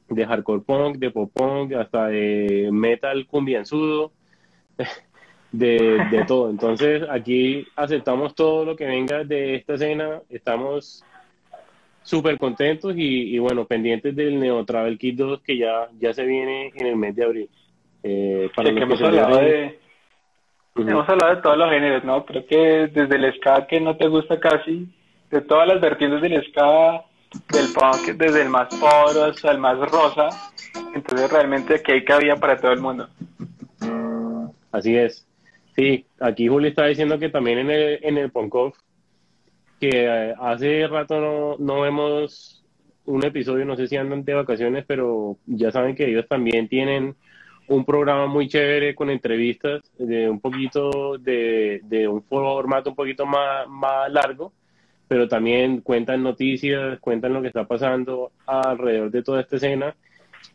de 0.09 0.27
hardcore 0.27 0.63
punk, 0.63 0.97
de 0.97 1.11
pop 1.11 1.31
punk, 1.33 1.73
hasta 1.73 2.09
de 2.09 2.69
metal 2.73 3.27
cumbianzudo. 3.27 4.13
de, 5.53 6.07
de 6.11 6.25
todo. 6.25 6.51
Entonces, 6.51 7.03
aquí 7.11 7.67
aceptamos 7.77 8.35
todo 8.35 8.65
lo 8.65 8.77
que 8.77 8.87
venga 8.87 9.25
de 9.25 9.57
esta 9.57 9.75
escena. 9.75 10.23
Estamos 10.29 11.05
súper 12.09 12.39
contentos 12.39 12.95
y, 12.97 13.35
y, 13.35 13.39
bueno, 13.39 13.67
pendientes 13.67 14.17
del 14.17 14.41
Neo 14.41 14.65
Travel 14.65 14.99
Kit 14.99 15.17
2 15.17 15.43
que 15.43 15.59
ya, 15.59 15.89
ya 16.01 16.15
se 16.15 16.25
viene 16.25 16.73
en 16.75 16.87
el 16.87 16.97
mes 16.97 17.15
de 17.15 17.25
abril. 17.25 17.51
Eh, 18.03 18.49
para 18.57 18.73
que 18.73 18.81
hemos, 18.81 19.03
hablado 19.03 19.37
de, 19.37 19.79
hemos 20.77 21.07
hablado 21.07 21.37
de 21.37 21.43
todos 21.43 21.59
los 21.59 21.71
géneros, 21.71 22.05
¿no? 22.05 22.25
Creo 22.25 22.47
que 22.47 22.57
desde 22.87 23.17
el 23.17 23.35
ska 23.35 23.67
que 23.67 23.79
no 23.79 23.95
te 23.99 24.09
gusta 24.09 24.41
casi, 24.41 24.89
de 25.31 25.43
todas 25.43 25.69
las 25.69 25.83
vertientes 25.83 26.23
del 26.23 26.43
ska, 26.47 27.05
del 27.53 27.67
punk, 27.75 28.17
desde 28.17 28.41
el 28.41 28.49
más 28.49 28.69
poro 28.77 29.25
hasta 29.25 29.51
el 29.51 29.59
más 29.59 29.79
rosa, 29.79 30.31
entonces 30.95 31.31
realmente 31.31 31.75
aquí 31.75 31.93
hay 31.93 32.05
cabida 32.05 32.37
para 32.37 32.57
todo 32.57 32.73
el 32.73 32.81
mundo. 32.81 33.07
Así 34.73 34.97
es. 34.97 35.27
Sí, 35.77 36.07
aquí 36.21 36.49
Juli 36.49 36.69
está 36.69 36.87
diciendo 36.87 37.19
que 37.19 37.29
también 37.29 37.59
en 37.59 37.71
el, 37.71 37.99
en 38.03 38.17
el 38.17 38.31
Ponkov, 38.31 38.73
que 39.81 39.91
eh, 39.93 40.35
hace 40.39 40.87
rato 40.87 41.21
no, 41.21 41.57
no 41.59 41.83
vemos 41.83 42.65
un 43.05 43.25
episodio, 43.25 43.65
no 43.65 43.77
sé 43.77 43.87
si 43.87 43.97
andan 43.97 44.25
de 44.25 44.35
vacaciones, 44.35 44.85
pero 44.87 45.39
ya 45.47 45.71
saben 45.71 45.95
que 45.95 46.09
ellos 46.09 46.27
también 46.29 46.69
tienen 46.69 47.17
un 47.69 47.85
programa 47.85 48.27
muy 48.27 48.49
chévere 48.49 48.95
con 48.95 49.11
entrevistas 49.11 49.83
de 49.99 50.29
un 50.29 50.41
poquito 50.41 51.19
de, 51.19 51.81
de 51.85 52.09
un 52.09 52.23
formato 52.23 52.91
un 52.91 52.97
poquito 52.97 53.27
más, 53.27 53.69
más 53.69 54.11
largo, 54.11 54.53
pero 55.07 55.29
también 55.29 55.81
cuentan 55.81 56.23
noticias, 56.23 56.99
cuentan 57.01 57.33
lo 57.33 57.43
que 57.43 57.49
está 57.49 57.67
pasando 57.67 58.33
alrededor 58.47 59.11
de 59.11 59.23
toda 59.23 59.41
esta 59.41 59.57
escena 59.57 59.95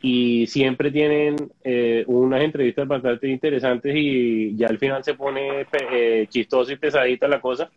y 0.01 0.47
siempre 0.47 0.91
tienen 0.91 1.36
eh, 1.63 2.03
unas 2.07 2.41
entrevistas 2.41 2.88
bastante 2.88 3.28
interesantes 3.28 3.93
y 3.95 4.55
ya 4.55 4.67
al 4.67 4.78
final 4.78 5.03
se 5.03 5.13
pone 5.13 5.65
eh, 5.91 6.28
chistoso 6.30 6.71
y 6.71 6.78
pesadita 6.78 7.28
la 7.28 7.39
cosa. 7.39 7.69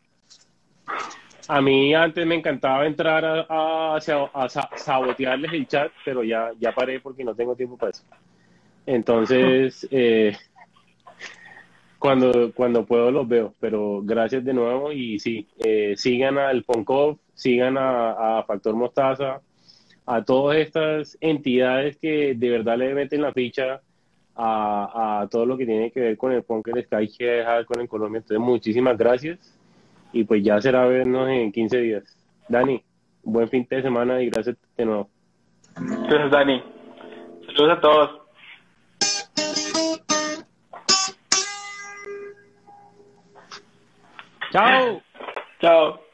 A 1.49 1.61
mí 1.61 1.95
antes 1.95 2.27
me 2.27 2.35
encantaba 2.35 2.87
entrar 2.87 3.25
a, 3.25 3.97
a, 3.97 4.49
sabotearles 4.77 5.53
el 5.53 5.67
chat, 5.69 5.93
pero 6.05 6.25
ya, 6.25 6.51
ya 6.59 6.73
paré 6.73 7.01
porque 7.01 7.23
no 7.23 7.35
tengo 7.35 7.55
tiempo 7.55 7.77
para 7.77 7.91
eso. 7.91 8.03
Entonces, 8.85 9.87
eh, 9.93 10.37
cuando, 11.99 12.53
cuando 12.53 12.85
puedo 12.85 13.11
los 13.13 13.29
veo, 13.29 13.55
pero 13.61 14.01
gracias 14.03 14.45
de 14.45 14.55
nuevo 14.55 14.91
y 14.91 15.21
sí, 15.21 15.47
sigan 15.95 16.39
al 16.39 16.65
Ponkov, 16.65 17.19
sigan 17.35 17.77
a, 17.79 18.43
Factor 18.47 18.75
Mostaza, 18.75 19.41
a 20.05 20.25
todas 20.25 20.59
estas 20.59 21.17
entidades 21.21 21.97
que 21.97 22.35
de 22.35 22.51
verdad 22.51 22.79
le 22.79 22.95
meten 22.95 23.23
la 23.23 23.33
ficha 23.33 23.81
a, 24.35 25.21
a 25.23 25.29
todo 25.29 25.47
lo 25.47 25.57
que 25.57 25.67
tiene 25.67 25.91
que 25.91 26.01
ver 26.01 26.17
con 26.17 26.33
el 26.33 26.43
punk, 26.43 26.69
el 26.69 26.85
sky, 26.85 27.09
con 27.67 27.81
el 27.81 27.89
Colombia. 27.89 28.19
Entonces, 28.19 28.39
muchísimas 28.39 28.99
gracias 28.99 29.57
y 30.17 30.25
pues 30.25 30.43
ya 30.43 30.59
será 30.61 30.87
vernos 30.87 31.29
en 31.29 31.53
15 31.53 31.79
días. 31.79 32.03
Dani, 32.49 32.83
buen 33.23 33.49
fin 33.51 33.67
de 33.69 33.83
semana 33.83 34.23
y 34.23 34.31
gracias 34.31 34.57
de 34.77 34.87
nuevo. 34.87 35.11
Gracias, 35.75 36.31
Dani. 36.31 36.63
Saludos 37.47 37.77
a 37.77 37.81
todos. 37.81 38.11
Chao. 44.53 45.03
Chao. 45.61 46.06